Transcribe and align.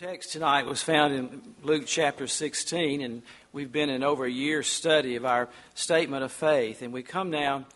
text 0.00 0.32
tonight 0.32 0.64
was 0.64 0.82
found 0.82 1.12
in 1.12 1.42
Luke 1.62 1.82
chapter 1.84 2.26
16, 2.26 3.02
and 3.02 3.20
we've 3.52 3.70
been 3.70 3.90
in 3.90 4.02
over 4.02 4.24
a 4.24 4.30
year's 4.30 4.66
study 4.66 5.16
of 5.16 5.26
our 5.26 5.50
statement 5.74 6.24
of 6.24 6.32
faith. 6.32 6.80
And 6.80 6.90
we 6.90 7.02
come 7.02 7.28
now 7.28 7.66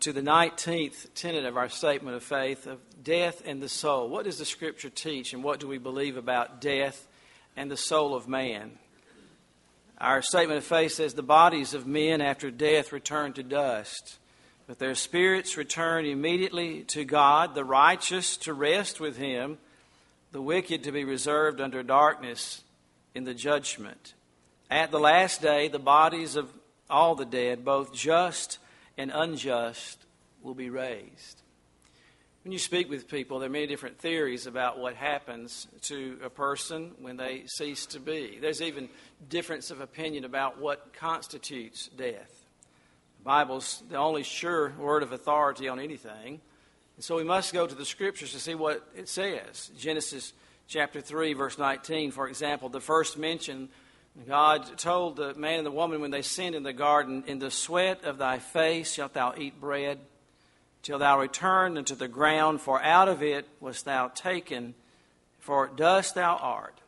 to 0.00 0.12
the 0.12 0.20
19th 0.20 1.06
tenet 1.14 1.46
of 1.46 1.56
our 1.56 1.70
statement 1.70 2.16
of 2.16 2.22
faith 2.22 2.66
of 2.66 2.80
death 3.02 3.40
and 3.46 3.62
the 3.62 3.68
soul. 3.70 4.10
What 4.10 4.26
does 4.26 4.36
the 4.36 4.44
scripture 4.44 4.90
teach, 4.90 5.32
and 5.32 5.42
what 5.42 5.58
do 5.58 5.66
we 5.66 5.78
believe 5.78 6.18
about 6.18 6.60
death 6.60 7.08
and 7.56 7.70
the 7.70 7.78
soul 7.78 8.14
of 8.14 8.28
man? 8.28 8.72
Our 9.96 10.20
statement 10.20 10.58
of 10.58 10.64
faith 10.64 10.92
says 10.92 11.14
the 11.14 11.22
bodies 11.22 11.72
of 11.72 11.86
men 11.86 12.20
after 12.20 12.50
death 12.50 12.92
return 12.92 13.32
to 13.32 13.42
dust, 13.42 14.18
but 14.66 14.78
their 14.78 14.94
spirits 14.94 15.56
return 15.56 16.04
immediately 16.04 16.82
to 16.88 17.06
God, 17.06 17.54
the 17.54 17.64
righteous 17.64 18.36
to 18.36 18.52
rest 18.52 19.00
with 19.00 19.16
Him 19.16 19.56
the 20.32 20.42
wicked 20.42 20.84
to 20.84 20.92
be 20.92 21.04
reserved 21.04 21.60
under 21.60 21.82
darkness 21.82 22.62
in 23.14 23.24
the 23.24 23.34
judgment. 23.34 24.14
At 24.70 24.90
the 24.90 25.00
last 25.00 25.42
day, 25.42 25.68
the 25.68 25.78
bodies 25.78 26.36
of 26.36 26.52
all 26.88 27.14
the 27.14 27.24
dead, 27.24 27.64
both 27.64 27.92
just 27.92 28.58
and 28.96 29.10
unjust, 29.12 30.04
will 30.42 30.54
be 30.54 30.70
raised. 30.70 31.42
When 32.44 32.52
you 32.52 32.58
speak 32.58 32.88
with 32.88 33.08
people, 33.08 33.38
there 33.38 33.48
are 33.48 33.52
many 33.52 33.66
different 33.66 33.98
theories 33.98 34.46
about 34.46 34.78
what 34.78 34.94
happens 34.94 35.66
to 35.82 36.18
a 36.24 36.30
person 36.30 36.92
when 36.98 37.18
they 37.18 37.42
cease 37.46 37.84
to 37.86 38.00
be. 38.00 38.38
There's 38.40 38.62
even 38.62 38.88
difference 39.28 39.70
of 39.70 39.82
opinion 39.82 40.24
about 40.24 40.58
what 40.58 40.94
constitutes 40.94 41.88
death. 41.88 42.46
The 43.18 43.24
Bible's 43.24 43.82
the 43.90 43.96
only 43.96 44.22
sure 44.22 44.72
word 44.78 45.02
of 45.02 45.12
authority 45.12 45.68
on 45.68 45.78
anything. 45.78 46.40
And 47.00 47.04
so 47.06 47.16
we 47.16 47.24
must 47.24 47.54
go 47.54 47.66
to 47.66 47.74
the 47.74 47.86
scriptures 47.86 48.32
to 48.32 48.38
see 48.38 48.54
what 48.54 48.86
it 48.94 49.08
says. 49.08 49.70
Genesis 49.78 50.34
chapter 50.68 51.00
3, 51.00 51.32
verse 51.32 51.56
19, 51.56 52.10
for 52.10 52.28
example, 52.28 52.68
the 52.68 52.78
first 52.78 53.16
mention, 53.16 53.70
God 54.28 54.76
told 54.76 55.16
the 55.16 55.32
man 55.32 55.60
and 55.60 55.66
the 55.66 55.70
woman 55.70 56.02
when 56.02 56.10
they 56.10 56.20
sinned 56.20 56.54
in 56.54 56.62
the 56.62 56.74
garden, 56.74 57.24
In 57.26 57.38
the 57.38 57.50
sweat 57.50 58.04
of 58.04 58.18
thy 58.18 58.38
face 58.38 58.92
shalt 58.92 59.14
thou 59.14 59.32
eat 59.38 59.58
bread, 59.58 59.98
till 60.82 60.98
thou 60.98 61.18
return 61.18 61.78
unto 61.78 61.94
the 61.94 62.06
ground, 62.06 62.60
for 62.60 62.82
out 62.82 63.08
of 63.08 63.22
it 63.22 63.48
wast 63.60 63.86
thou 63.86 64.08
taken, 64.08 64.74
for 65.38 65.68
dust 65.68 66.16
thou 66.16 66.36
art, 66.36 66.82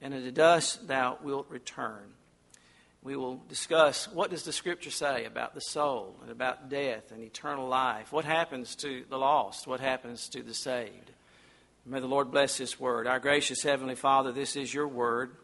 and 0.00 0.14
unto 0.14 0.30
dust 0.30 0.86
thou 0.86 1.18
wilt 1.24 1.46
return 1.50 2.12
we 3.06 3.14
will 3.14 3.40
discuss 3.48 4.08
what 4.08 4.30
does 4.30 4.42
the 4.42 4.52
scripture 4.52 4.90
say 4.90 5.26
about 5.26 5.54
the 5.54 5.60
soul 5.60 6.16
and 6.22 6.30
about 6.32 6.68
death 6.68 7.12
and 7.12 7.22
eternal 7.22 7.68
life? 7.68 8.10
What 8.10 8.24
happens 8.24 8.74
to 8.76 9.04
the 9.08 9.16
lost? 9.16 9.68
What 9.68 9.78
happens 9.78 10.28
to 10.30 10.42
the 10.42 10.52
saved? 10.52 11.12
May 11.86 12.00
the 12.00 12.08
lord 12.08 12.32
bless 12.32 12.58
this 12.58 12.80
word. 12.80 13.06
Our 13.06 13.20
gracious 13.20 13.62
heavenly 13.62 13.94
father 13.94 14.32
this 14.32 14.56
is 14.56 14.74
your 14.74 14.88
word. 14.88 15.36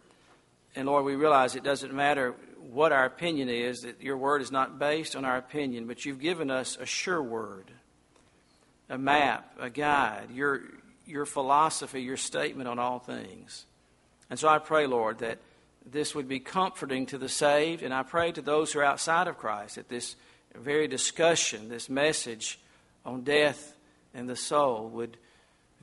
And 0.74 0.88
lord 0.88 1.04
we 1.04 1.14
realize 1.14 1.54
it 1.54 1.62
doesn't 1.62 1.94
matter 1.94 2.34
what 2.58 2.91
our 2.91 3.04
opinion 3.04 3.48
is 3.48 3.82
that 3.82 4.02
your 4.02 4.16
word 4.16 4.42
is 4.42 4.50
not 4.50 4.80
based 4.80 5.14
on 5.14 5.24
our 5.24 5.36
opinion 5.36 5.86
but 5.86 6.04
you've 6.04 6.20
given 6.20 6.50
us 6.50 6.76
a 6.80 6.86
sure 6.86 7.22
word 7.22 7.70
a 8.88 8.98
map 8.98 9.54
a 9.60 9.70
guide 9.70 10.30
your 10.32 10.62
your 11.06 11.26
philosophy 11.26 12.02
your 12.02 12.16
statement 12.16 12.69
on 12.69 12.80
all 12.80 12.98
things. 12.98 13.66
And 14.30 14.36
so 14.36 14.48
i 14.48 14.58
pray 14.58 14.88
lord 14.88 15.19
that 15.19 15.38
this 15.84 16.14
would 16.14 16.28
be 16.28 16.41
comforting 16.41 17.06
to 17.06 17.19
the 17.19 17.28
saved, 17.28 17.83
and 17.83 17.92
I 17.92 18.02
pray 18.02 18.33
to 18.33 18.42
those 18.42 18.72
who 18.72 18.80
are 18.80 18.84
outside 18.84 19.28
of 19.28 19.38
Christ 19.38 19.77
that 19.77 19.88
this 19.88 20.16
very 20.55 20.86
discussion, 20.86 21.69
this 21.69 21.88
message 21.88 22.58
on 23.05 23.22
death 23.22 23.75
and 24.14 24.28
the 24.28 24.36
soul 24.36 24.88
would 24.91 25.16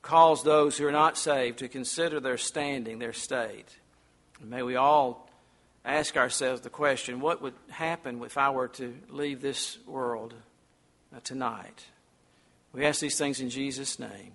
cause 0.02 0.44
those 0.44 0.78
who 0.78 0.88
are 0.88 0.92
not 0.92 1.18
saved 1.18 1.60
to 1.60 1.68
consider 1.68 2.20
their 2.20 2.38
standing, 2.38 3.00
their 3.00 3.14
state. 3.14 3.78
And 4.40 4.50
may 4.50 4.64
we 4.64 4.76
all 4.76 5.30
ask 5.84 6.16
ourselves 6.18 6.62
the 6.62 6.70
question 6.70 7.20
what 7.20 7.42
would 7.42 7.56
happen 7.70 8.22
if 8.24 8.38
I 8.38 8.50
were 8.52 8.68
to 8.70 8.96
leave 9.10 9.42
this 9.42 9.78
world 9.86 10.34
tonight? 11.24 11.86
We 12.72 12.86
ask 12.86 13.02
these 13.02 13.18
things 13.18 13.42
in 13.42 13.50
Jesus' 13.50 14.00
name. 14.00 14.34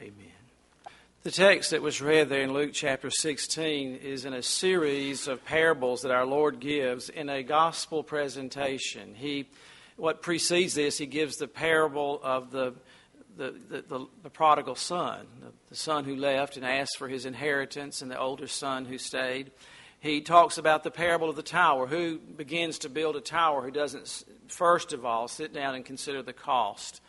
Amen. 0.00 0.31
The 1.24 1.30
text 1.30 1.70
that 1.70 1.82
was 1.82 2.00
read 2.00 2.28
there 2.28 2.42
in 2.42 2.52
Luke 2.52 2.72
chapter 2.72 3.08
16 3.08 3.94
is 3.94 4.24
in 4.24 4.32
a 4.32 4.42
series 4.42 5.28
of 5.28 5.44
parables 5.44 6.02
that 6.02 6.10
our 6.10 6.26
Lord 6.26 6.58
gives 6.58 7.08
in 7.08 7.28
a 7.28 7.44
gospel 7.44 8.02
presentation. 8.02 9.14
He, 9.14 9.48
what 9.94 10.20
precedes 10.20 10.74
this, 10.74 10.98
he 10.98 11.06
gives 11.06 11.36
the 11.36 11.46
parable 11.46 12.18
of 12.24 12.50
the, 12.50 12.74
the, 13.36 13.54
the, 13.68 13.82
the, 13.82 14.06
the 14.24 14.30
prodigal 14.30 14.74
son, 14.74 15.28
the, 15.40 15.52
the 15.68 15.76
son 15.76 16.02
who 16.02 16.16
left 16.16 16.56
and 16.56 16.66
asked 16.66 16.98
for 16.98 17.06
his 17.06 17.24
inheritance, 17.24 18.02
and 18.02 18.10
the 18.10 18.18
older 18.18 18.48
son 18.48 18.84
who 18.84 18.98
stayed. 18.98 19.52
He 20.00 20.22
talks 20.22 20.58
about 20.58 20.82
the 20.82 20.90
parable 20.90 21.30
of 21.30 21.36
the 21.36 21.44
tower. 21.44 21.86
Who 21.86 22.18
begins 22.18 22.80
to 22.80 22.88
build 22.88 23.14
a 23.14 23.20
tower 23.20 23.62
who 23.62 23.70
doesn't, 23.70 24.24
first 24.48 24.92
of 24.92 25.04
all, 25.04 25.28
sit 25.28 25.54
down 25.54 25.76
and 25.76 25.84
consider 25.84 26.20
the 26.20 26.32
cost 26.32 27.00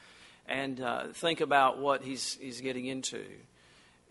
and 0.48 0.80
uh, 0.80 1.08
think 1.14 1.42
about 1.42 1.80
what 1.80 2.04
he's, 2.04 2.38
he's 2.40 2.62
getting 2.62 2.86
into? 2.86 3.26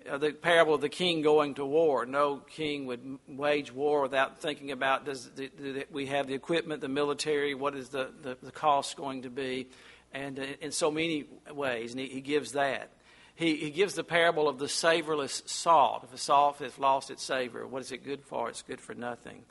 Uh, 0.09 0.19
the 0.19 0.33
parable 0.33 0.75
of 0.75 0.81
the 0.81 0.89
king 0.89 1.23
going 1.23 1.55
to 1.55 1.65
war. 1.65 2.07
No 2.07 2.37
king 2.37 2.87
would 2.87 3.19
wage 3.29 3.73
war 3.73 4.03
without 4.03 4.41
thinking 4.41 4.71
about 4.71 5.05
does 5.05 5.31
the, 5.31 5.51
the, 5.59 5.87
we 5.91 6.07
have 6.07 6.27
the 6.27 6.35
equipment, 6.35 6.81
the 6.81 6.89
military, 6.89 7.55
what 7.55 7.75
is 7.75 7.89
the, 7.89 8.11
the, 8.23 8.37
the 8.43 8.53
cost 8.53 8.97
going 8.97 9.23
to 9.23 9.31
be, 9.31 9.69
and 10.13 10.39
uh, 10.39 10.45
in 10.61 10.73
so 10.73 10.91
many 10.91 11.27
ways. 11.51 11.93
And 11.93 12.01
he, 12.01 12.09
he 12.09 12.21
gives 12.21 12.53
that. 12.53 12.91
He, 13.35 13.57
he 13.57 13.71
gives 13.71 13.95
the 13.95 14.05
parable 14.05 14.49
of 14.49 14.59
the 14.59 14.69
savorless 14.69 15.43
salt. 15.47 16.05
If 16.05 16.15
a 16.15 16.19
salt 16.19 16.59
has 16.59 16.79
lost 16.79 17.11
its 17.11 17.23
savor, 17.23 17.67
what 17.67 17.83
is 17.83 17.91
it 17.93 18.05
good 18.05 18.23
for? 18.23 18.49
It's 18.49 18.63
good 18.63 18.81
for 18.81 18.95
nothing. 18.95 19.43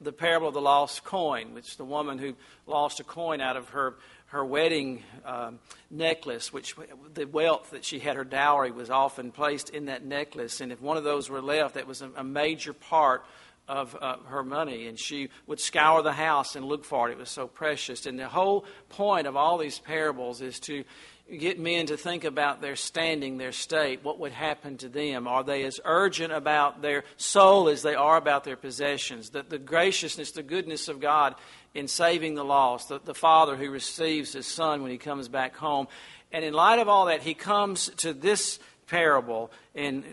The 0.00 0.12
parable 0.12 0.48
of 0.48 0.54
the 0.54 0.60
lost 0.60 1.04
coin, 1.04 1.54
which 1.54 1.76
the 1.76 1.84
woman 1.84 2.18
who 2.18 2.34
lost 2.66 3.00
a 3.00 3.04
coin 3.04 3.40
out 3.40 3.56
of 3.56 3.70
her 3.70 3.94
her 4.32 4.42
wedding 4.42 5.02
um, 5.26 5.58
necklace, 5.90 6.54
which 6.54 6.74
the 7.12 7.26
wealth 7.26 7.70
that 7.72 7.84
she 7.84 7.98
had, 7.98 8.16
her 8.16 8.24
dowry, 8.24 8.70
was 8.70 8.88
often 8.88 9.30
placed 9.30 9.68
in 9.68 9.84
that 9.86 10.06
necklace. 10.06 10.62
And 10.62 10.72
if 10.72 10.80
one 10.80 10.96
of 10.96 11.04
those 11.04 11.28
were 11.28 11.42
left, 11.42 11.74
that 11.74 11.86
was 11.86 12.00
a, 12.00 12.10
a 12.16 12.24
major 12.24 12.72
part 12.72 13.26
of 13.68 13.94
uh, 14.00 14.16
her 14.24 14.42
money. 14.42 14.86
And 14.86 14.98
she 14.98 15.28
would 15.46 15.60
scour 15.60 16.02
the 16.02 16.12
house 16.12 16.56
and 16.56 16.64
look 16.64 16.86
for 16.86 17.10
it. 17.10 17.12
It 17.12 17.18
was 17.18 17.28
so 17.28 17.46
precious. 17.46 18.06
And 18.06 18.18
the 18.18 18.26
whole 18.26 18.64
point 18.88 19.26
of 19.26 19.36
all 19.36 19.58
these 19.58 19.78
parables 19.78 20.40
is 20.40 20.58
to 20.60 20.82
get 21.30 21.58
men 21.58 21.86
to 21.86 21.96
think 21.96 22.24
about 22.24 22.60
their 22.60 22.76
standing, 22.76 23.38
their 23.38 23.52
state, 23.52 24.04
what 24.04 24.18
would 24.18 24.32
happen 24.32 24.76
to 24.78 24.88
them. 24.88 25.26
Are 25.26 25.44
they 25.44 25.64
as 25.64 25.80
urgent 25.84 26.32
about 26.32 26.82
their 26.82 27.04
soul 27.16 27.68
as 27.68 27.82
they 27.82 27.94
are 27.94 28.16
about 28.16 28.44
their 28.44 28.56
possessions? 28.56 29.30
That 29.30 29.48
the 29.48 29.58
graciousness, 29.58 30.32
the 30.32 30.42
goodness 30.42 30.88
of 30.88 31.00
God 31.00 31.34
in 31.74 31.88
saving 31.88 32.34
the 32.34 32.44
lost, 32.44 32.88
the, 32.88 33.00
the 33.02 33.14
father 33.14 33.56
who 33.56 33.70
receives 33.70 34.32
his 34.32 34.46
son 34.46 34.82
when 34.82 34.90
he 34.90 34.98
comes 34.98 35.28
back 35.28 35.56
home. 35.56 35.88
And 36.32 36.44
in 36.44 36.52
light 36.52 36.78
of 36.78 36.88
all 36.88 37.06
that, 37.06 37.22
he 37.22 37.34
comes 37.34 37.88
to 37.98 38.12
this 38.12 38.58
parable 38.86 39.50
in 39.74 40.04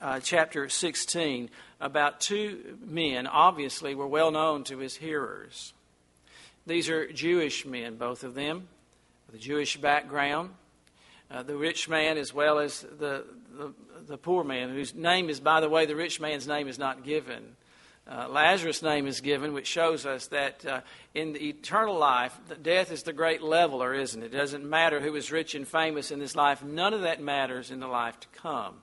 uh, 0.00 0.20
chapter 0.20 0.68
16 0.68 1.50
about 1.80 2.20
two 2.20 2.78
men, 2.84 3.26
obviously, 3.26 3.94
were 3.94 4.06
well 4.06 4.30
known 4.30 4.64
to 4.64 4.78
his 4.78 4.96
hearers. 4.96 5.72
These 6.66 6.88
are 6.88 7.12
Jewish 7.12 7.66
men, 7.66 7.96
both 7.96 8.24
of 8.24 8.34
them, 8.34 8.68
with 9.26 9.36
a 9.36 9.38
Jewish 9.38 9.76
background. 9.76 10.50
Uh, 11.30 11.42
the 11.42 11.56
rich 11.56 11.88
man 11.88 12.18
as 12.18 12.32
well 12.34 12.58
as 12.58 12.82
the, 12.82 13.24
the, 13.56 13.72
the, 14.06 14.18
poor 14.18 14.44
man, 14.44 14.70
whose 14.70 14.94
name 14.94 15.28
is, 15.28 15.40
by 15.40 15.60
the 15.60 15.68
way, 15.68 15.86
the 15.86 15.96
rich 15.96 16.20
man's 16.20 16.46
name 16.46 16.68
is 16.68 16.78
not 16.78 17.04
given. 17.04 17.56
Uh, 18.06 18.28
Lazarus' 18.28 18.82
name 18.82 19.06
is 19.06 19.22
given, 19.22 19.54
which 19.54 19.66
shows 19.66 20.04
us 20.04 20.26
that 20.26 20.64
uh, 20.66 20.80
in 21.14 21.32
the 21.32 21.48
eternal 21.48 21.96
life, 21.96 22.38
death 22.62 22.92
is 22.92 23.02
the 23.02 23.14
great 23.14 23.42
leveler, 23.42 23.94
isn't 23.94 24.22
it? 24.22 24.34
It 24.34 24.36
doesn't 24.36 24.68
matter 24.68 25.00
who 25.00 25.14
is 25.16 25.32
rich 25.32 25.54
and 25.54 25.66
famous 25.66 26.10
in 26.10 26.18
this 26.18 26.36
life, 26.36 26.62
none 26.62 26.92
of 26.92 27.00
that 27.00 27.22
matters 27.22 27.70
in 27.70 27.80
the 27.80 27.88
life 27.88 28.20
to 28.20 28.28
come. 28.36 28.74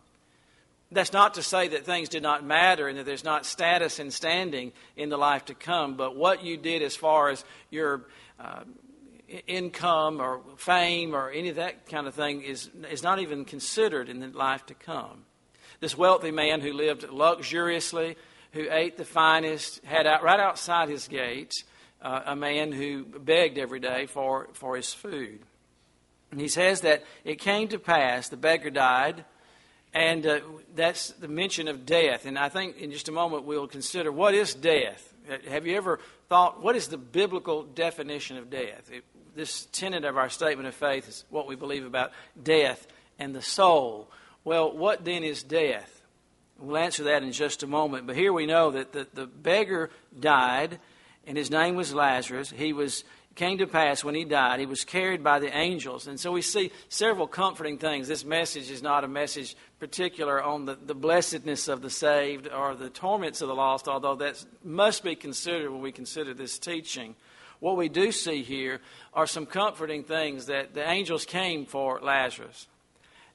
That's 0.91 1.13
not 1.13 1.35
to 1.35 1.43
say 1.43 1.69
that 1.69 1.85
things 1.85 2.09
did 2.09 2.23
not 2.23 2.43
matter 2.43 2.87
and 2.87 2.97
that 2.97 3.05
there's 3.05 3.23
not 3.23 3.45
status 3.45 3.99
and 3.99 4.11
standing 4.11 4.73
in 4.97 5.09
the 5.09 5.17
life 5.17 5.45
to 5.45 5.53
come, 5.53 5.95
but 5.95 6.15
what 6.17 6.43
you 6.43 6.57
did 6.57 6.81
as 6.81 6.95
far 6.95 7.29
as 7.29 7.45
your 7.69 8.01
uh, 8.39 8.63
income 9.47 10.21
or 10.21 10.41
fame 10.57 11.15
or 11.15 11.29
any 11.29 11.49
of 11.49 11.55
that 11.55 11.87
kind 11.87 12.07
of 12.07 12.13
thing 12.13 12.41
is, 12.41 12.69
is 12.89 13.03
not 13.03 13.19
even 13.19 13.45
considered 13.45 14.09
in 14.09 14.19
the 14.19 14.27
life 14.27 14.65
to 14.67 14.73
come. 14.73 15.25
This 15.79 15.97
wealthy 15.97 16.31
man 16.31 16.61
who 16.61 16.73
lived 16.73 17.09
luxuriously, 17.09 18.15
who 18.53 18.67
ate 18.69 18.97
the 18.97 19.05
finest, 19.05 19.83
had 19.83 20.05
out, 20.05 20.23
right 20.23 20.39
outside 20.39 20.89
his 20.89 21.07
gates 21.07 21.63
uh, 22.01 22.21
a 22.25 22.35
man 22.35 22.71
who 22.71 23.03
begged 23.03 23.57
every 23.57 23.79
day 23.79 24.05
for, 24.05 24.49
for 24.53 24.75
his 24.75 24.93
food. 24.93 25.39
And 26.31 26.39
he 26.39 26.47
says 26.47 26.81
that 26.81 27.03
it 27.23 27.39
came 27.39 27.67
to 27.69 27.79
pass, 27.79 28.29
the 28.29 28.37
beggar 28.37 28.69
died, 28.69 29.25
and 29.93 30.25
uh, 30.25 30.39
that's 30.73 31.09
the 31.09 31.27
mention 31.27 31.67
of 31.67 31.85
death. 31.85 32.25
And 32.25 32.39
I 32.39 32.49
think 32.49 32.77
in 32.77 32.91
just 32.91 33.09
a 33.09 33.11
moment 33.11 33.43
we'll 33.43 33.67
consider 33.67 34.11
what 34.11 34.33
is 34.33 34.53
death. 34.53 35.13
Have 35.47 35.67
you 35.67 35.75
ever 35.75 35.99
thought, 36.29 36.63
what 36.63 36.75
is 36.75 36.87
the 36.87 36.97
biblical 36.97 37.63
definition 37.63 38.37
of 38.37 38.49
death? 38.49 38.89
It, 38.91 39.03
this 39.35 39.65
tenet 39.71 40.05
of 40.05 40.17
our 40.17 40.29
statement 40.29 40.67
of 40.67 40.75
faith 40.75 41.07
is 41.07 41.25
what 41.29 41.47
we 41.47 41.55
believe 41.55 41.85
about 41.85 42.11
death 42.41 42.87
and 43.19 43.35
the 43.35 43.41
soul. 43.41 44.09
Well, 44.43 44.75
what 44.75 45.05
then 45.05 45.23
is 45.23 45.43
death? 45.43 46.01
We'll 46.59 46.77
answer 46.77 47.03
that 47.05 47.23
in 47.23 47.31
just 47.31 47.63
a 47.63 47.67
moment. 47.67 48.07
But 48.07 48.15
here 48.15 48.33
we 48.33 48.45
know 48.45 48.71
that 48.71 48.91
the, 48.91 49.07
the 49.13 49.25
beggar 49.25 49.89
died, 50.19 50.79
and 51.25 51.37
his 51.37 51.49
name 51.49 51.75
was 51.75 51.93
Lazarus. 51.93 52.51
He 52.51 52.73
was 52.73 53.03
came 53.35 53.57
to 53.57 53.67
pass 53.67 54.03
when 54.03 54.15
he 54.15 54.25
died, 54.25 54.59
he 54.59 54.65
was 54.65 54.83
carried 54.83 55.23
by 55.23 55.39
the 55.39 55.55
angels. 55.55 56.07
And 56.07 56.19
so 56.19 56.31
we 56.31 56.41
see 56.41 56.71
several 56.89 57.27
comforting 57.27 57.77
things. 57.77 58.07
This 58.07 58.25
message 58.25 58.69
is 58.69 58.83
not 58.83 59.03
a 59.03 59.07
message 59.07 59.55
particular 59.79 60.43
on 60.43 60.65
the, 60.65 60.75
the 60.75 60.93
blessedness 60.93 61.67
of 61.67 61.81
the 61.81 61.89
saved 61.89 62.49
or 62.49 62.75
the 62.75 62.89
torments 62.89 63.41
of 63.41 63.47
the 63.47 63.55
lost, 63.55 63.87
although 63.87 64.15
that 64.15 64.43
must 64.63 65.03
be 65.03 65.15
considered 65.15 65.71
when 65.71 65.81
we 65.81 65.91
consider 65.91 66.33
this 66.33 66.59
teaching. 66.59 67.15
What 67.61 67.77
we 67.77 67.87
do 67.87 68.11
see 68.11 68.43
here 68.43 68.81
are 69.13 69.25
some 69.25 69.45
comforting 69.45 70.03
things 70.03 70.47
that 70.47 70.73
the 70.73 70.85
angels 70.85 71.25
came 71.25 71.65
for 71.65 72.01
Lazarus 72.01 72.67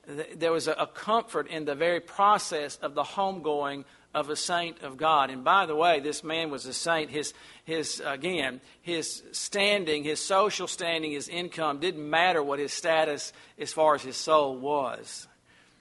there 0.06 0.52
was 0.52 0.68
a, 0.68 0.88
comfort 0.94 1.48
in 1.48 1.64
the 1.64 1.74
very 1.74 2.00
process 2.00 2.76
of 2.76 2.94
the 2.94 3.02
homegoing 3.02 3.84
of 4.14 4.30
a 4.30 4.36
saint 4.36 4.82
of 4.82 4.96
God. 4.96 5.30
And 5.30 5.44
by 5.44 5.66
the 5.66 5.76
way, 5.76 6.00
this 6.00 6.24
man 6.24 6.50
was 6.50 6.64
a 6.66 6.72
saint. 6.72 7.10
His, 7.10 7.34
his 7.64 8.00
again, 8.04 8.60
his 8.80 9.22
standing, 9.32 10.04
his 10.04 10.20
social 10.20 10.68
standing, 10.68 11.12
his 11.12 11.28
income 11.28 11.80
didn't 11.80 12.08
matter 12.08 12.42
what 12.42 12.58
his 12.58 12.72
status 12.72 13.32
as 13.58 13.72
far 13.72 13.94
as 13.94 14.02
his 14.02 14.16
soul 14.16 14.56
was. 14.56 15.26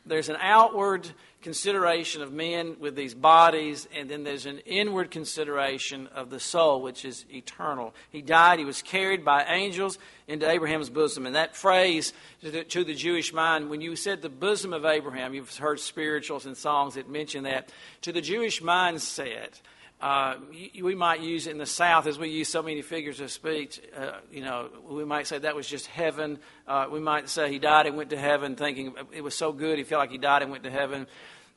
There's 0.06 0.30
an 0.30 0.38
outward 0.40 1.10
consideration 1.46 2.24
of 2.24 2.34
men 2.34 2.76
with 2.80 2.96
these 2.96 3.14
bodies, 3.14 3.88
and 3.96 4.10
then 4.10 4.24
there's 4.24 4.48
an 4.48 4.58
inward 4.66 5.12
consideration 5.12 6.08
of 6.08 6.32
the 6.32 6.40
soul, 6.40 6.82
which 6.82 7.06
is 7.06 7.24
eternal. 7.32 7.94
He 8.10 8.24
died, 8.24 8.58
he 8.58 8.66
was 8.66 8.82
carried 8.82 9.24
by 9.24 9.44
angels 9.44 10.00
into 10.28 10.50
Abraham's 10.50 10.90
bosom. 10.90 11.28
And 11.28 11.36
that 11.36 11.56
phrase 11.56 12.14
to 12.42 12.50
the, 12.84 12.96
Jewish 12.96 13.32
mind, 13.32 13.70
when 13.70 13.80
you 13.80 13.96
said 13.96 14.24
the 14.24 14.30
bosom 14.30 14.74
of 14.74 14.86
Abraham, 14.86 15.36
you've 15.36 15.56
heard 15.56 15.80
spirituals 15.80 16.48
and 16.48 16.58
songs 16.58 16.96
that 16.96 17.08
mention 17.08 17.44
that. 17.44 17.72
To 18.02 18.12
the 18.12 18.22
Jewish 18.22 18.64
mindset, 18.64 19.62
uh, 20.02 20.38
we 20.82 20.96
might 20.96 21.22
use 21.22 21.46
it 21.46 21.52
in 21.52 21.60
the 21.60 21.68
South 21.68 22.08
as 22.08 22.18
we 22.18 22.30
use 22.30 22.50
so 22.50 22.64
many 22.64 22.82
figures 22.82 23.20
of 23.20 23.30
speech. 23.30 23.80
Uh, 23.96 24.14
you 24.32 24.44
know, 24.44 24.70
we 24.90 25.06
might 25.06 25.28
say 25.28 25.38
that 25.38 25.56
was 25.56 25.68
just 25.68 25.86
heaven. 25.86 26.40
Uh, 26.68 26.88
we 26.92 27.00
might 27.00 27.30
say 27.30 27.52
he 27.52 27.60
died 27.60 27.86
and 27.86 27.96
went 27.96 28.10
to 28.10 28.18
heaven, 28.18 28.56
thinking 28.56 28.96
it 29.14 29.22
was 29.22 29.36
so 29.36 29.52
good 29.52 29.78
he 29.78 29.84
felt 29.84 30.00
like 30.00 30.10
he 30.10 30.18
died 30.18 30.42
and 30.42 30.50
went 30.50 30.64
to 30.64 30.72
heaven. 30.72 31.06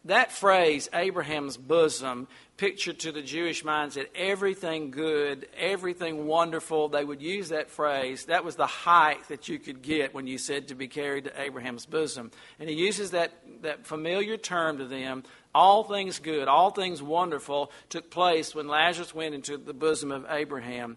That 0.04 0.32
phrase, 0.32 0.88
Abraham's 0.94 1.56
bosom, 1.56 2.28
pictured 2.56 2.98
to 3.00 3.12
the 3.12 3.22
Jewish 3.22 3.64
minds 3.64 3.94
that 3.94 4.10
everything 4.16 4.90
good, 4.90 5.48
everything 5.56 6.26
wonderful, 6.26 6.88
they 6.88 7.04
would 7.04 7.22
use 7.22 7.50
that 7.50 7.70
phrase. 7.70 8.24
That 8.26 8.44
was 8.44 8.56
the 8.56 8.66
height 8.66 9.28
that 9.28 9.48
you 9.48 9.58
could 9.58 9.82
get 9.82 10.14
when 10.14 10.26
you 10.26 10.38
said 10.38 10.68
to 10.68 10.74
be 10.74 10.88
carried 10.88 11.24
to 11.24 11.40
Abraham's 11.40 11.86
bosom. 11.86 12.30
And 12.58 12.68
he 12.68 12.74
uses 12.74 13.12
that, 13.12 13.32
that 13.62 13.86
familiar 13.86 14.36
term 14.36 14.78
to 14.78 14.86
them. 14.86 15.24
All 15.54 15.84
things 15.84 16.18
good, 16.18 16.48
all 16.48 16.70
things 16.70 17.02
wonderful 17.02 17.70
took 17.88 18.10
place 18.10 18.54
when 18.54 18.68
Lazarus 18.68 19.14
went 19.14 19.34
into 19.34 19.56
the 19.56 19.74
bosom 19.74 20.10
of 20.10 20.26
Abraham. 20.28 20.96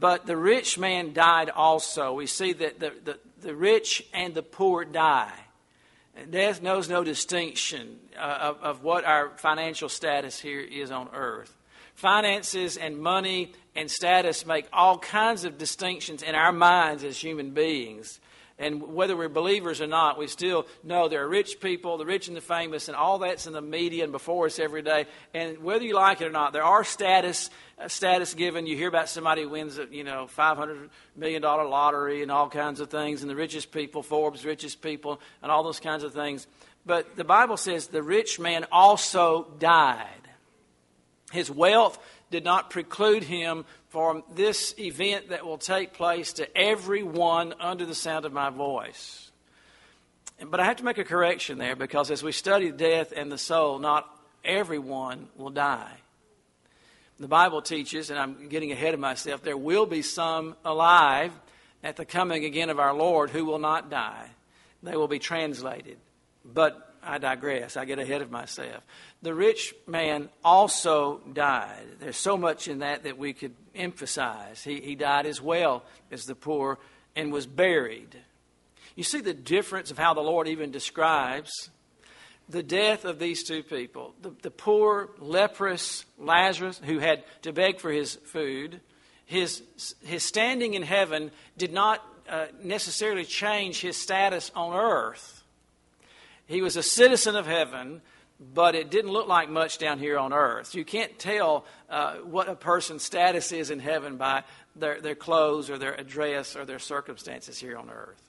But 0.00 0.26
the 0.26 0.36
rich 0.36 0.78
man 0.78 1.12
died 1.12 1.50
also. 1.50 2.14
We 2.14 2.26
see 2.26 2.52
that 2.54 2.80
the, 2.80 2.92
the, 3.04 3.18
the 3.40 3.54
rich 3.54 4.06
and 4.12 4.34
the 4.34 4.42
poor 4.42 4.84
die. 4.84 5.32
Death 6.30 6.62
knows 6.62 6.88
no 6.88 7.04
distinction 7.04 7.98
uh, 8.18 8.20
of, 8.40 8.62
of 8.62 8.82
what 8.82 9.04
our 9.04 9.30
financial 9.38 9.88
status 9.88 10.38
here 10.38 10.60
is 10.60 10.90
on 10.90 11.08
earth. 11.14 11.56
Finances 11.94 12.76
and 12.76 12.98
money 12.98 13.52
and 13.74 13.90
status 13.90 14.44
make 14.44 14.66
all 14.72 14.98
kinds 14.98 15.44
of 15.44 15.56
distinctions 15.56 16.22
in 16.22 16.34
our 16.34 16.52
minds 16.52 17.04
as 17.04 17.16
human 17.16 17.50
beings. 17.50 18.20
And 18.62 18.94
whether 18.94 19.16
we're 19.16 19.28
believers 19.28 19.80
or 19.80 19.88
not, 19.88 20.16
we 20.16 20.28
still 20.28 20.68
know 20.84 21.08
there 21.08 21.24
are 21.24 21.28
rich 21.28 21.58
people, 21.58 21.98
the 21.98 22.06
rich 22.06 22.28
and 22.28 22.36
the 22.36 22.40
famous, 22.40 22.86
and 22.86 22.96
all 22.96 23.18
that's 23.18 23.48
in 23.48 23.52
the 23.52 23.60
media 23.60 24.04
and 24.04 24.12
before 24.12 24.46
us 24.46 24.60
every 24.60 24.82
day. 24.82 25.06
And 25.34 25.58
whether 25.64 25.84
you 25.84 25.96
like 25.96 26.20
it 26.20 26.26
or 26.28 26.30
not, 26.30 26.52
there 26.52 26.62
are 26.62 26.84
status 26.84 27.50
uh, 27.78 27.88
status 27.88 28.34
given. 28.34 28.68
You 28.68 28.76
hear 28.76 28.86
about 28.86 29.08
somebody 29.08 29.42
who 29.42 29.48
wins, 29.48 29.78
a, 29.78 29.88
you 29.90 30.04
know, 30.04 30.28
five 30.28 30.56
hundred 30.56 30.90
million 31.16 31.42
dollar 31.42 31.66
lottery 31.66 32.22
and 32.22 32.30
all 32.30 32.48
kinds 32.48 32.78
of 32.78 32.88
things, 32.88 33.22
and 33.22 33.28
the 33.28 33.34
richest 33.34 33.72
people, 33.72 34.00
Forbes' 34.00 34.44
richest 34.44 34.80
people, 34.80 35.20
and 35.42 35.50
all 35.50 35.64
those 35.64 35.80
kinds 35.80 36.04
of 36.04 36.14
things. 36.14 36.46
But 36.86 37.16
the 37.16 37.24
Bible 37.24 37.56
says 37.56 37.88
the 37.88 38.02
rich 38.02 38.38
man 38.38 38.64
also 38.70 39.48
died. 39.58 40.06
His 41.32 41.50
wealth 41.50 41.98
did 42.30 42.44
not 42.44 42.70
preclude 42.70 43.24
him 43.24 43.64
from 43.92 44.24
this 44.34 44.74
event 44.78 45.28
that 45.28 45.44
will 45.44 45.58
take 45.58 45.92
place 45.92 46.32
to 46.32 46.56
everyone 46.56 47.52
under 47.60 47.84
the 47.84 47.94
sound 47.94 48.24
of 48.24 48.32
my 48.32 48.48
voice. 48.48 49.30
But 50.42 50.60
I 50.60 50.64
have 50.64 50.76
to 50.76 50.84
make 50.84 50.96
a 50.96 51.04
correction 51.04 51.58
there 51.58 51.76
because 51.76 52.10
as 52.10 52.22
we 52.22 52.32
study 52.32 52.72
death 52.72 53.12
and 53.14 53.30
the 53.30 53.36
soul, 53.36 53.78
not 53.78 54.08
everyone 54.46 55.28
will 55.36 55.50
die. 55.50 55.92
The 57.20 57.28
Bible 57.28 57.60
teaches, 57.60 58.08
and 58.08 58.18
I'm 58.18 58.48
getting 58.48 58.72
ahead 58.72 58.94
of 58.94 59.00
myself, 59.00 59.42
there 59.42 59.58
will 59.58 59.84
be 59.84 60.00
some 60.00 60.56
alive 60.64 61.30
at 61.84 61.96
the 61.96 62.06
coming 62.06 62.46
again 62.46 62.70
of 62.70 62.80
our 62.80 62.94
Lord 62.94 63.28
who 63.28 63.44
will 63.44 63.58
not 63.58 63.90
die. 63.90 64.30
They 64.82 64.96
will 64.96 65.06
be 65.06 65.18
translated. 65.18 65.98
But 66.46 66.91
I 67.02 67.18
digress. 67.18 67.76
I 67.76 67.84
get 67.84 67.98
ahead 67.98 68.22
of 68.22 68.30
myself. 68.30 68.82
The 69.22 69.34
rich 69.34 69.74
man 69.86 70.28
also 70.44 71.20
died. 71.32 71.84
There's 71.98 72.16
so 72.16 72.36
much 72.36 72.68
in 72.68 72.78
that 72.78 73.04
that 73.04 73.18
we 73.18 73.32
could 73.32 73.54
emphasize. 73.74 74.62
He, 74.62 74.80
he 74.80 74.94
died 74.94 75.26
as 75.26 75.40
well 75.40 75.82
as 76.10 76.24
the 76.24 76.34
poor 76.34 76.78
and 77.16 77.32
was 77.32 77.46
buried. 77.46 78.16
You 78.94 79.02
see 79.02 79.20
the 79.20 79.34
difference 79.34 79.90
of 79.90 79.98
how 79.98 80.14
the 80.14 80.20
Lord 80.20 80.46
even 80.48 80.70
describes 80.70 81.70
the 82.48 82.62
death 82.62 83.04
of 83.04 83.18
these 83.18 83.42
two 83.42 83.62
people 83.62 84.14
the, 84.20 84.30
the 84.42 84.50
poor, 84.50 85.10
leprous 85.18 86.04
Lazarus, 86.18 86.80
who 86.84 86.98
had 86.98 87.24
to 87.42 87.52
beg 87.52 87.80
for 87.80 87.90
his 87.90 88.16
food. 88.32 88.80
His, 89.24 89.62
his 90.04 90.22
standing 90.22 90.74
in 90.74 90.82
heaven 90.82 91.30
did 91.56 91.72
not 91.72 92.04
uh, 92.28 92.46
necessarily 92.62 93.24
change 93.24 93.80
his 93.80 93.96
status 93.96 94.52
on 94.54 94.74
earth 94.74 95.41
he 96.52 96.62
was 96.62 96.76
a 96.76 96.82
citizen 96.82 97.34
of 97.34 97.46
heaven, 97.46 98.02
but 98.38 98.74
it 98.74 98.90
didn't 98.90 99.10
look 99.10 99.28
like 99.28 99.48
much 99.48 99.78
down 99.78 99.98
here 99.98 100.18
on 100.18 100.32
earth. 100.32 100.74
You 100.74 100.84
can't 100.84 101.18
tell 101.18 101.64
uh, 101.88 102.16
what 102.16 102.48
a 102.48 102.54
person's 102.54 103.02
status 103.02 103.52
is 103.52 103.70
in 103.70 103.78
heaven 103.78 104.16
by 104.16 104.44
their, 104.76 105.00
their 105.00 105.14
clothes 105.14 105.70
or 105.70 105.78
their 105.78 105.94
address 105.94 106.56
or 106.56 106.64
their 106.64 106.78
circumstances 106.78 107.58
here 107.58 107.76
on 107.76 107.88
earth. 107.88 108.20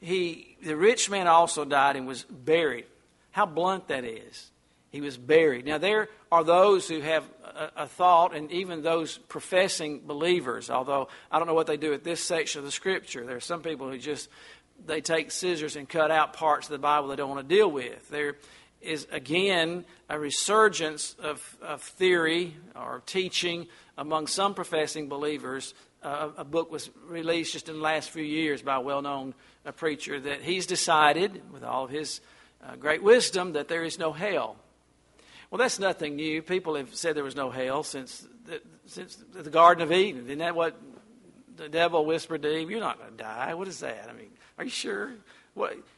He, 0.00 0.56
the 0.62 0.76
rich 0.76 1.10
man 1.10 1.26
also 1.26 1.64
died 1.64 1.96
and 1.96 2.06
was 2.06 2.24
buried. 2.24 2.86
How 3.30 3.46
blunt 3.46 3.88
that 3.88 4.04
is. 4.04 4.50
He 4.90 5.00
was 5.00 5.16
buried. 5.16 5.66
Now, 5.66 5.78
there 5.78 6.08
are 6.30 6.44
those 6.44 6.86
who 6.86 7.00
have 7.00 7.24
a, 7.44 7.82
a, 7.82 7.86
thought, 7.88 8.34
and 8.34 8.50
even 8.52 8.82
those 8.82 9.18
professing 9.18 10.00
believers, 10.06 10.70
although 10.70 11.08
I 11.32 11.38
don't 11.38 11.48
know 11.48 11.54
what 11.54 11.66
they 11.66 11.76
do 11.76 11.92
at 11.94 12.04
this 12.04 12.20
section 12.20 12.60
of 12.60 12.64
the 12.64 12.70
scripture. 12.70 13.26
There 13.26 13.36
are 13.36 13.40
some 13.40 13.62
people 13.62 13.90
who 13.90 13.98
just 13.98 14.28
they 14.86 15.00
take 15.00 15.30
scissors 15.30 15.76
and 15.76 15.88
cut 15.88 16.10
out 16.10 16.32
parts 16.32 16.66
of 16.66 16.72
the 16.72 16.78
Bible 16.78 17.08
they 17.08 17.16
don't 17.16 17.30
want 17.30 17.48
to 17.48 17.54
deal 17.54 17.70
with. 17.70 18.08
There 18.08 18.36
is, 18.80 19.06
again, 19.10 19.84
a 20.08 20.18
resurgence 20.18 21.14
of, 21.22 21.56
of 21.62 21.82
theory 21.82 22.54
or 22.76 23.02
teaching 23.06 23.66
among 23.96 24.26
some 24.26 24.54
professing 24.54 25.08
believers. 25.08 25.74
Uh, 26.02 26.30
a 26.36 26.44
book 26.44 26.70
was 26.70 26.90
released 27.08 27.52
just 27.54 27.68
in 27.68 27.76
the 27.76 27.82
last 27.82 28.10
few 28.10 28.22
years 28.22 28.62
by 28.62 28.76
a 28.76 28.80
well 28.80 29.00
known 29.00 29.34
uh, 29.64 29.72
preacher 29.72 30.20
that 30.20 30.42
he's 30.42 30.66
decided, 30.66 31.40
with 31.50 31.64
all 31.64 31.84
of 31.84 31.90
his 31.90 32.20
uh, 32.62 32.76
great 32.76 33.02
wisdom, 33.02 33.54
that 33.54 33.68
there 33.68 33.84
is 33.84 33.98
no 33.98 34.12
hell. 34.12 34.56
Well, 35.50 35.58
that's 35.58 35.78
nothing 35.78 36.16
new. 36.16 36.42
People 36.42 36.74
have 36.74 36.94
said 36.94 37.16
there 37.16 37.24
was 37.24 37.36
no 37.36 37.50
hell 37.50 37.82
since 37.84 38.26
the, 38.44 38.60
since 38.86 39.16
the 39.32 39.50
Garden 39.50 39.82
of 39.82 39.92
Eden. 39.92 40.24
Isn't 40.24 40.38
that 40.38 40.56
what 40.56 40.76
the 41.56 41.68
devil 41.68 42.04
whispered 42.04 42.42
to 42.42 42.54
Eve? 42.54 42.70
You're 42.70 42.80
not 42.80 42.98
going 42.98 43.12
to 43.12 43.16
die. 43.16 43.54
What 43.54 43.68
is 43.68 43.80
that? 43.80 44.08
I 44.10 44.12
mean, 44.12 44.30
are 44.58 44.64
you 44.64 44.70
sure? 44.70 45.12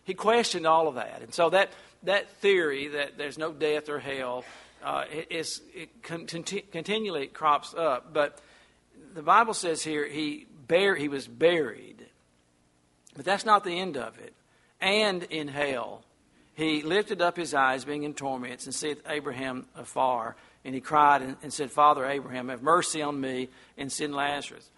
He 0.05 0.15
questioned 0.15 0.67
all 0.67 0.89
of 0.89 0.97
that. 0.97 1.23
And 1.23 1.33
so 1.33 1.51
that, 1.51 1.71
that 2.03 2.31
theory 2.37 2.89
that 2.89 3.19
there's 3.19 3.39
no 3.39 3.53
death 3.53 3.89
or 3.89 3.99
hell 3.99 4.45
uh, 4.85 5.05
is, 5.31 5.63
it 5.75 6.03
continually 6.03 7.27
crops 7.27 7.75
up. 7.75 8.13
But 8.13 8.39
the 9.15 9.23
Bible 9.23 9.55
says 9.55 9.83
here 9.83 10.07
he, 10.07 10.47
bear, 10.69 10.95
he 10.95 11.09
was 11.09 11.27
buried. 11.27 12.07
But 13.15 13.25
that's 13.25 13.47
not 13.47 13.65
the 13.65 13.79
end 13.79 13.97
of 13.97 14.19
it. 14.19 14.35
And 14.81 15.23
in 15.25 15.49
hell, 15.49 16.03
he 16.55 16.83
lifted 16.83 17.23
up 17.23 17.37
his 17.37 17.55
eyes, 17.55 17.85
being 17.85 18.03
in 18.03 18.15
torments, 18.15 18.67
and 18.67 18.75
seeth 18.75 19.03
Abraham 19.07 19.67
afar. 19.75 20.37
And 20.65 20.75
he 20.75 20.81
cried 20.81 21.23
and, 21.23 21.37
and 21.43 21.53
said, 21.53 21.71
Father 21.71 22.05
Abraham, 22.05 22.49
have 22.49 22.63
mercy 22.63 23.01
on 23.01 23.19
me, 23.19 23.49
and 23.79 23.91
send 23.91 24.15
Lazarus 24.15 24.69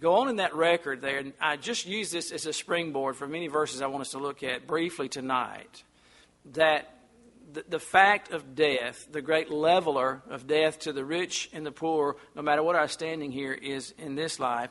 go 0.00 0.16
on 0.16 0.28
in 0.28 0.36
that 0.36 0.54
record 0.54 1.00
there, 1.00 1.18
and 1.18 1.32
I 1.40 1.56
just 1.56 1.86
use 1.86 2.10
this 2.10 2.32
as 2.32 2.46
a 2.46 2.52
springboard 2.52 3.16
for 3.16 3.26
many 3.26 3.48
verses 3.48 3.82
I 3.82 3.86
want 3.86 4.02
us 4.02 4.10
to 4.12 4.18
look 4.18 4.42
at 4.42 4.66
briefly 4.66 5.08
tonight. 5.08 5.84
That 6.52 6.94
the, 7.52 7.64
the 7.68 7.78
fact 7.78 8.32
of 8.32 8.54
death, 8.54 9.06
the 9.10 9.22
great 9.22 9.50
leveler 9.50 10.22
of 10.30 10.46
death 10.46 10.80
to 10.80 10.92
the 10.92 11.04
rich 11.04 11.50
and 11.52 11.64
the 11.64 11.72
poor, 11.72 12.16
no 12.34 12.42
matter 12.42 12.62
what 12.62 12.76
our 12.76 12.88
standing 12.88 13.30
here 13.30 13.52
is 13.52 13.94
in 13.98 14.14
this 14.14 14.40
life, 14.40 14.70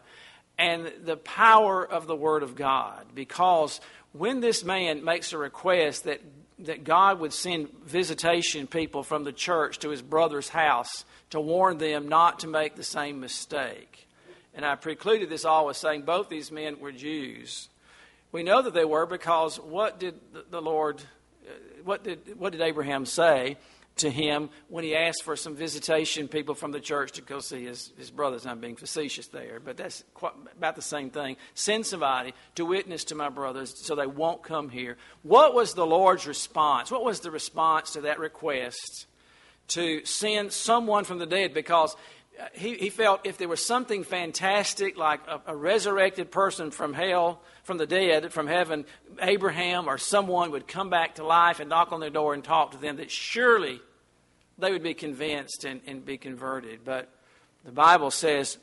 and 0.57 0.91
the 1.03 1.17
power 1.17 1.85
of 1.85 2.07
the 2.07 2.15
Word 2.15 2.43
of 2.43 2.55
God. 2.55 3.05
Because 3.15 3.79
when 4.11 4.41
this 4.41 4.63
man 4.63 5.03
makes 5.03 5.33
a 5.33 5.37
request 5.37 6.03
that 6.03 6.21
that 6.65 6.83
God 6.83 7.19
would 7.19 7.33
send 7.33 7.69
visitation 7.85 8.67
people 8.67 9.03
from 9.03 9.23
the 9.23 9.31
church 9.31 9.79
to 9.79 9.89
his 9.89 10.01
brother's 10.01 10.49
house 10.49 11.05
to 11.31 11.39
warn 11.39 11.77
them 11.77 12.07
not 12.07 12.39
to 12.39 12.47
make 12.47 12.75
the 12.75 12.83
same 12.83 13.19
mistake. 13.19 13.90
And 14.53 14.65
I 14.65 14.75
precluded 14.75 15.29
this 15.29 15.45
all 15.45 15.67
with 15.67 15.77
saying 15.77 16.01
both 16.01 16.29
these 16.29 16.51
men 16.51 16.79
were 16.79 16.91
Jews. 16.91 17.69
We 18.31 18.43
know 18.43 18.61
that 18.61 18.73
they 18.73 18.85
were 18.85 19.05
because 19.05 19.57
what 19.59 19.99
did 19.99 20.15
the 20.49 20.61
Lord, 20.61 21.01
uh, 21.45 21.51
what 21.83 22.03
did, 22.03 22.39
what 22.39 22.51
did 22.51 22.61
Abraham 22.61 23.05
say 23.05 23.57
to 23.97 24.09
him 24.09 24.49
when 24.69 24.85
he 24.85 24.95
asked 24.95 25.23
for 25.23 25.35
some 25.35 25.53
visitation 25.53 26.29
people 26.29 26.55
from 26.55 26.71
the 26.71 26.79
church 26.79 27.11
to 27.13 27.21
go 27.21 27.39
see 27.39 27.65
his, 27.65 27.91
his 27.97 28.09
brothers? 28.09 28.45
I'm 28.45 28.59
being 28.59 28.77
facetious 28.77 29.27
there, 29.27 29.59
but 29.59 29.75
that's 29.75 30.03
quite, 30.13 30.33
about 30.57 30.75
the 30.75 30.81
same 30.81 31.09
thing. 31.09 31.35
Send 31.55 31.85
somebody 31.85 32.33
to 32.55 32.65
witness 32.65 33.05
to 33.05 33.15
my 33.15 33.29
brothers 33.29 33.85
so 33.85 33.95
they 33.95 34.07
won't 34.07 34.43
come 34.43 34.69
here. 34.69 34.97
What 35.23 35.53
was 35.53 35.73
the 35.73 35.85
Lord's 35.85 36.25
response? 36.25 36.89
What 36.89 37.03
was 37.03 37.19
the 37.19 37.31
response 37.31 37.93
to 37.93 38.01
that 38.01 38.19
request 38.19 39.07
to 39.69 40.05
send 40.05 40.53
someone 40.53 41.03
from 41.03 41.19
the 41.19 41.25
dead? 41.25 41.53
Because 41.53 41.95
he, 42.53 42.75
he 42.75 42.89
felt 42.89 43.25
if 43.25 43.37
there 43.37 43.47
was 43.47 43.65
something 43.65 44.03
fantastic 44.03 44.97
like 44.97 45.21
a, 45.27 45.41
a, 45.47 45.55
resurrected 45.55 46.31
person 46.31 46.71
from 46.71 46.93
hell, 46.93 47.41
from 47.63 47.77
the 47.77 47.85
dead, 47.85 48.31
from 48.31 48.47
heaven, 48.47 48.85
Abraham 49.21 49.87
or 49.87 49.97
someone 49.97 50.51
would 50.51 50.67
come 50.67 50.89
back 50.89 51.15
to 51.15 51.25
life 51.25 51.59
and 51.59 51.69
knock 51.69 51.91
on 51.91 51.99
their 51.99 52.09
door 52.09 52.33
and 52.33 52.43
talk 52.43 52.71
to 52.71 52.77
them, 52.77 52.97
that 52.97 53.11
surely 53.11 53.81
they 54.57 54.71
would 54.71 54.83
be 54.83 54.93
convinced 54.93 55.65
and, 55.65 55.81
and 55.87 56.05
be 56.05 56.17
converted. 56.17 56.81
But 56.85 57.09
the 57.65 57.71
Bible 57.71 58.11
says, 58.11 58.57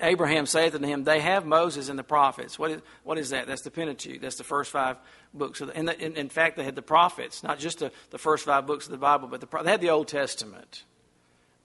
Abraham 0.00 0.46
saith 0.46 0.74
unto 0.74 0.86
him, 0.86 1.04
They 1.04 1.20
have 1.20 1.44
Moses 1.44 1.88
and 1.88 1.98
the 1.98 2.04
prophets. 2.04 2.58
What 2.58 2.70
is, 2.70 2.82
what 3.04 3.18
is 3.18 3.30
that? 3.30 3.46
That's 3.46 3.62
the 3.62 3.70
Pentateuch. 3.70 4.20
That's 4.20 4.36
the 4.36 4.44
first 4.44 4.70
five 4.70 4.96
books. 5.34 5.60
Of 5.60 5.68
the, 5.68 5.76
and 5.76 5.88
the, 5.88 5.98
in, 6.00 6.16
in, 6.16 6.28
fact, 6.28 6.56
they 6.56 6.64
had 6.64 6.76
the 6.76 6.82
prophets, 6.82 7.42
not 7.42 7.58
just 7.58 7.80
the, 7.80 7.92
the 8.10 8.18
first 8.18 8.44
five 8.44 8.66
books 8.66 8.86
of 8.86 8.92
the 8.92 8.98
Bible, 8.98 9.28
but 9.28 9.40
the, 9.40 9.62
they 9.62 9.70
had 9.70 9.80
the 9.80 9.90
Old 9.90 10.08
Testament. 10.08 10.84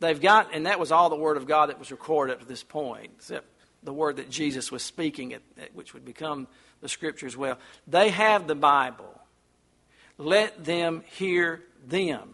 They've 0.01 0.19
got, 0.19 0.49
and 0.51 0.65
that 0.65 0.79
was 0.79 0.91
all 0.91 1.11
the 1.11 1.15
Word 1.15 1.37
of 1.37 1.45
God 1.45 1.69
that 1.69 1.77
was 1.77 1.91
recorded 1.91 2.33
up 2.33 2.39
to 2.39 2.45
this 2.47 2.63
point, 2.63 3.11
except 3.15 3.45
the 3.83 3.93
word 3.93 4.17
that 4.17 4.31
Jesus 4.31 4.71
was 4.71 4.81
speaking, 4.81 5.31
at, 5.33 5.41
which 5.75 5.93
would 5.93 6.03
become 6.03 6.47
the 6.81 6.89
Scripture 6.89 7.27
as 7.27 7.37
well. 7.37 7.59
They 7.85 8.09
have 8.09 8.47
the 8.47 8.55
Bible. 8.55 9.21
Let 10.17 10.65
them 10.65 11.03
hear 11.05 11.61
them. 11.87 12.33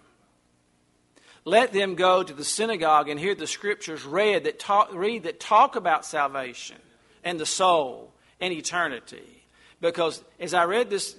Let 1.44 1.74
them 1.74 1.96
go 1.96 2.24
to 2.24 2.34
the 2.34 2.46
synagogue 2.46 3.10
and 3.10 3.20
hear 3.20 3.36
the 3.36 3.46
Scriptures 3.46 4.06
read 4.06 4.46
that 4.46 4.60
talk, 4.60 4.94
read 4.94 5.24
that 5.24 5.42
talk 5.42 5.76
about 5.76 6.06
salvation 6.06 6.78
and 7.22 7.38
the 7.38 7.46
soul 7.46 8.14
and 8.40 8.54
eternity. 8.54 9.37
Because 9.80 10.24
as 10.40 10.54
I 10.54 10.66
read 10.66 10.90
this 10.90 11.16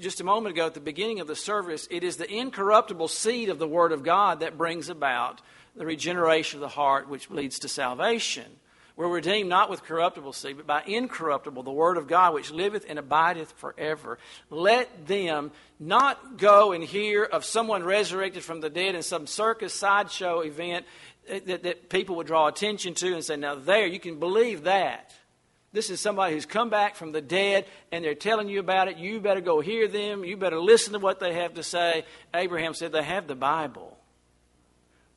just 0.00 0.20
a 0.20 0.24
moment 0.24 0.54
ago 0.54 0.66
at 0.66 0.74
the 0.74 0.80
beginning 0.80 1.20
of 1.20 1.26
the 1.26 1.36
service, 1.36 1.88
it 1.90 2.04
is 2.04 2.16
the 2.16 2.32
incorruptible 2.32 3.08
seed 3.08 3.48
of 3.48 3.58
the 3.58 3.66
Word 3.66 3.92
of 3.92 4.04
God 4.04 4.40
that 4.40 4.56
brings 4.56 4.88
about 4.88 5.40
the 5.74 5.84
regeneration 5.84 6.58
of 6.58 6.60
the 6.62 6.68
heart, 6.68 7.08
which 7.08 7.30
leads 7.30 7.58
to 7.60 7.68
salvation. 7.68 8.46
We're 8.96 9.08
redeemed 9.08 9.50
not 9.50 9.68
with 9.68 9.82
corruptible 9.82 10.32
seed, 10.32 10.56
but 10.56 10.66
by 10.66 10.82
incorruptible, 10.86 11.62
the 11.62 11.70
word 11.70 11.98
of 11.98 12.08
God, 12.08 12.32
which 12.32 12.50
liveth 12.50 12.86
and 12.88 12.98
abideth 12.98 13.52
forever. 13.52 14.18
Let 14.48 15.06
them 15.06 15.50
not 15.78 16.38
go 16.38 16.72
and 16.72 16.82
hear 16.82 17.22
of 17.22 17.44
someone 17.44 17.84
resurrected 17.84 18.42
from 18.42 18.62
the 18.62 18.70
dead 18.70 18.94
in 18.94 19.02
some 19.02 19.26
circus 19.26 19.74
sideshow 19.74 20.40
event 20.40 20.86
eh, 21.28 21.40
that, 21.44 21.64
that 21.64 21.90
people 21.90 22.16
would 22.16 22.26
draw 22.26 22.46
attention 22.46 22.94
to 22.94 23.12
and 23.12 23.22
say, 23.22 23.36
now 23.36 23.56
there, 23.56 23.86
you 23.86 24.00
can 24.00 24.18
believe 24.18 24.62
that. 24.62 25.14
This 25.76 25.90
is 25.90 26.00
somebody 26.00 26.32
who's 26.32 26.46
come 26.46 26.70
back 26.70 26.94
from 26.94 27.12
the 27.12 27.20
dead 27.20 27.66
and 27.92 28.02
they're 28.02 28.14
telling 28.14 28.48
you 28.48 28.60
about 28.60 28.88
it. 28.88 28.96
You 28.96 29.20
better 29.20 29.42
go 29.42 29.60
hear 29.60 29.86
them. 29.86 30.24
You 30.24 30.38
better 30.38 30.58
listen 30.58 30.94
to 30.94 30.98
what 30.98 31.20
they 31.20 31.34
have 31.34 31.52
to 31.52 31.62
say. 31.62 32.06
Abraham 32.32 32.72
said 32.72 32.92
they 32.92 33.02
have 33.02 33.26
the 33.26 33.34
Bible. 33.34 33.94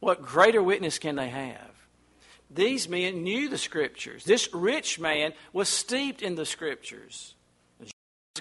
What 0.01 0.21
greater 0.21 0.61
witness 0.61 0.99
can 0.99 1.15
they 1.15 1.29
have? 1.29 1.71
These 2.51 2.89
men 2.89 3.23
knew 3.23 3.47
the 3.47 3.57
Scriptures. 3.57 4.25
This 4.25 4.53
rich 4.53 4.99
man 4.99 5.31
was 5.53 5.69
steeped 5.69 6.21
in 6.21 6.35
the 6.35 6.45
Scriptures. 6.45 7.35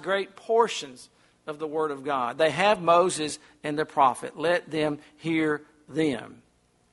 Great 0.03 0.35
portions 0.35 1.11
of 1.47 1.61
the 1.61 1.69
Word 1.69 1.93
of 1.93 2.03
God. 2.03 2.37
They 2.37 2.51
have 2.51 2.83
Moses 2.83 3.39
and 3.63 3.79
the 3.79 3.87
prophet. 3.87 4.37
Let 4.37 4.73
them 4.73 4.99
hear 5.19 5.63
them. 5.89 6.43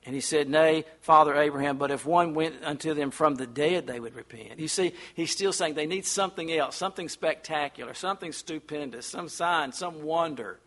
And 0.06 0.14
he 0.14 0.20
said, 0.20 0.48
Nay, 0.48 0.84
Father 1.00 1.34
Abraham, 1.34 1.78
but 1.78 1.90
if 1.90 2.06
one 2.06 2.32
went 2.32 2.62
unto 2.62 2.94
them 2.94 3.10
from 3.10 3.34
the 3.34 3.46
dead, 3.46 3.88
they 3.88 3.98
would 3.98 4.14
repent. 4.14 4.60
You 4.60 4.68
see, 4.68 4.92
he's 5.14 5.32
still 5.32 5.52
saying 5.52 5.74
they 5.74 5.86
need 5.86 6.06
something 6.06 6.50
else, 6.52 6.76
something 6.76 7.08
spectacular, 7.08 7.92
something 7.92 8.30
stupendous, 8.30 9.04
some 9.04 9.28
sign, 9.28 9.72
some 9.72 10.04
wonder. 10.04 10.60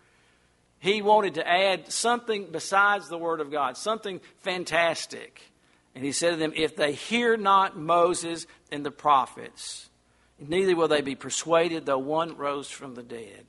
He 0.80 1.02
wanted 1.02 1.36
to 1.36 1.48
add 1.48 1.90
something 1.90 2.48
besides 2.52 3.08
the 3.08 3.18
Word 3.18 3.40
of 3.40 3.50
God, 3.50 3.78
something 3.78 4.20
fantastic. 4.40 5.42
And 5.96 6.04
he 6.04 6.12
said 6.12 6.32
to 6.32 6.36
them, 6.36 6.52
If 6.54 6.76
they 6.76 6.92
hear 6.92 7.38
not 7.38 7.78
Moses 7.78 8.46
and 8.74 8.86
the 8.86 8.92
prophets, 8.92 9.90
neither 10.38 10.76
will 10.76 10.90
they 10.90 11.02
be 11.02 11.16
persuaded, 11.16 11.86
though 11.86 11.98
one 11.98 12.36
rose 12.36 12.70
from 12.70 12.94
the 12.96 13.04
dead. 13.04 13.46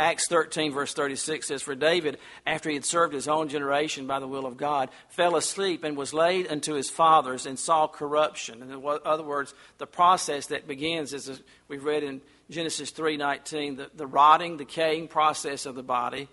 Acts 0.00 0.28
13, 0.28 0.72
verse 0.72 0.94
36 0.94 1.46
says, 1.46 1.60
For 1.60 1.74
David, 1.74 2.16
after 2.46 2.70
he 2.70 2.74
had 2.74 2.86
served 2.86 3.12
his 3.12 3.28
own 3.28 3.50
generation 3.50 4.06
by 4.06 4.18
the 4.18 4.26
will 4.26 4.46
of 4.46 4.56
God, 4.56 4.88
fell 5.10 5.36
asleep 5.36 5.84
and 5.84 5.94
was 5.94 6.14
laid 6.14 6.50
unto 6.50 6.72
his 6.72 6.88
fathers 6.88 7.44
and 7.44 7.58
saw 7.58 7.86
corruption. 7.86 8.62
In 8.62 8.82
other 9.04 9.22
words, 9.22 9.52
the 9.76 9.86
process 9.86 10.46
that 10.46 10.66
begins, 10.66 11.12
as 11.12 11.42
we've 11.68 11.84
read 11.84 12.02
in 12.02 12.22
Genesis 12.48 12.92
3:19, 12.92 13.76
the, 13.76 13.90
the 13.94 14.06
rotting, 14.06 14.56
decaying 14.56 15.08
process 15.08 15.66
of 15.66 15.74
the 15.74 15.82
body. 15.82 16.28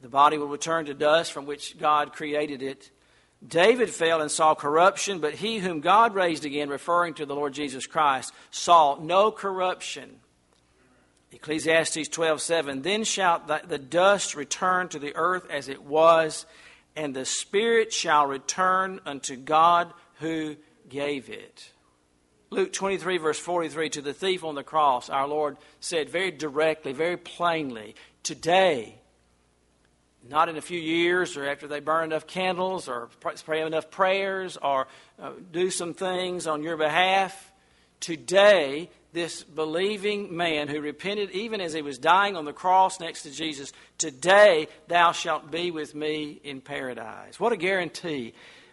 The 0.00 0.08
body 0.08 0.38
will 0.38 0.48
return 0.48 0.86
to 0.86 0.94
dust 0.94 1.32
from 1.32 1.44
which 1.44 1.78
God 1.78 2.14
created 2.14 2.62
it. 2.62 2.90
David 3.46 3.90
fell 3.90 4.22
and 4.22 4.30
saw 4.30 4.54
corruption, 4.54 5.18
but 5.18 5.34
he 5.34 5.58
whom 5.58 5.80
God 5.80 6.14
raised 6.14 6.46
again, 6.46 6.70
referring 6.70 7.12
to 7.14 7.26
the 7.26 7.34
Lord 7.34 7.52
Jesus 7.52 7.86
Christ, 7.86 8.32
saw 8.50 8.98
no 8.98 9.30
corruption. 9.30 10.18
Ecclesiastes 11.32 12.08
12:7 12.08 12.82
Then 12.82 13.04
shall 13.04 13.40
the, 13.40 13.78
dust 13.78 14.34
return 14.34 14.88
to 14.88 14.98
the 14.98 15.16
earth 15.16 15.46
as 15.50 15.68
it 15.68 15.82
was, 15.82 16.46
and 16.94 17.14
the 17.14 17.24
spirit 17.24 17.92
shall 17.92 18.26
return 18.26 19.00
unto 19.06 19.36
God 19.36 19.92
who 20.16 20.56
gave 20.88 21.30
it. 21.30 21.70
Luke 22.50 22.72
23, 22.72 23.16
verse 23.16 23.38
43, 23.38 23.88
to 23.90 24.02
the 24.02 24.12
thief 24.12 24.44
on 24.44 24.54
the 24.54 24.62
cross, 24.62 25.08
our 25.08 25.26
Lord 25.26 25.56
said 25.80 26.10
very 26.10 26.30
directly, 26.30 26.92
very 26.92 27.16
plainly, 27.16 27.94
Today, 28.22 29.00
not 30.28 30.48
in 30.48 30.56
a 30.56 30.60
few 30.60 30.78
years 30.78 31.36
or 31.36 31.48
after 31.48 31.66
they 31.66 31.80
burn 31.80 32.04
enough 32.04 32.26
candles 32.26 32.88
or 32.88 33.08
pray 33.44 33.62
enough 33.62 33.90
prayers 33.90 34.56
or 34.56 34.86
uh, 35.20 35.32
do 35.50 35.70
some 35.70 35.94
things 35.94 36.46
on 36.46 36.62
your 36.62 36.76
behalf, 36.76 37.50
today, 37.98 38.90
this 39.12 39.44
believing 39.44 40.34
man 40.36 40.68
who 40.68 40.80
repented 40.80 41.30
even 41.32 41.60
as 41.60 41.72
he 41.72 41.82
was 41.82 41.98
dying 41.98 42.36
on 42.36 42.44
the 42.44 42.52
cross 42.52 42.98
next 42.98 43.22
to 43.24 43.30
Jesus, 43.30 43.72
today 43.98 44.68
thou 44.88 45.12
shalt 45.12 45.50
be 45.50 45.70
with 45.70 45.94
me 45.94 46.40
in 46.42 46.60
paradise. 46.60 47.38
What 47.38 47.52
a 47.52 47.56
guarantee 47.56 48.32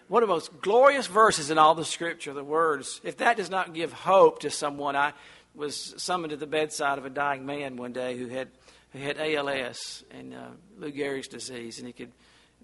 one 0.10 0.24
of 0.24 0.28
the 0.28 0.34
most 0.34 0.60
glorious 0.60 1.06
verses 1.06 1.52
in 1.52 1.58
all 1.60 1.76
the 1.76 1.86
scripture, 1.86 2.34
the 2.34 2.44
words. 2.44 3.00
If 3.04 3.18
that 3.18 3.38
does 3.38 3.50
not 3.50 3.76
give 3.76 3.94
hope 3.94 4.40
to 4.40 4.50
someone, 4.50 4.96
I 4.96 5.14
was 5.56 5.94
summoned 5.98 6.32
to 6.32 6.38
the 6.38 6.48
bedside 6.48 6.98
of 6.98 7.06
a 7.06 7.12
dying 7.12 7.46
man 7.46 7.78
one 7.78 7.94
day 7.94 8.18
who 8.18 8.28
had, 8.28 8.50
who 8.92 9.00
had 9.00 9.18
ALS 9.20 10.04
and 10.10 10.34
uh, 10.34 10.48
Lou 10.80 10.92
Gehrig's 10.92 11.28
disease, 11.28 11.78
and 11.78 11.86
he 11.86 11.94
could 11.94 12.12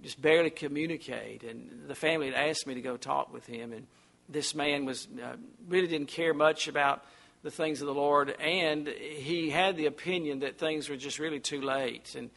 just 0.01 0.19
barely 0.19 0.49
communicate. 0.49 1.43
And 1.43 1.87
the 1.87 1.93
family 1.93 2.31
had 2.31 2.35
asked 2.35 2.65
me 2.65 2.73
to 2.73 2.81
go 2.81 2.97
talk 2.97 3.31
with 3.31 3.45
him, 3.45 3.73
and 3.73 3.85
this 4.27 4.55
man 4.55 4.85
was 4.85 5.07
uh, 5.23 5.35
really 5.67 5.87
didn't 5.87 6.07
care 6.07 6.33
much 6.33 6.67
about 6.67 7.05
the 7.45 7.51
things 7.51 7.79
of 7.79 7.85
the 7.85 7.93
Lord, 7.93 8.35
and 8.39 8.87
he 8.87 9.51
had 9.51 9.77
the 9.77 9.85
opinion 9.85 10.39
that 10.39 10.57
things 10.57 10.89
were 10.89 10.97
just 10.97 11.19
really 11.19 11.39
too 11.39 11.61
late. 11.61 12.15
And 12.17 12.31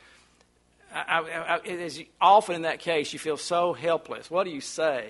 I, 0.95 1.21
I, 1.21 1.55
I, 1.57 2.07
often 2.21 2.57
in 2.57 2.63
that 2.63 2.81
case, 2.81 3.15
you 3.15 3.19
feel 3.19 3.39
so 3.39 3.73
helpless. 3.73 4.31
What 4.31 4.45
do 4.45 4.51
you 4.51 4.61
say? 4.61 5.09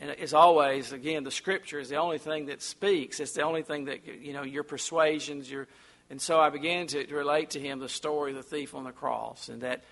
And 0.00 0.10
as 0.10 0.32
always, 0.32 0.92
again, 0.92 1.22
the 1.22 1.30
Scripture 1.30 1.78
is 1.78 1.90
the 1.90 1.96
only 1.96 2.16
thing 2.16 2.46
that 2.46 2.62
speaks. 2.62 3.20
It's 3.20 3.32
the 3.32 3.42
only 3.42 3.62
thing 3.62 3.84
that 3.84 4.06
you 4.06 4.32
know 4.32 4.42
your 4.42 4.62
persuasions. 4.62 5.50
Your 5.50 5.68
and 6.08 6.20
so 6.20 6.40
I 6.40 6.48
began 6.48 6.86
to, 6.88 7.04
to 7.04 7.14
relate 7.14 7.50
to 7.50 7.60
him 7.60 7.78
the 7.78 7.90
story 7.90 8.30
of 8.30 8.38
the 8.38 8.42
thief 8.42 8.74
on 8.74 8.84
the 8.84 8.90
cross, 8.90 9.50
and 9.50 9.60
that 9.60 9.84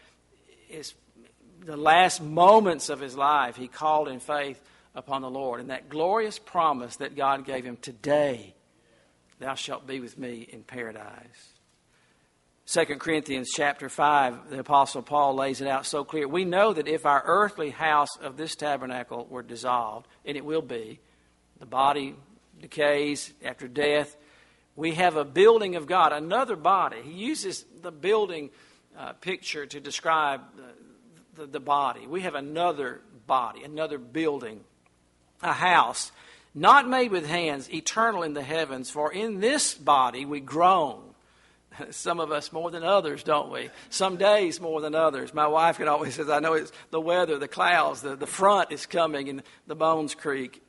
is 0.71 0.95
the 1.67 1.77
last 1.77 2.23
moments 2.23 2.89
of 2.89 2.99
his 2.99 3.15
life. 3.15 3.57
He 3.57 3.69
called 3.69 4.09
in 4.09 4.21
faith 4.21 4.59
upon 4.95 5.21
the 5.21 5.31
Lord, 5.31 5.61
and 5.61 5.69
that 5.69 5.91
glorious 5.91 6.39
promise 6.39 6.97
that 6.97 7.15
God 7.15 7.45
gave 7.45 7.67
him 7.67 7.77
today, 7.77 8.55
thou 9.39 9.55
shalt 9.55 9.87
be 9.87 10.01
with 10.01 10.19
me 10.19 10.47
in 10.51 10.63
paradise. 10.63 11.53
2 12.67 12.85
Corinthians 12.97 13.49
chapter 13.55 13.89
5, 13.89 14.51
the 14.51 14.59
Apostle 14.59 15.01
Paul 15.01 15.35
lays 15.35 15.63
it 15.63 15.69
out 15.69 15.87
so 15.87 16.05
clear. 16.05 16.29
We 16.29 16.45
know 16.45 16.75
that 16.75 16.87
if 16.87 17.07
our 17.07 17.23
earthly 17.25 17.71
house 17.71 18.15
of 18.21 18.37
this 18.37 18.55
tabernacle 18.55 19.27
were 19.31 19.43
dissolved, 19.43 20.07
and 20.27 20.37
it 20.37 20.45
will 20.45 20.61
be, 20.61 21.01
the 21.59 21.67
body 21.67 22.15
decays 22.61 23.33
after 23.43 23.69
death, 23.69 24.17
We 24.77 24.95
have 24.95 25.17
a 25.17 25.25
building 25.25 25.75
of 25.75 25.89
God, 25.89 26.13
another 26.13 26.55
body. 26.55 26.99
He 27.03 27.11
uses 27.11 27.65
the 27.83 27.91
building 27.91 28.51
uh, 28.97 29.15
picture 29.15 29.67
to 29.67 29.81
describe 29.81 30.43
the, 31.35 31.43
the, 31.43 31.47
the 31.53 31.61
body. 31.61 32.07
We 32.07 32.21
have 32.21 32.37
another 32.37 33.01
body, 33.27 33.65
another 33.65 33.99
building, 33.99 34.61
a 35.43 35.53
house, 35.53 36.13
not 36.61 36.89
made 36.89 37.11
with 37.11 37.27
hands, 37.27 37.73
eternal 37.73 38.23
in 38.23 38.35
the 38.35 38.43
heavens. 38.43 38.91
For 38.91 39.13
in 39.13 39.41
this 39.41 39.75
body 39.75 40.25
we 40.25 40.41
groan. 40.41 41.03
Some 41.91 42.21
of 42.21 42.33
us 42.33 42.53
more 42.53 42.71
than 42.71 42.83
others, 42.83 43.23
don't 43.23 43.53
we? 43.53 43.71
Some 43.91 44.17
days 44.17 44.61
more 44.61 44.81
than 44.81 44.95
others. 44.95 45.33
My 45.33 45.47
wife 45.47 45.79
can 45.79 45.89
always 45.89 46.15
says, 46.15 46.29
"I 46.29 46.41
know 46.41 46.55
it's 46.55 46.73
the 46.91 47.01
weather, 47.01 47.39
the 47.39 47.49
clouds, 47.49 48.03
the, 48.03 48.17
the 48.17 48.27
front 48.27 48.73
is 48.73 48.87
coming, 48.87 49.29
and 49.29 49.43
the 49.67 49.77
bones 49.77 50.15
creak." 50.15 50.63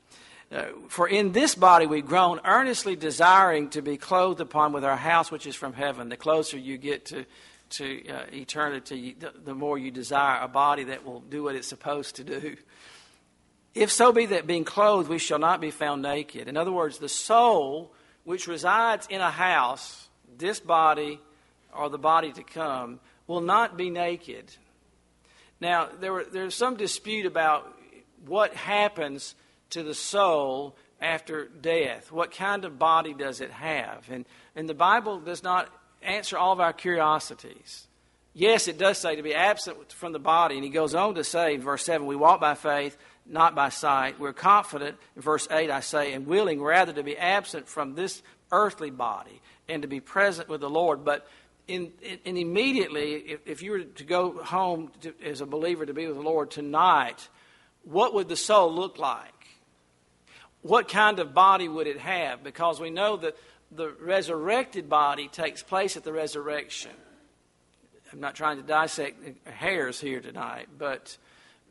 Uh, 0.52 0.66
for 0.88 1.08
in 1.08 1.32
this 1.32 1.54
body 1.54 1.86
we 1.86 2.02
groan, 2.02 2.40
earnestly 2.44 2.96
desiring 2.96 3.70
to 3.70 3.82
be 3.82 3.98
clothed 3.98 4.42
upon 4.42 4.74
with 4.74 4.84
our 4.84 4.98
house 4.98 5.30
which 5.30 5.46
is 5.46 5.56
from 5.56 5.74
heaven. 5.74 6.10
The 6.10 6.18
closer 6.18 6.58
you 6.58 6.78
get 6.78 7.06
to 7.08 7.26
to 7.70 8.08
uh, 8.10 8.26
eternity, 8.34 9.16
the, 9.20 9.32
the 9.46 9.54
more 9.54 9.78
you 9.78 9.92
desire 9.92 10.42
a 10.42 10.48
body 10.48 10.86
that 10.86 11.06
will 11.06 11.20
do 11.22 11.44
what 11.44 11.56
it's 11.56 11.68
supposed 11.68 12.16
to 12.16 12.24
do. 12.24 12.58
If 13.76 13.92
so 13.92 14.12
be 14.12 14.28
that 14.28 14.48
being 14.48 14.66
clothed 14.66 15.10
we 15.10 15.20
shall 15.20 15.40
not 15.40 15.62
be 15.62 15.72
found 15.72 16.02
naked. 16.02 16.48
In 16.48 16.58
other 16.58 16.72
words, 16.72 16.98
the 16.98 17.10
soul 17.10 17.94
which 18.24 18.48
resides 18.48 19.08
in 19.10 19.22
a 19.22 19.32
house, 19.32 20.10
this 20.38 20.60
body 20.60 21.20
or 21.74 21.90
the 21.90 21.98
body 21.98 22.32
to 22.34 22.44
come, 22.44 23.00
will 23.28 23.42
not 23.42 23.78
be 23.78 23.90
naked. 23.90 24.52
Now, 25.62 25.90
there 26.00 26.14
were, 26.14 26.26
there's 26.26 26.56
some 26.56 26.78
dispute 26.78 27.26
about 27.26 27.78
what 28.26 28.54
happens 28.54 29.36
to 29.72 29.84
the 29.84 29.94
soul 29.94 30.76
after 31.02 31.48
death. 31.48 32.12
What 32.12 32.32
kind 32.32 32.66
of 32.66 32.80
body 32.80 33.14
does 33.14 33.42
it 33.42 33.52
have? 33.52 34.08
And, 34.10 34.26
and 34.56 34.68
the 34.68 34.74
Bible 34.74 35.20
does 35.20 35.44
not 35.44 35.70
answer 36.02 36.38
all 36.38 36.54
of 36.54 36.60
our 36.60 36.74
curiosities. 36.74 37.88
Yes, 38.34 38.68
it 38.68 38.78
does 38.78 38.98
say 38.98 39.16
to 39.16 39.24
be 39.24 39.36
absent 39.36 39.92
from 39.92 40.14
the 40.14 40.20
body. 40.20 40.56
And 40.56 40.64
he 40.64 40.70
goes 40.70 40.96
on 40.96 41.16
to 41.16 41.24
say 41.24 41.56
in 41.56 41.62
verse 41.62 41.84
7 41.84 42.06
we 42.08 42.16
walk 42.16 42.40
by 42.40 42.56
faith, 42.56 42.98
not 43.30 43.56
by 43.56 43.70
sight. 43.70 44.20
We're 44.20 44.34
confident, 44.34 44.98
in 45.16 45.22
verse 45.22 45.48
8, 45.50 45.70
I 45.70 45.80
say, 45.80 46.14
and 46.14 46.26
willing 46.26 46.62
rather 46.62 46.94
to 46.94 47.04
be 47.04 47.18
absent 47.18 47.68
from 47.68 47.96
this 47.96 48.22
earthly 48.52 48.90
body 48.90 49.42
and 49.68 49.84
to 49.84 49.88
be 49.88 50.00
present 50.00 50.50
with 50.50 50.62
the 50.62 50.70
Lord. 50.70 51.06
But 51.06 51.28
in, 51.68 51.92
in, 52.26 52.38
immediately, 52.38 53.14
if, 53.14 53.40
if, 53.46 53.62
you 53.62 53.72
were 53.72 53.84
to 53.84 54.04
go 54.04 54.44
home 54.44 54.92
to, 55.02 55.14
as 55.24 55.42
a 55.42 55.46
believer 55.46 55.86
to 55.86 55.94
be 55.94 56.08
with 56.08 56.16
the 56.16 56.24
Lord 56.24 56.50
tonight, 56.50 57.30
what 57.84 58.14
would 58.14 58.28
the 58.28 58.36
soul 58.36 58.74
look 58.74 58.98
like? 58.98 59.34
What 60.62 60.90
kind 60.90 61.20
of 61.20 61.34
body 61.34 61.68
would 61.68 61.88
it 61.88 62.00
have? 62.00 62.44
Because 62.44 62.80
we 62.80 62.90
know 62.90 63.18
that 63.18 63.38
the 63.72 63.90
resurrected 64.02 64.90
body 64.90 65.28
takes 65.28 65.62
place 65.62 65.96
at 65.96 66.04
the 66.04 66.12
resurrection. 66.12 66.92
I'm 68.12 68.20
not 68.20 68.36
trying 68.36 68.58
to 68.58 68.64
dissect 68.64 69.48
hairs 69.48 70.02
here 70.02 70.20
tonight, 70.20 70.68
but 70.76 71.16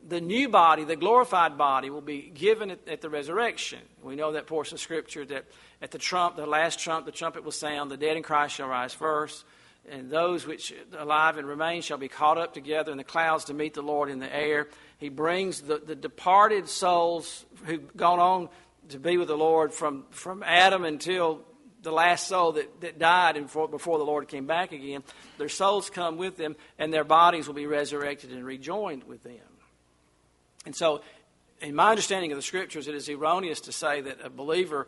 the 0.07 0.21
new 0.21 0.49
body, 0.49 0.83
the 0.83 0.95
glorified 0.95 1.57
body, 1.57 1.89
will 1.89 2.01
be 2.01 2.31
given 2.33 2.71
at, 2.71 2.87
at, 2.87 3.01
the 3.01 3.09
resurrection. 3.09 3.79
We 4.01 4.15
know 4.15 4.31
that 4.33 4.47
portion 4.47 4.75
of 4.75 4.79
Scripture 4.79 5.25
that 5.25 5.45
at 5.81 5.91
the 5.91 5.97
trump, 5.97 6.35
the 6.35 6.45
last 6.45 6.79
trump, 6.79 7.05
the 7.05 7.11
trumpet 7.11 7.43
will 7.43 7.51
sound, 7.51 7.91
the 7.91 7.97
dead 7.97 8.17
in 8.17 8.23
Christ 8.23 8.55
shall 8.55 8.67
rise 8.67 8.93
first, 8.93 9.43
and 9.89 10.09
those 10.09 10.45
which 10.45 10.73
alive 10.97 11.37
and 11.37 11.47
remain 11.47 11.81
shall 11.81 11.97
be 11.97 12.07
caught 12.07 12.37
up 12.37 12.53
together 12.53 12.91
in 12.91 12.97
the 12.97 13.03
clouds 13.03 13.45
to 13.45 13.53
meet 13.53 13.73
the 13.73 13.81
Lord 13.81 14.09
in 14.09 14.19
the 14.19 14.33
air. 14.33 14.67
He 14.97 15.09
brings 15.09 15.61
the, 15.61 15.77
the 15.77 15.95
departed 15.95 16.69
souls 16.69 17.45
who've 17.65 17.95
gone 17.95 18.19
on 18.19 18.49
to 18.89 18.99
be 18.99 19.17
with 19.17 19.27
the 19.27 19.37
Lord 19.37 19.73
from, 19.73 20.05
from 20.11 20.43
Adam 20.43 20.83
until 20.83 21.41
the 21.81 21.91
last 21.91 22.27
soul 22.27 22.53
that, 22.53 22.81
that 22.81 22.99
died 22.99 23.35
before, 23.35 23.67
before 23.67 23.97
the 23.97 24.03
Lord 24.03 24.27
came 24.27 24.45
back 24.45 24.71
again, 24.71 25.03
their 25.37 25.49
souls 25.49 25.89
come 25.89 26.17
with 26.17 26.37
them, 26.37 26.55
and 26.77 26.93
their 26.93 27.03
bodies 27.03 27.47
will 27.47 27.55
be 27.55 27.67
resurrected 27.67 28.31
and 28.31 28.45
rejoined 28.45 29.05
with 29.05 29.23
them. 29.23 29.48
And 30.65 30.75
so, 30.75 31.01
in 31.61 31.75
my 31.75 31.89
understanding 31.89 32.31
of 32.31 32.37
the 32.37 32.41
Scriptures, 32.41 32.87
it 32.87 32.95
is 32.95 33.09
erroneous 33.09 33.61
to 33.61 33.71
say 33.71 34.01
that 34.01 34.17
a 34.23 34.29
believer 34.29 34.87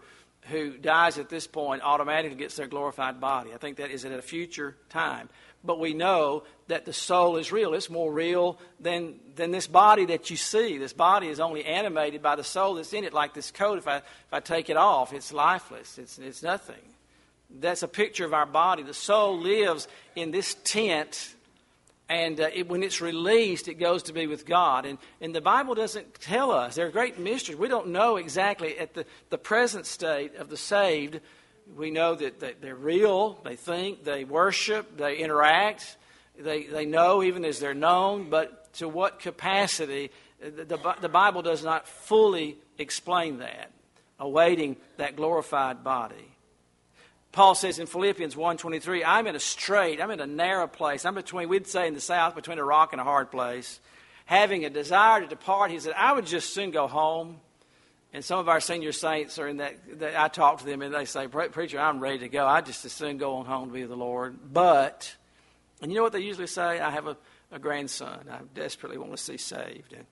who 0.50 0.78
dies 0.78 1.18
at 1.18 1.30
this 1.30 1.46
point 1.48 1.82
automatically 1.84 2.38
gets 2.38 2.56
their 2.56 2.68
glorified 2.68 3.22
body. 3.22 3.54
I 3.54 3.58
think 3.58 3.78
that 3.78 3.92
is 3.92 4.06
at 4.06 4.12
a 4.12 4.22
future 4.22 4.76
time. 4.90 5.30
But 5.64 5.80
we 5.80 5.94
know 5.94 6.44
that 6.68 6.86
the 6.86 6.94
soul 6.94 7.38
is 7.38 7.52
real. 7.52 7.76
It's 7.76 7.90
more 7.90 8.12
real 8.12 8.60
than, 8.80 9.20
than 9.36 9.52
this 9.52 9.68
body 9.68 10.06
that 10.06 10.32
you 10.32 10.38
see. 10.38 10.80
This 10.80 10.94
body 10.94 11.28
is 11.28 11.40
only 11.40 11.64
animated 11.64 12.24
by 12.24 12.36
the 12.36 12.44
soul 12.44 12.76
that's 12.76 12.94
in 12.94 13.04
it, 13.04 13.14
like 13.14 13.36
this 13.36 13.52
coat. 13.52 13.78
If 13.78 13.88
I, 13.88 13.98
if 13.98 14.34
I 14.34 14.40
take 14.40 14.72
it 14.72 14.78
off, 14.78 15.14
it's 15.14 15.32
lifeless, 15.32 16.00
it's, 16.00 16.18
it's 16.18 16.42
nothing. 16.42 16.82
That's 17.60 17.84
a 17.84 17.88
picture 17.88 18.26
of 18.26 18.34
our 18.34 18.46
body. 18.48 18.82
The 18.82 18.94
soul 18.94 19.38
lives 19.38 19.88
in 20.16 20.32
this 20.32 20.56
tent 20.64 21.36
and 22.12 22.42
uh, 22.42 22.50
it, 22.54 22.68
when 22.68 22.84
it's 22.84 23.00
released, 23.00 23.70
it 23.70 23.76
goes 23.76 24.04
to 24.04 24.14
be 24.14 24.28
with 24.28 24.46
God. 24.46 24.86
And, 24.86 24.98
and 25.22 25.34
the 25.34 25.40
Bible 25.40 25.76
doesn't 25.76 26.16
tell 26.16 26.52
us. 26.52 26.76
There 26.76 26.86
are 26.86 26.92
great 26.92 27.18
mysteries. 27.18 27.58
We 27.58 27.70
don't 27.70 27.88
know 27.88 28.18
exactly 28.18 28.78
at 28.78 28.94
the, 28.94 29.06
the 29.30 29.38
present 29.38 29.86
state 29.86 30.36
of 30.36 30.50
the 30.50 30.58
saved. 30.58 31.22
We 31.74 31.90
know 31.90 32.16
that, 32.16 32.42
that 32.42 32.62
they're 32.62 32.76
real, 32.76 33.40
they 33.46 33.56
think, 33.56 34.04
they 34.04 34.26
worship, 34.26 34.98
they 34.98 35.20
interact, 35.20 35.96
they, 36.38 36.64
they 36.64 36.86
know 36.86 37.24
even 37.24 37.46
as 37.46 37.60
they're 37.60 37.74
known, 37.74 38.30
but 38.30 38.74
to 38.74 38.90
what 38.90 39.20
capacity, 39.20 40.12
the, 40.42 40.66
the, 40.66 40.96
the 41.00 41.10
Bible 41.10 41.42
does 41.42 41.64
not 41.64 41.88
fully 41.88 42.58
explain 42.78 43.38
that, 43.38 43.72
awaiting 44.20 44.76
that 44.98 45.16
glorified 45.16 45.82
body. 45.82 46.36
Paul 47.32 47.56
says 47.56 47.80
in 47.80 47.88
Philippians 47.88 48.36
1.23, 48.36 49.04
I'm 49.06 49.26
in 49.26 49.36
a 49.36 49.40
strait, 49.40 50.02
I'm 50.02 50.12
in 50.12 50.20
a 50.20 50.28
narrow 50.28 50.68
place. 50.68 51.06
I'm 51.06 51.16
between, 51.16 51.48
we'd 51.48 51.68
say 51.68 51.88
in 51.88 51.94
the 51.94 52.02
South, 52.02 52.36
between 52.36 52.60
a 52.60 52.64
rock 52.64 52.92
and 52.92 53.00
a 53.00 53.06
hard 53.06 53.32
place. 53.32 53.80
Having 54.26 54.66
a 54.66 54.70
desire 54.70 55.22
to 55.22 55.28
depart, 55.28 55.72
he 55.72 55.80
said, 55.80 55.94
I 55.96 56.14
would 56.14 56.26
just 56.26 56.54
soon 56.54 56.72
go 56.72 56.88
home. 56.88 57.40
And 58.14 58.26
some 58.26 58.40
of 58.40 58.50
our 58.50 58.60
senior 58.60 58.92
saints 58.92 59.40
are 59.40 59.48
in 59.48 59.58
that, 59.58 60.00
that 60.00 60.20
I 60.20 60.28
talk 60.28 60.60
to 60.60 60.66
them 60.66 60.82
and 60.82 60.94
they 60.94 61.06
say, 61.06 61.28
Preacher, 61.28 61.80
I'm 61.80 62.02
ready 62.02 62.20
to 62.20 62.30
go. 62.30 62.46
I 62.46 62.60
just 62.60 62.84
as 62.84 62.92
soon 62.92 63.18
go 63.18 63.36
on 63.36 63.46
home 63.46 63.70
to 63.70 63.74
be 63.74 63.82
with 63.82 63.90
the 63.90 63.96
Lord. 63.96 64.38
But, 64.52 65.16
and 65.82 65.90
you 65.90 65.98
know 65.98 66.04
what 66.04 66.12
they 66.12 66.20
usually 66.20 66.48
say? 66.48 66.82
I 66.82 66.92
have 66.92 67.08
a, 67.08 67.16
a 67.54 67.60
grandson 67.60 68.26
I 68.30 68.40
desperately 68.54 68.98
want 68.98 69.12
to 69.12 69.18
see 69.18 69.38
saved. 69.38 69.94
And 69.94 70.06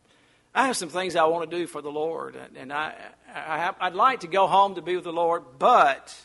I 0.55 0.67
have 0.67 0.77
some 0.77 0.87
things 0.87 1.17
I 1.17 1.25
want 1.25 1.49
to 1.49 1.57
do 1.57 1.67
for 1.67 1.81
the 1.81 1.91
Lord. 1.91 2.37
And, 2.37 2.55
and 2.55 2.73
I, 2.73 2.95
I 3.33 3.57
have, 3.57 3.75
I'd 3.81 3.95
like 3.95 4.21
to 4.21 4.27
go 4.27 4.47
home 4.47 4.75
to 4.75 4.81
be 4.81 4.95
with 4.95 5.03
the 5.03 5.11
Lord, 5.11 5.43
but 5.59 6.15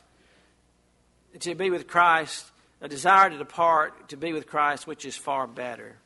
to 1.41 1.55
be 1.55 1.71
with 1.71 1.87
Christ, 1.87 2.51
a 2.81 2.89
desire 2.89 3.31
to 3.31 3.39
depart 3.39 4.11
to 4.11 4.17
be 4.17 4.33
with 4.33 4.47
Christ, 4.47 4.87
which 4.87 5.05
is 5.05 5.17
far 5.17 5.47
better. 5.47 5.97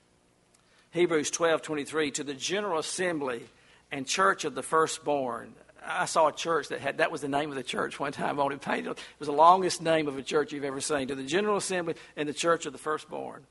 Hebrews 0.90 1.30
12 1.30 1.62
23, 1.62 2.10
to 2.12 2.24
the 2.24 2.34
general 2.34 2.78
assembly 2.78 3.42
and 3.90 4.06
church 4.06 4.44
of 4.44 4.54
the 4.54 4.62
firstborn. 4.62 5.54
I 5.84 6.06
saw 6.06 6.28
a 6.28 6.32
church 6.32 6.68
that 6.68 6.80
had, 6.80 6.98
that 6.98 7.10
was 7.10 7.20
the 7.20 7.28
name 7.28 7.50
of 7.50 7.56
the 7.56 7.62
church 7.62 7.98
one 7.98 8.12
time 8.12 8.38
on 8.40 8.52
it 8.52 8.60
painted. 8.60 8.90
It 8.90 8.98
was 9.18 9.28
the 9.28 9.32
longest 9.32 9.80
name 9.80 10.08
of 10.08 10.18
a 10.18 10.22
church 10.22 10.52
you've 10.52 10.64
ever 10.64 10.80
seen. 10.80 11.08
To 11.08 11.14
the 11.14 11.22
general 11.22 11.56
assembly 11.56 11.94
and 12.16 12.28
the 12.28 12.34
church 12.34 12.66
of 12.66 12.72
the 12.72 12.78
firstborn. 12.78 13.44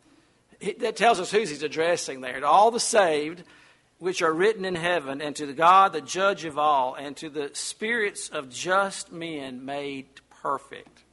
That 0.79 0.95
tells 0.95 1.19
us 1.19 1.31
who 1.31 1.39
he's 1.39 1.63
addressing 1.63 2.21
there. 2.21 2.39
To 2.39 2.47
all 2.47 2.71
the 2.71 2.79
saved, 2.79 3.43
which 3.99 4.21
are 4.21 4.33
written 4.33 4.65
in 4.65 4.75
heaven, 4.75 5.21
and 5.21 5.35
to 5.35 5.45
the 5.45 5.53
God, 5.53 5.93
the 5.93 6.01
judge 6.01 6.45
of 6.45 6.57
all, 6.57 6.95
and 6.95 7.15
to 7.17 7.29
the 7.29 7.49
spirits 7.53 8.29
of 8.29 8.49
just 8.49 9.11
men 9.11 9.65
made 9.65 10.07
perfect. 10.41 11.03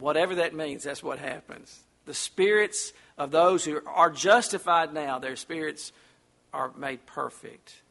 Whatever 0.00 0.36
that 0.36 0.54
means, 0.54 0.84
that's 0.84 1.02
what 1.02 1.18
happens. 1.18 1.80
The 2.06 2.14
spirits 2.14 2.92
of 3.18 3.30
those 3.30 3.64
who 3.64 3.80
are 3.86 4.10
justified 4.10 4.92
now, 4.92 5.18
their 5.18 5.36
spirits 5.36 5.92
are 6.52 6.72
made 6.76 7.06
perfect. 7.06 7.82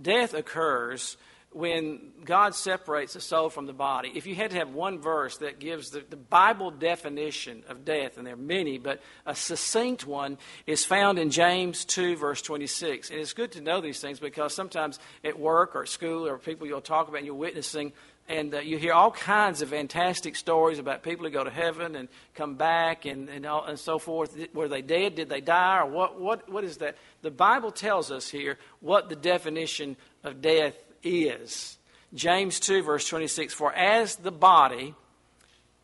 Death 0.00 0.34
occurs 0.34 1.16
when 1.56 2.12
God 2.24 2.54
separates 2.54 3.14
the 3.14 3.20
soul 3.20 3.48
from 3.48 3.64
the 3.64 3.72
body. 3.72 4.12
If 4.14 4.26
you 4.26 4.34
had 4.34 4.50
to 4.50 4.58
have 4.58 4.74
one 4.74 5.00
verse 5.00 5.38
that 5.38 5.58
gives 5.58 5.88
the, 5.88 6.04
the, 6.08 6.16
Bible 6.16 6.70
definition 6.70 7.62
of 7.68 7.82
death, 7.82 8.18
and 8.18 8.26
there 8.26 8.34
are 8.34 8.36
many, 8.36 8.76
but 8.76 9.00
a 9.24 9.34
succinct 9.34 10.06
one 10.06 10.36
is 10.66 10.84
found 10.84 11.18
in 11.18 11.30
James 11.30 11.86
2, 11.86 12.16
verse 12.16 12.42
26. 12.42 13.08
And 13.08 13.18
it's 13.20 13.32
good 13.32 13.52
to 13.52 13.62
know 13.62 13.80
these 13.80 14.00
things 14.00 14.20
because 14.20 14.54
sometimes 14.54 14.98
at 15.24 15.38
work 15.38 15.74
or 15.74 15.82
at 15.82 15.88
school 15.88 16.26
or 16.26 16.36
people 16.36 16.66
you'll 16.66 16.82
talk 16.82 17.08
about 17.08 17.18
and 17.18 17.26
you're 17.26 17.34
witnessing, 17.34 17.94
and 18.28 18.54
uh, 18.54 18.58
you 18.58 18.76
hear 18.76 18.92
all 18.92 19.10
kinds 19.10 19.62
of 19.62 19.68
fantastic 19.68 20.34
stories 20.34 20.78
about 20.78 21.02
people 21.02 21.24
who 21.24 21.30
go 21.30 21.44
to 21.44 21.50
heaven 21.50 21.94
and 21.94 22.08
come 22.34 22.56
back 22.56 23.04
and, 23.04 23.28
and, 23.28 23.46
all, 23.46 23.64
and 23.64 23.78
so 23.78 23.98
forth. 23.98 24.36
Were 24.52 24.68
they 24.68 24.82
dead? 24.82 25.14
Did 25.14 25.28
they 25.28 25.40
die? 25.40 25.80
Or 25.80 25.86
what, 25.86 26.20
what, 26.20 26.48
what 26.48 26.64
is 26.64 26.78
that? 26.78 26.96
The 27.22 27.30
Bible 27.30 27.70
tells 27.70 28.10
us 28.10 28.28
here 28.28 28.58
what 28.80 29.08
the 29.08 29.16
definition 29.16 29.96
of 30.24 30.42
death 30.42 30.74
is. 31.02 31.78
James 32.14 32.58
2, 32.60 32.82
verse 32.82 33.06
26 33.08 33.54
For 33.54 33.72
as 33.72 34.16
the 34.16 34.32
body 34.32 34.94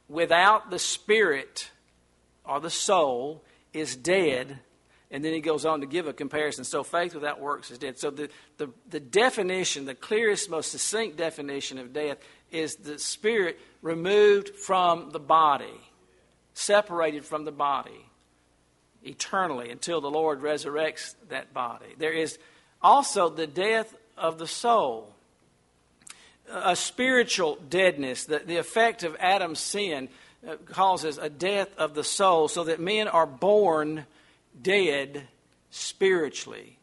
without 0.09 0.71
the 0.71 0.79
spirit 0.79 1.71
or 2.45 2.61
the 2.61 2.71
soul 2.71 3.45
is 3.73 3.95
dead, 3.95 4.59
And 5.13 5.23
then 5.23 5.35
he 5.35 5.41
goes 5.41 5.67
on 5.67 5.83
to 5.83 5.87
give 5.87 6.09
a 6.09 6.15
comparison. 6.15 6.65
So 6.65 6.83
faith 6.83 7.15
without 7.15 7.39
works 7.39 7.71
is 7.71 7.77
dead. 7.77 7.99
So 7.99 8.11
the, 8.11 8.31
the, 8.57 8.71
the 8.89 8.99
definition, 8.99 9.85
the 9.85 9.95
clearest, 9.95 10.49
most 10.49 10.73
succinct 10.73 11.19
definition 11.19 11.79
of 11.79 11.93
death 11.93 12.17
is 12.51 12.77
the 12.77 12.99
spirit 12.99 13.61
removed 13.83 14.57
from 14.57 15.11
the 15.11 15.21
body, 15.21 15.81
separated 16.55 17.27
from 17.27 17.45
the 17.45 17.53
body 17.53 18.07
eternally 19.05 19.71
until 19.71 20.01
the 20.01 20.11
Lord 20.11 20.41
resurrects 20.41 21.15
that 21.29 21.53
body. 21.53 21.95
There 21.99 22.13
is 22.13 22.39
also 22.81 23.29
the 23.29 23.47
death 23.47 23.95
of 24.17 24.39
the 24.39 24.47
soul, 24.47 25.13
a 26.51 26.75
spiritual 26.75 27.59
deadness. 27.69 28.25
The, 28.25 28.39
the 28.39 28.57
effect 28.57 29.03
of 29.03 29.17
Adam's 29.19 29.61
sin 29.61 30.09
uh, 30.49 30.57
causes 30.67 31.19
a 31.19 31.29
death 31.29 31.69
of 31.77 31.95
the 31.95 32.05
soul, 32.05 32.49
so 32.49 32.65
that 32.65 32.81
men 32.81 33.09
are 33.09 33.27
born 33.27 34.07
dead 34.61 35.29
spiritually. 35.71 36.79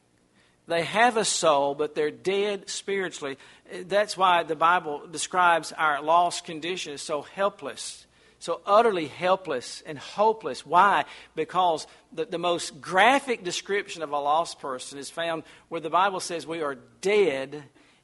They 0.67 0.84
have 0.84 1.17
a 1.17 1.25
soul, 1.25 1.73
but 1.75 1.95
they're 1.95 2.12
dead 2.12 2.69
spiritually. 2.69 3.38
That's 3.86 4.15
why 4.15 4.43
the 4.43 4.55
Bible 4.55 5.08
describes 5.08 5.71
our 5.71 6.01
lost 6.01 6.45
condition 6.45 6.93
as 6.93 7.01
so 7.01 7.21
helpless 7.23 8.05
so 8.39 8.62
utterly 8.65 9.08
helpless 9.08 9.84
and 9.86 9.99
hopeless. 9.99 10.65
Why? 10.65 11.05
Because 11.36 11.86
the, 12.12 12.25
the 12.25 12.38
most 12.38 12.82
graphic 12.82 13.43
description 13.43 14.01
of 14.01 14.12
a 14.12 14.19
lost 14.19 14.60
person 14.60 14.97
is 14.97 15.10
found 15.10 15.43
where 15.67 15.82
the 15.82 15.89
Bible 15.89 16.21
says 16.21 16.47
we 16.47 16.62
are 16.62 16.77
dead 17.01 17.63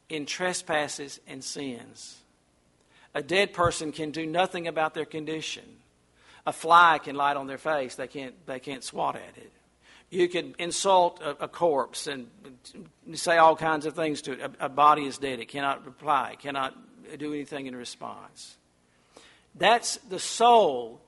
in 0.10 0.26
trespasses 0.26 1.20
and 1.26 1.44
sins. 1.44 2.18
A 3.14 3.24
dead 3.24 3.54
person 3.54 3.94
can 3.94 4.12
do 4.12 4.26
nothing 4.26 4.68
about 4.68 4.94
their 4.94 5.06
condition. 5.06 5.64
A 6.46 6.54
fly 6.54 7.00
can 7.04 7.16
light 7.16 7.38
on 7.38 7.48
their 7.48 7.58
face, 7.58 7.96
they 7.96 8.08
can't, 8.08 8.34
they 8.46 8.60
can't 8.60 8.84
swat 8.84 9.16
at 9.16 9.38
it. 9.38 9.52
You 10.10 10.28
could 10.30 10.56
insult 10.60 11.22
a, 11.22 11.46
a 11.46 11.48
corpse 11.48 12.08
and 12.08 12.28
say 13.14 13.38
all 13.38 13.56
kinds 13.56 13.86
of 13.86 13.96
things 13.96 14.22
to 14.24 14.34
it. 14.34 14.40
A, 14.40 14.66
a 14.66 14.70
body 14.70 15.06
is 15.06 15.18
dead, 15.18 15.40
it 15.40 15.48
cannot 15.48 15.86
reply, 15.86 16.32
it 16.34 16.40
cannot 16.40 16.76
do 17.18 17.34
anything 17.34 17.66
in 17.68 17.76
response. 17.76 18.58
That's 19.56 19.98
the 19.98 20.20
soul 20.20 21.02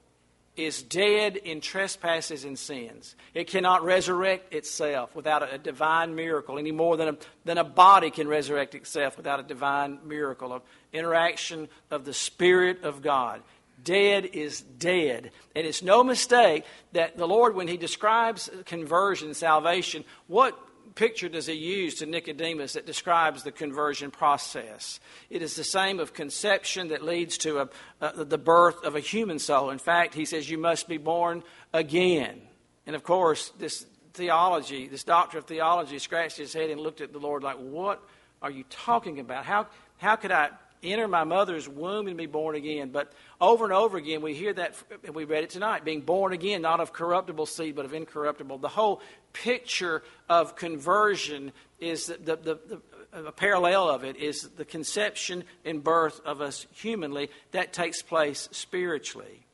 is 0.58 0.82
dead 0.82 1.36
in 1.36 1.62
trespasses 1.62 2.44
and 2.44 2.58
sins. 2.58 3.16
It 3.36 3.48
cannot 3.48 3.84
resurrect 3.84 4.54
itself 4.54 5.16
without 5.16 5.54
a, 5.54 5.58
divine 5.60 6.16
miracle 6.16 6.58
any 6.58 6.72
more 6.72 6.98
than 6.98 7.10
a, 7.10 7.18
than 7.46 7.60
a 7.60 7.64
body 7.64 8.10
can 8.10 8.28
resurrect 8.28 8.74
itself 8.74 9.18
without 9.18 9.40
a 9.40 9.44
divine 9.44 10.00
miracle 10.04 10.52
of 10.52 10.64
interaction 10.92 11.70
of 11.92 12.06
the 12.06 12.14
Spirit 12.14 12.84
of 12.84 13.04
God. 13.04 13.44
Dead 13.88 14.26
is 14.34 14.60
dead. 14.60 15.32
And 15.56 15.66
it's 15.66 15.82
no 15.82 16.04
mistake 16.04 16.66
that 16.92 17.16
the 17.16 17.26
Lord, 17.26 17.56
when 17.56 17.70
He 17.70 17.78
describes 17.78 18.50
conversion, 18.66 19.34
salvation, 19.34 20.04
what 20.28 20.60
picture 20.94 21.30
does 21.30 21.46
he 21.46 21.54
use 21.54 21.96
to 21.96 22.06
Nicodemus 22.06 22.74
that 22.74 22.86
describes 22.86 23.44
the 23.44 23.52
conversion 23.54 24.12
process? 24.12 25.00
It 25.30 25.42
is 25.42 25.56
the 25.56 25.64
same 25.64 26.02
of 26.02 26.14
conception 26.14 26.90
that 26.90 27.02
leads 27.02 27.38
to 27.40 27.60
a, 27.60 27.70
a, 28.02 28.26
the 28.26 28.38
birth 28.38 28.84
of 28.84 28.98
a 28.98 29.00
human 29.00 29.40
soul. 29.40 29.70
In 29.70 29.78
fact, 29.78 30.14
he 30.14 30.26
says, 30.26 30.50
You 30.50 30.58
must 30.58 30.90
be 30.90 30.98
born 30.98 31.44
again. 31.72 32.42
And 32.86 32.94
of 32.94 33.04
course, 33.04 33.54
this 33.58 33.86
theology, 34.14 34.90
this 34.90 35.06
doctor 35.06 35.38
of 35.38 35.46
theology, 35.46 35.98
scratched 36.00 36.38
his 36.38 36.52
head 36.52 36.72
and 36.72 36.82
looked 36.82 37.00
at 37.00 37.14
the 37.14 37.20
Lord 37.20 37.42
like, 37.42 37.58
What 37.58 38.04
are 38.42 38.52
you 38.52 38.66
talking 38.70 39.22
about? 39.22 39.46
How, 39.46 39.68
how 39.98 40.18
could 40.18 40.34
I 40.34 40.50
enter 40.84 41.08
my 41.08 41.24
mother's 41.24 41.68
womb 41.68 42.08
and 42.08 42.18
be 42.18 42.26
born 42.26 42.56
again. 42.56 42.90
But 42.90 43.12
over 43.40 43.66
and 43.66 43.74
over 43.74 43.98
again, 43.98 44.22
we 44.22 44.34
hear 44.34 44.54
that, 44.54 44.76
and 45.04 45.16
we 45.16 45.26
read 45.26 45.44
it 45.44 45.50
tonight, 45.50 45.86
being 45.86 46.02
born 46.02 46.34
again, 46.34 46.62
not 46.62 46.80
of 46.80 46.94
corruptible 46.94 47.46
seed, 47.46 47.76
but 47.76 47.86
of 47.86 47.94
incorruptible. 47.94 48.60
The 48.60 48.68
whole 48.68 49.02
picture 49.34 50.04
of 50.30 50.56
conversion 50.56 51.52
is 51.80 52.08
the, 52.08 52.18
the, 52.18 52.36
the, 52.36 52.60
the 52.68 52.82
a 53.14 53.32
parallel 53.32 53.90
of 53.90 54.04
it 54.04 54.18
is 54.18 54.50
the 54.58 54.66
conception 54.66 55.44
and 55.66 55.84
birth 55.84 56.20
of 56.26 56.42
us 56.42 56.68
humanly 56.74 57.30
that 57.52 57.74
takes 57.74 58.02
place 58.02 58.50
spiritually. 58.52 59.46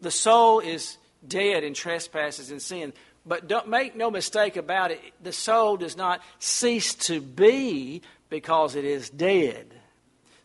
The 0.00 0.10
soul 0.10 0.60
is 0.60 0.96
dead 1.26 1.62
in 1.62 1.74
trespasses 1.74 2.50
and 2.50 2.60
sin. 2.60 2.92
But 3.26 3.48
don't 3.48 3.68
make 3.68 3.94
no 3.96 4.10
mistake 4.10 4.56
about 4.56 4.90
it, 4.90 5.00
the 5.22 5.32
soul 5.32 5.76
does 5.76 5.96
not 5.96 6.22
cease 6.38 6.94
to 7.06 7.20
be 7.20 8.02
because 8.30 8.76
it 8.76 8.84
is 8.84 9.10
dead. 9.10 9.69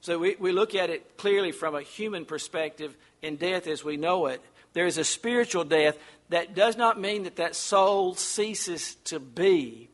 So 0.05 0.19
we, 0.19 0.35
we 0.39 0.51
look 0.51 0.75
at 0.75 0.91
it 0.91 1.17
clearly 1.17 1.51
from 1.51 1.73
a 1.73 1.81
human 1.81 2.25
perspective 2.25 2.95
in 3.23 3.37
death 3.37 3.65
as 3.65 3.83
we 3.83 3.97
know 3.97 4.27
it. 4.27 4.39
There 4.73 4.85
is 4.85 4.99
a 4.99 5.03
spiritual 5.03 5.63
death 5.63 5.97
that 6.29 6.53
does 6.53 6.77
not 6.77 7.01
mean 7.01 7.23
that 7.23 7.37
that 7.37 7.55
soul 7.55 8.13
ceases 8.13 8.93
to 9.05 9.19
be, 9.19 9.89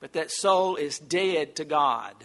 but 0.00 0.14
that 0.14 0.32
soul 0.32 0.74
is 0.74 0.98
dead 0.98 1.54
to 1.56 1.64
God. 1.64 2.16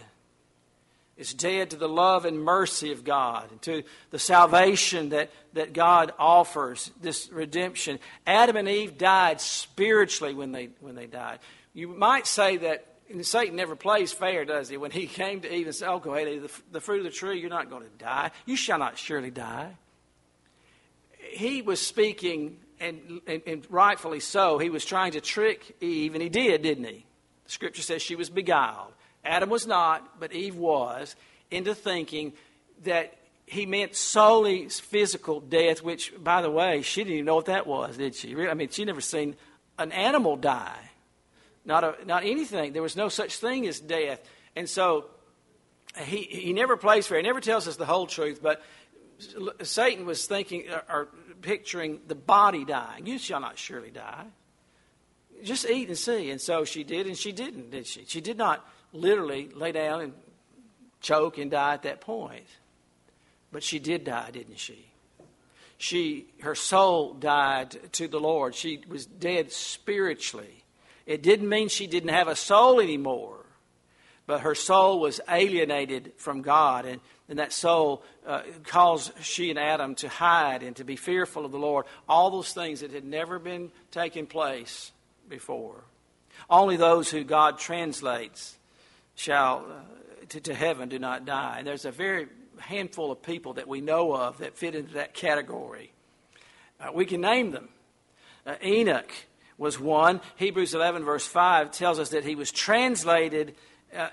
It's 1.16 1.32
dead 1.32 1.70
to 1.70 1.76
the 1.76 1.88
love 1.88 2.26
and 2.26 2.42
mercy 2.42 2.92
of 2.92 3.04
God, 3.04 3.52
and 3.52 3.62
to 3.62 3.84
the 4.10 4.18
salvation 4.18 5.10
that, 5.10 5.30
that 5.54 5.74
God 5.74 6.14
offers, 6.18 6.90
this 7.04 7.32
redemption. 7.32 8.00
Adam 8.26 8.56
and 8.56 8.68
Eve 8.68 8.98
died 8.98 9.42
spiritually 9.42 10.34
when 10.34 10.54
they, 10.54 10.70
when 10.80 10.96
they 10.96 11.06
died. 11.06 11.38
You 11.76 11.88
might 11.88 12.26
say 12.26 12.58
that 12.58 12.97
and 13.10 13.26
Satan 13.26 13.56
never 13.56 13.76
plays 13.76 14.12
fair, 14.12 14.46
does 14.46 14.70
he? 14.70 14.78
When 14.78 14.92
he 14.92 15.08
came 15.08 15.42
to 15.42 15.54
Eve 15.54 15.68
and 15.68 15.76
said, 15.76 15.90
Oh, 15.90 16.00
go 16.00 16.14
ahead, 16.14 16.44
the, 16.44 16.52
the 16.72 16.82
fruit 16.82 17.00
of 17.00 17.06
the 17.06 17.18
tree, 17.18 17.40
you're 17.40 17.50
not 17.50 17.70
going 17.70 17.84
to 17.84 18.04
die. 18.04 18.32
You 18.46 18.56
shall 18.56 18.80
not 18.80 18.98
surely 18.98 19.32
die. 19.32 19.76
He 21.32 21.62
was 21.62 21.82
speaking, 21.82 22.58
and, 22.80 23.22
and, 23.28 23.42
and 23.46 23.68
rightfully 23.70 24.20
so, 24.20 24.58
he 24.58 24.70
was 24.70 24.86
trying 24.86 25.12
to 25.14 25.22
trick 25.22 25.76
Eve, 25.82 26.14
and 26.14 26.22
he 26.22 26.30
did, 26.30 26.62
didn't 26.62 26.86
he? 26.86 27.06
The 27.46 27.52
scripture 27.52 27.82
says 27.82 28.02
she 28.02 28.16
was 28.16 28.30
beguiled. 28.30 28.94
Adam 29.26 29.50
was 29.50 29.68
not, 29.68 30.20
but 30.20 30.32
Eve 30.32 30.56
was, 30.56 31.16
into 31.52 31.76
thinking 31.76 32.34
that 32.84 33.14
he 33.46 33.66
meant 33.66 33.96
solely 33.96 34.70
physical 34.70 35.40
death, 35.40 35.82
which, 35.82 36.14
by 36.22 36.42
the 36.42 36.52
way, 36.52 36.82
she 36.82 37.02
didn't 37.02 37.14
even 37.14 37.26
know 37.26 37.36
what 37.36 37.46
that 37.46 37.68
was, 37.68 37.98
did 37.98 38.16
she? 38.16 38.36
I 38.48 38.54
mean, 38.54 38.70
she 38.70 38.86
never 38.86 39.02
seen 39.02 39.36
an 39.78 39.92
animal 39.92 40.36
die 40.36 40.92
not, 41.68 41.84
a, 41.84 41.96
not 42.06 42.24
anything. 42.24 42.74
There 42.74 42.82
was 42.82 42.96
no 42.96 43.10
such 43.10 43.38
thing 43.38 43.68
as 43.68 43.80
death. 43.80 44.22
And 44.56 44.68
so 44.68 45.06
he, 46.04 46.24
he 46.24 46.54
never 46.54 46.78
plays 46.78 47.06
fair. 47.06 47.18
He 47.18 47.24
never 47.24 47.42
tells 47.42 47.68
us 47.68 47.76
the 47.76 47.86
whole 47.86 48.08
truth, 48.08 48.40
but 48.42 48.64
Satan 49.62 50.06
was 50.06 50.26
thinking 50.26 50.66
or 50.90 51.10
picturing 51.42 52.00
the 52.08 52.16
body 52.16 52.66
dying. 52.66 53.06
You 53.06 53.20
shall 53.20 53.42
not 53.42 53.58
surely 53.58 53.92
die. 53.92 54.26
Just 55.44 55.70
eat 55.70 55.90
and 55.90 55.98
see. 55.98 56.32
And 56.32 56.42
so 56.42 56.64
she 56.64 56.84
did, 56.84 57.06
and 57.06 57.18
she 57.18 57.32
didn't, 57.32 57.70
did 57.72 57.86
she? 57.86 58.06
She 58.08 58.22
did 58.22 58.38
not 58.38 58.68
literally 58.94 59.50
lay 59.54 59.72
down 59.72 60.02
and 60.02 60.14
choke 61.02 61.38
and 61.38 61.52
die 61.52 61.74
at 61.74 61.84
that 61.84 62.02
point. 62.02 62.48
But 63.52 63.62
she 63.62 63.80
did 63.80 64.06
die, 64.06 64.32
didn't 64.32 64.60
she? 64.60 64.88
She 65.78 66.28
her 66.42 66.56
soul 66.56 67.14
died 67.14 67.94
to 67.94 68.08
the 68.08 68.20
Lord. 68.20 68.56
She 68.56 68.82
was 68.88 69.06
dead 69.06 69.52
spiritually. 69.52 70.57
It 71.08 71.24
didn't 71.24 71.48
mean 71.48 71.70
she 71.70 71.88
didn't 71.88 72.10
have 72.10 72.28
a 72.28 72.36
soul 72.36 72.82
anymore, 72.82 73.46
but 74.28 74.42
her 74.42 74.54
soul 74.54 75.00
was 75.00 75.22
alienated 75.30 76.12
from 76.18 76.42
God. 76.42 76.86
And, 76.86 77.00
and 77.30 77.40
that 77.40 77.54
soul 77.54 78.04
uh, 78.26 78.42
caused 78.66 79.14
she 79.22 79.50
and 79.50 79.58
Adam 79.58 79.96
to 79.96 80.10
hide 80.10 80.64
and 80.64 80.76
to 80.76 80.84
be 80.84 80.98
fearful 80.98 81.46
of 81.46 81.54
the 81.54 81.58
Lord. 81.58 81.86
All 82.10 82.30
those 82.30 82.52
things 82.52 82.82
that 82.82 82.92
had 82.92 83.06
never 83.06 83.40
been 83.40 83.72
taking 83.90 84.28
place 84.28 84.92
before. 85.30 85.82
Only 86.50 86.76
those 86.76 87.10
who 87.10 87.24
God 87.24 87.58
translates 87.58 88.58
shall 89.16 89.66
uh, 89.66 90.26
to, 90.28 90.42
to 90.42 90.54
heaven 90.54 90.90
do 90.90 91.00
not 91.00 91.26
die. 91.26 91.60
And 91.60 91.68
there's 91.68 91.86
a 91.86 91.92
very 91.92 92.28
handful 92.60 93.14
of 93.14 93.22
people 93.22 93.54
that 93.54 93.68
we 93.68 93.80
know 93.80 94.14
of 94.14 94.40
that 94.40 94.58
fit 94.58 94.76
into 94.76 94.96
that 94.96 95.14
category. 95.14 95.94
Uh, 96.82 96.92
we 96.94 97.06
can 97.06 97.22
name 97.22 97.52
them. 97.52 97.70
Uh, 98.46 98.56
Enoch 98.62 99.12
was 99.58 99.80
one. 99.80 100.22
Hebrews 100.36 100.74
11, 100.74 101.04
verse 101.04 101.26
5, 101.26 101.72
tells 101.72 102.00
us 102.00 102.10
that 102.10 102.24
he 102.24 102.36
was 102.36 102.52
translated 102.52 103.56
uh, 103.96 104.10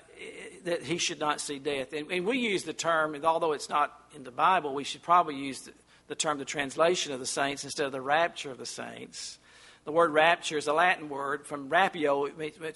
that 0.63 0.83
he 0.83 0.97
should 0.97 1.19
not 1.19 1.41
see 1.41 1.59
death. 1.59 1.93
And, 1.93 2.09
and, 2.11 2.25
we 2.25 2.39
use 2.39 2.63
the 2.63 2.73
term, 2.73 3.15
although 3.23 3.51
it's 3.51 3.69
not 3.69 3.93
in 4.15 4.23
the 4.23 4.31
Bible, 4.31 4.73
we 4.73 4.83
should 4.83 5.03
probably 5.03 5.35
use 5.35 5.61
the, 5.61 5.73
the 6.07 6.15
term 6.15 6.37
the 6.37 6.45
translation 6.45 7.13
of 7.13 7.19
the 7.19 7.25
saints 7.25 7.63
instead 7.63 7.85
of 7.85 7.91
the 7.91 8.01
rapture 8.01 8.51
of 8.51 8.57
the 8.57 8.65
saints. 8.65 9.37
The 9.83 9.91
word 9.91 10.13
rapture 10.13 10.57
is 10.57 10.65
a 10.65 10.73
Latin 10.73 11.09
word 11.09 11.45
from 11.45 11.69
rapio, 11.69 12.31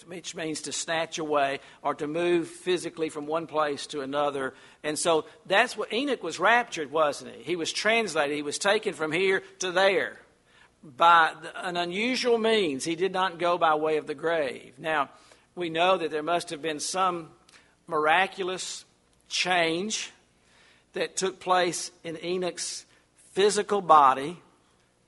which 0.08 0.36
means 0.36 0.62
to 0.62 0.72
snatch 0.72 1.18
away 1.18 1.60
or 1.82 1.96
to 1.96 2.06
move 2.06 2.48
physically 2.48 3.10
from 3.10 3.26
one 3.26 3.48
place 3.48 3.88
to 3.88 4.02
another. 4.02 4.54
And 4.84 5.00
so 5.00 5.26
that's 5.48 5.76
what 5.76 5.92
Enoch 5.92 6.22
was 6.22 6.38
raptured, 6.38 6.92
wasn't 6.92 7.34
he? 7.34 7.44
He 7.44 7.56
was 7.56 7.74
translated, 7.74 8.36
he 8.36 8.44
was 8.44 8.60
taken 8.60 8.94
from 8.94 9.12
here 9.12 9.42
to 9.60 9.72
there 9.72 10.20
by 10.84 11.34
an 11.56 11.78
unusual 11.78 12.38
means. 12.38 12.86
He 12.86 12.96
did 12.96 13.12
not 13.12 13.40
go 13.40 13.58
by 13.58 13.76
way 13.76 13.98
of 13.98 14.08
the 14.08 14.16
grave. 14.16 14.74
Now, 14.78 15.10
we 15.56 15.70
know 15.70 15.98
that 15.98 16.12
there 16.12 16.24
must 16.24 16.50
have 16.52 16.62
been 16.62 16.80
some 16.80 17.30
miraculous 17.88 18.86
change 19.28 20.12
that 20.94 21.16
took 21.16 21.40
place 21.40 21.92
in 22.04 22.18
Enoch's 22.24 22.86
physical 23.32 23.82
body 23.82 24.38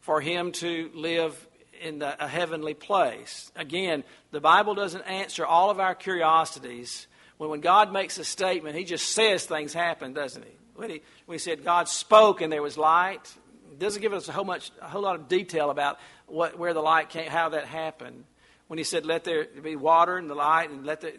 for 0.01 0.21
him 0.21 0.51
to 0.51 0.89
live 0.93 1.47
in 1.81 1.99
the, 1.99 2.23
a 2.23 2.27
heavenly 2.27 2.73
place. 2.73 3.51
Again, 3.55 4.03
the 4.31 4.39
Bible 4.39 4.75
doesn't 4.75 5.01
answer 5.01 5.45
all 5.45 5.69
of 5.69 5.79
our 5.79 5.95
curiosities. 5.95 7.07
When, 7.37 7.49
when 7.49 7.61
God 7.61 7.91
makes 7.91 8.17
a 8.17 8.23
statement, 8.23 8.75
He 8.75 8.83
just 8.83 9.09
says 9.09 9.45
things 9.45 9.73
happen, 9.73 10.13
doesn't 10.13 10.43
He? 10.43 10.51
When 10.75 10.89
He, 10.89 11.01
he 11.29 11.37
said 11.37 11.63
God 11.63 11.87
spoke 11.89 12.41
and 12.41 12.51
there 12.51 12.61
was 12.61 12.77
light, 12.77 13.33
doesn't 13.81 14.01
give 14.01 14.13
us 14.13 14.27
a 14.29 14.31
whole, 14.31 14.45
much, 14.45 14.71
a 14.81 14.87
whole 14.87 15.01
lot 15.01 15.15
of 15.15 15.27
detail 15.27 15.69
about 15.69 15.99
what, 16.27 16.57
where 16.57 16.73
the 16.73 16.81
light 16.81 17.09
came, 17.09 17.29
how 17.29 17.49
that 17.49 17.65
happened. 17.65 18.23
When 18.67 18.77
He 18.77 18.83
said, 18.83 19.05
let 19.05 19.23
there 19.23 19.45
be 19.61 19.75
water 19.75 20.17
and 20.17 20.29
the 20.29 20.35
light 20.35 20.69
and 20.69 20.85
let 20.85 21.01
the, 21.01 21.13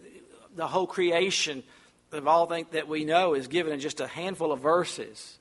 the 0.57 0.67
whole 0.67 0.87
creation 0.87 1.63
of 2.13 2.27
all 2.27 2.47
things 2.47 2.69
that 2.73 2.89
we 2.89 3.05
know 3.05 3.35
is 3.35 3.49
given 3.49 3.73
in 3.73 3.81
just 3.81 4.01
a 4.01 4.07
handful 4.07 4.53
of 4.53 4.61
verses. 4.61 5.39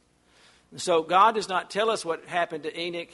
And 0.72 0.82
so 0.82 1.04
God 1.04 1.36
does 1.36 1.50
not 1.50 1.70
tell 1.70 1.90
us 1.90 2.06
what 2.06 2.26
happened 2.26 2.64
to 2.64 2.80
Enoch 2.80 3.10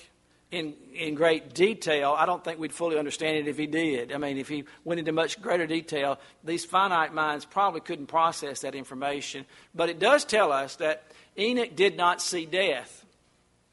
in, 0.51 0.75
in 0.93 1.15
great 1.15 1.53
detail. 1.53 2.15
I 2.17 2.25
don't 2.25 2.43
think 2.43 2.59
we'd 2.59 2.71
fully 2.71 2.97
understand 2.97 3.37
it 3.37 3.47
if 3.47 3.57
he 3.57 3.67
did. 3.67 4.13
I 4.13 4.17
mean, 4.17 4.37
if 4.37 4.47
he 4.47 4.63
went 4.83 4.99
into 4.99 5.11
much 5.11 5.41
greater 5.41 5.67
detail, 5.67 6.19
these 6.43 6.65
finite 6.65 7.13
minds 7.13 7.45
probably 7.45 7.81
couldn't 7.81 8.07
process 8.07 8.61
that 8.61 8.75
information. 8.75 9.45
But 9.75 9.89
it 9.89 9.99
does 9.99 10.23
tell 10.23 10.51
us 10.51 10.77
that 10.77 11.03
Enoch 11.37 11.75
did 11.75 11.97
not 11.97 12.21
see 12.21 12.45
death, 12.45 13.05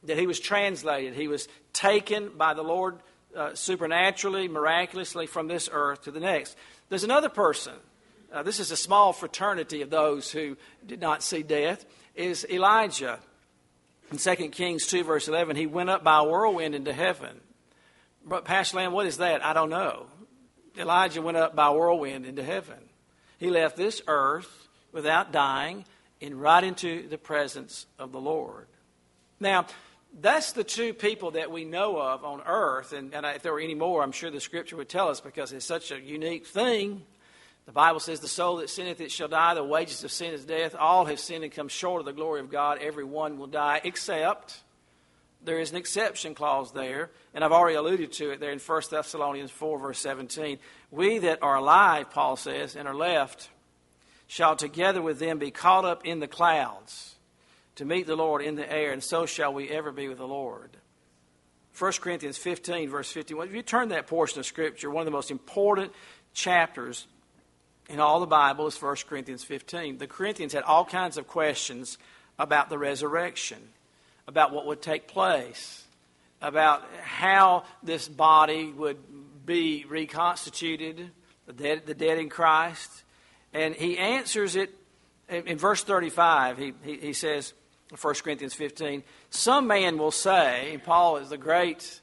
that 0.04 0.18
he 0.18 0.26
was 0.26 0.40
translated. 0.40 1.14
He 1.14 1.28
was 1.28 1.48
taken 1.72 2.30
by 2.36 2.54
the 2.54 2.62
Lord 2.62 2.98
uh, 3.36 3.54
supernaturally, 3.54 4.48
miraculously 4.48 5.26
from 5.26 5.48
this 5.48 5.68
earth 5.72 6.02
to 6.02 6.10
the 6.10 6.20
next. 6.20 6.56
There's 6.88 7.04
another 7.04 7.28
person. 7.28 7.74
Uh, 8.32 8.42
this 8.42 8.60
is 8.60 8.70
a 8.70 8.76
small 8.76 9.12
fraternity 9.12 9.82
of 9.82 9.90
those 9.90 10.30
who 10.30 10.56
did 10.86 11.00
not 11.00 11.22
see 11.22 11.42
death. 11.42 11.84
Is 12.14 12.46
Elijah 12.48 13.18
in 14.10 14.18
2 14.18 14.48
Kings 14.50 14.86
2, 14.86 15.04
verse 15.04 15.28
11, 15.28 15.56
he 15.56 15.66
went 15.66 15.90
up 15.90 16.04
by 16.04 16.18
a 16.18 16.24
whirlwind 16.24 16.74
into 16.74 16.92
heaven. 16.92 17.40
But, 18.24 18.44
Pastor 18.44 18.78
Lamb, 18.78 18.92
what 18.92 19.06
is 19.06 19.18
that? 19.18 19.44
I 19.44 19.52
don't 19.52 19.70
know. 19.70 20.06
Elijah 20.76 21.22
went 21.22 21.36
up 21.36 21.54
by 21.54 21.68
a 21.68 21.72
whirlwind 21.72 22.26
into 22.26 22.42
heaven. 22.42 22.78
He 23.38 23.50
left 23.50 23.76
this 23.76 24.02
earth 24.06 24.68
without 24.92 25.32
dying 25.32 25.84
and 26.20 26.40
right 26.40 26.62
into 26.62 27.08
the 27.08 27.18
presence 27.18 27.86
of 27.98 28.12
the 28.12 28.20
Lord. 28.20 28.66
Now, 29.40 29.66
that's 30.20 30.52
the 30.52 30.64
two 30.64 30.94
people 30.94 31.32
that 31.32 31.50
we 31.50 31.64
know 31.64 31.98
of 32.00 32.24
on 32.24 32.42
earth. 32.46 32.92
And, 32.92 33.14
and 33.14 33.26
if 33.26 33.42
there 33.42 33.52
were 33.52 33.60
any 33.60 33.74
more, 33.74 34.02
I'm 34.02 34.12
sure 34.12 34.30
the 34.30 34.40
scripture 34.40 34.76
would 34.76 34.88
tell 34.88 35.08
us 35.08 35.20
because 35.20 35.52
it's 35.52 35.66
such 35.66 35.90
a 35.90 36.00
unique 36.00 36.46
thing. 36.46 37.02
The 37.66 37.72
Bible 37.72 38.00
says, 38.00 38.20
The 38.20 38.28
soul 38.28 38.56
that 38.56 38.70
sinneth, 38.70 39.00
it 39.00 39.10
shall 39.10 39.28
die. 39.28 39.54
The 39.54 39.64
wages 39.64 40.04
of 40.04 40.12
sin 40.12 40.32
is 40.32 40.44
death. 40.44 40.74
All 40.78 41.06
have 41.06 41.18
sinned 41.18 41.44
and 41.44 41.52
come 41.52 41.68
short 41.68 42.00
of 42.00 42.06
the 42.06 42.12
glory 42.12 42.40
of 42.40 42.50
God. 42.50 42.78
Every 42.80 43.04
one 43.04 43.38
will 43.38 43.46
die, 43.46 43.80
except 43.82 44.60
there 45.44 45.58
is 45.58 45.70
an 45.70 45.76
exception 45.76 46.34
clause 46.34 46.72
there. 46.72 47.10
And 47.34 47.42
I've 47.42 47.52
already 47.52 47.76
alluded 47.76 48.12
to 48.12 48.30
it 48.30 48.40
there 48.40 48.52
in 48.52 48.58
1 48.58 48.82
Thessalonians 48.90 49.50
4, 49.50 49.78
verse 49.78 49.98
17. 49.98 50.58
We 50.90 51.18
that 51.18 51.42
are 51.42 51.56
alive, 51.56 52.10
Paul 52.10 52.36
says, 52.36 52.76
and 52.76 52.86
are 52.86 52.94
left, 52.94 53.50
shall 54.26 54.54
together 54.54 55.02
with 55.02 55.18
them 55.18 55.38
be 55.38 55.50
caught 55.50 55.84
up 55.84 56.06
in 56.06 56.20
the 56.20 56.28
clouds 56.28 57.13
to 57.76 57.84
meet 57.84 58.06
the 58.06 58.16
Lord 58.16 58.42
in 58.42 58.54
the 58.54 58.70
air, 58.70 58.92
and 58.92 59.02
so 59.02 59.26
shall 59.26 59.52
we 59.52 59.68
ever 59.68 59.92
be 59.92 60.08
with 60.08 60.18
the 60.18 60.26
Lord. 60.26 60.70
1 61.78 61.92
Corinthians 62.00 62.38
15, 62.38 62.88
verse 62.88 63.10
51. 63.10 63.48
If 63.48 63.54
you 63.54 63.62
turn 63.62 63.88
that 63.88 64.06
portion 64.06 64.38
of 64.38 64.46
Scripture, 64.46 64.90
one 64.90 65.02
of 65.02 65.06
the 65.06 65.10
most 65.10 65.30
important 65.30 65.92
chapters 66.32 67.06
in 67.88 67.98
all 68.00 68.20
the 68.20 68.26
Bible 68.26 68.66
is 68.66 68.80
1 68.80 68.96
Corinthians 69.08 69.42
15. 69.42 69.98
The 69.98 70.06
Corinthians 70.06 70.52
had 70.52 70.62
all 70.62 70.84
kinds 70.84 71.18
of 71.18 71.26
questions 71.26 71.98
about 72.38 72.68
the 72.68 72.78
resurrection, 72.78 73.58
about 74.28 74.52
what 74.52 74.66
would 74.66 74.82
take 74.82 75.08
place, 75.08 75.84
about 76.40 76.82
how 77.02 77.64
this 77.82 78.08
body 78.08 78.72
would 78.72 78.98
be 79.44 79.84
reconstituted, 79.88 81.10
the 81.46 81.52
dead, 81.52 81.86
the 81.86 81.94
dead 81.94 82.18
in 82.18 82.28
Christ. 82.28 83.02
And 83.52 83.74
he 83.74 83.98
answers 83.98 84.56
it 84.56 84.70
in, 85.28 85.46
in 85.46 85.58
verse 85.58 85.82
35. 85.82 86.58
He, 86.58 86.72
he, 86.84 86.96
he 86.98 87.12
says, 87.12 87.52
1 88.00 88.14
Corinthians 88.14 88.54
15, 88.54 89.02
some 89.30 89.66
man 89.66 89.98
will 89.98 90.10
say, 90.10 90.80
Paul 90.84 91.18
is 91.18 91.28
the 91.28 91.38
great 91.38 92.00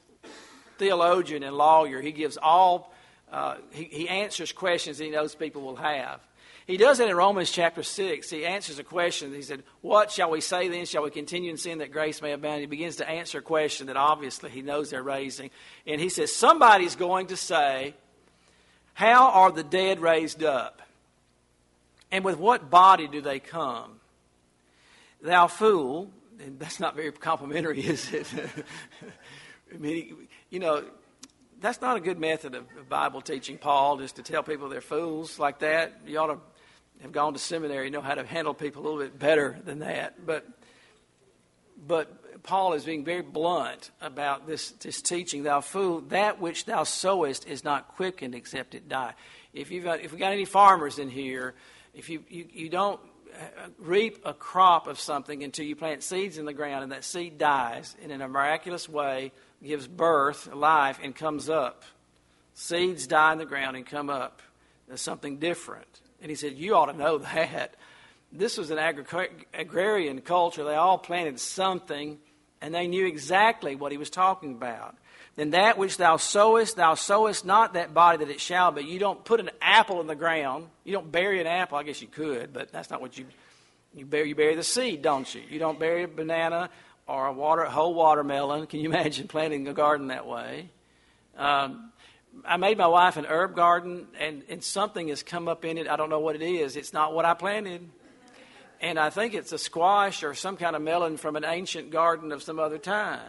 theologian 0.78 1.42
and 1.42 1.56
lawyer, 1.56 2.00
he 2.00 2.12
gives 2.12 2.36
all 2.36 2.92
uh, 3.32 3.56
he, 3.70 3.84
he 3.84 4.08
answers 4.08 4.52
questions 4.52 4.98
he 4.98 5.10
knows 5.10 5.34
people 5.34 5.62
will 5.62 5.76
have. 5.76 6.20
He 6.66 6.76
does 6.76 7.00
it 7.00 7.08
in 7.08 7.16
Romans 7.16 7.50
chapter 7.50 7.82
6. 7.82 8.30
He 8.30 8.44
answers 8.44 8.78
a 8.78 8.84
question. 8.84 9.34
He 9.34 9.42
said, 9.42 9.64
What 9.80 10.12
shall 10.12 10.30
we 10.30 10.40
say 10.40 10.68
then? 10.68 10.84
Shall 10.84 11.02
we 11.02 11.10
continue 11.10 11.50
in 11.50 11.56
sin 11.56 11.78
that 11.78 11.90
grace 11.90 12.22
may 12.22 12.32
abound? 12.32 12.60
He 12.60 12.66
begins 12.66 12.96
to 12.96 13.08
answer 13.08 13.38
a 13.38 13.42
question 13.42 13.88
that 13.88 13.96
obviously 13.96 14.50
he 14.50 14.62
knows 14.62 14.90
they're 14.90 15.02
raising. 15.02 15.50
And 15.86 16.00
he 16.00 16.08
says, 16.08 16.34
Somebody's 16.34 16.94
going 16.94 17.28
to 17.28 17.36
say, 17.36 17.94
How 18.94 19.30
are 19.30 19.50
the 19.50 19.64
dead 19.64 20.00
raised 20.00 20.44
up? 20.44 20.82
And 22.12 22.24
with 22.24 22.38
what 22.38 22.70
body 22.70 23.08
do 23.08 23.22
they 23.22 23.40
come? 23.40 23.98
Thou 25.22 25.46
fool. 25.46 26.10
And 26.44 26.58
that's 26.58 26.80
not 26.80 26.96
very 26.96 27.12
complimentary, 27.12 27.80
is 27.86 28.12
it? 28.12 28.26
I 29.72 29.78
mean, 29.78 30.28
you 30.50 30.58
know, 30.58 30.84
that's 31.60 31.80
not 31.80 31.96
a 31.96 32.00
good 32.00 32.18
method 32.18 32.54
of 32.54 32.88
Bible 32.88 33.20
teaching, 33.20 33.56
Paul, 33.56 33.98
just 33.98 34.16
to 34.16 34.22
tell 34.22 34.42
people 34.42 34.68
they're 34.68 34.80
fools 34.80 35.38
like 35.38 35.60
that. 35.60 36.00
You 36.04 36.18
ought 36.18 36.26
to 36.26 36.38
have 37.02 37.12
gone 37.12 37.32
to 37.32 37.38
seminary, 37.38 37.88
know 37.90 38.00
how 38.00 38.14
to 38.14 38.26
handle 38.26 38.54
people 38.54 38.82
a 38.82 38.84
little 38.84 38.98
bit 38.98 39.18
better 39.18 39.58
than 39.64 39.78
that. 39.78 40.26
But, 40.26 40.46
but 41.86 42.42
Paul 42.42 42.72
is 42.72 42.84
being 42.84 43.04
very 43.04 43.22
blunt 43.22 43.92
about 44.00 44.46
this, 44.46 44.72
this 44.72 45.00
teaching. 45.00 45.44
Thou 45.44 45.60
fool, 45.60 46.00
that 46.08 46.40
which 46.40 46.64
thou 46.64 46.82
sowest 46.82 47.46
is 47.46 47.62
not 47.62 47.88
quickened 47.88 48.34
except 48.34 48.74
it 48.74 48.88
die. 48.88 49.14
If 49.52 49.70
you've 49.70 49.84
got, 49.84 50.00
if 50.00 50.12
we 50.12 50.18
got 50.18 50.32
any 50.32 50.44
farmers 50.44 50.98
in 50.98 51.08
here, 51.08 51.54
if 51.94 52.08
you, 52.08 52.24
you, 52.28 52.48
you 52.52 52.68
don't 52.68 53.00
reap 53.78 54.18
a 54.24 54.34
crop 54.34 54.86
of 54.86 54.98
something 54.98 55.42
until 55.42 55.64
you 55.64 55.76
plant 55.76 56.02
seeds 56.02 56.38
in 56.38 56.44
the 56.44 56.52
ground 56.52 56.82
and 56.82 56.92
that 56.92 57.04
seed 57.04 57.38
dies, 57.38 57.96
and 58.02 58.12
in 58.12 58.20
a 58.20 58.28
miraculous 58.28 58.88
way 58.88 59.32
gives 59.62 59.86
birth, 59.86 60.52
life, 60.52 60.98
and 61.02 61.14
comes 61.14 61.48
up. 61.48 61.82
Seeds 62.54 63.06
die 63.06 63.32
in 63.32 63.38
the 63.38 63.46
ground 63.46 63.76
and 63.76 63.86
come 63.86 64.10
up. 64.10 64.42
There's 64.88 65.00
something 65.00 65.38
different. 65.38 66.00
And 66.20 66.30
he 66.30 66.34
said, 66.34 66.54
You 66.54 66.76
ought 66.76 66.86
to 66.86 66.96
know 66.96 67.18
that. 67.34 67.74
This 68.30 68.56
was 68.56 68.70
an 68.70 68.78
agri- 68.78 69.28
agrarian 69.52 70.20
culture. 70.22 70.64
They 70.64 70.74
all 70.74 70.98
planted 70.98 71.38
something, 71.38 72.18
and 72.60 72.74
they 72.74 72.86
knew 72.86 73.06
exactly 73.06 73.74
what 73.74 73.92
he 73.92 73.98
was 73.98 74.10
talking 74.10 74.52
about. 74.52 74.96
Then 75.34 75.50
that 75.50 75.78
which 75.78 75.96
thou 75.96 76.18
sowest, 76.18 76.76
thou 76.76 76.94
sowest 76.94 77.46
not 77.46 77.74
that 77.74 77.94
body 77.94 78.18
that 78.18 78.30
it 78.30 78.40
shall 78.40 78.70
be. 78.70 78.82
You 78.82 78.98
don't 78.98 79.24
put 79.24 79.40
an 79.40 79.50
apple 79.62 80.00
in 80.00 80.06
the 80.06 80.14
ground. 80.14 80.66
You 80.84 80.92
don't 80.92 81.10
bury 81.10 81.40
an 81.40 81.46
apple. 81.46 81.78
I 81.78 81.84
guess 81.84 82.02
you 82.02 82.08
could, 82.08 82.52
but 82.52 82.70
that's 82.70 82.90
not 82.90 83.00
what 83.00 83.16
you 83.16 83.24
you 83.94 84.06
bury. 84.06 84.28
You 84.28 84.34
bury 84.34 84.54
the 84.54 84.62
seed, 84.62 85.02
don't 85.02 85.32
you? 85.34 85.42
You 85.48 85.58
don't 85.58 85.78
bury 85.78 86.04
a 86.04 86.08
banana 86.08 86.70
or 87.06 87.26
a 87.26 87.32
water, 87.32 87.64
whole 87.64 87.94
watermelon. 87.94 88.66
Can 88.66 88.80
you 88.80 88.88
imagine 88.90 89.28
planting 89.28 89.66
a 89.68 89.72
garden 89.72 90.08
that 90.08 90.26
way? 90.26 90.70
Um, 91.36 91.92
I 92.44 92.56
made 92.56 92.78
my 92.78 92.86
wife 92.86 93.16
an 93.18 93.26
herb 93.26 93.54
garden, 93.54 94.06
and, 94.18 94.42
and 94.48 94.64
something 94.64 95.08
has 95.08 95.22
come 95.22 95.48
up 95.48 95.64
in 95.64 95.76
it. 95.76 95.88
I 95.88 95.96
don't 95.96 96.08
know 96.08 96.20
what 96.20 96.34
it 96.34 96.42
is. 96.42 96.76
It's 96.76 96.92
not 96.92 97.12
what 97.14 97.24
I 97.24 97.34
planted. 97.34 97.88
And 98.80 98.98
I 98.98 99.10
think 99.10 99.34
it's 99.34 99.52
a 99.52 99.58
squash 99.58 100.22
or 100.24 100.34
some 100.34 100.56
kind 100.56 100.74
of 100.74 100.82
melon 100.82 101.16
from 101.16 101.36
an 101.36 101.44
ancient 101.44 101.90
garden 101.90 102.32
of 102.32 102.42
some 102.42 102.58
other 102.58 102.78
time. 102.78 103.20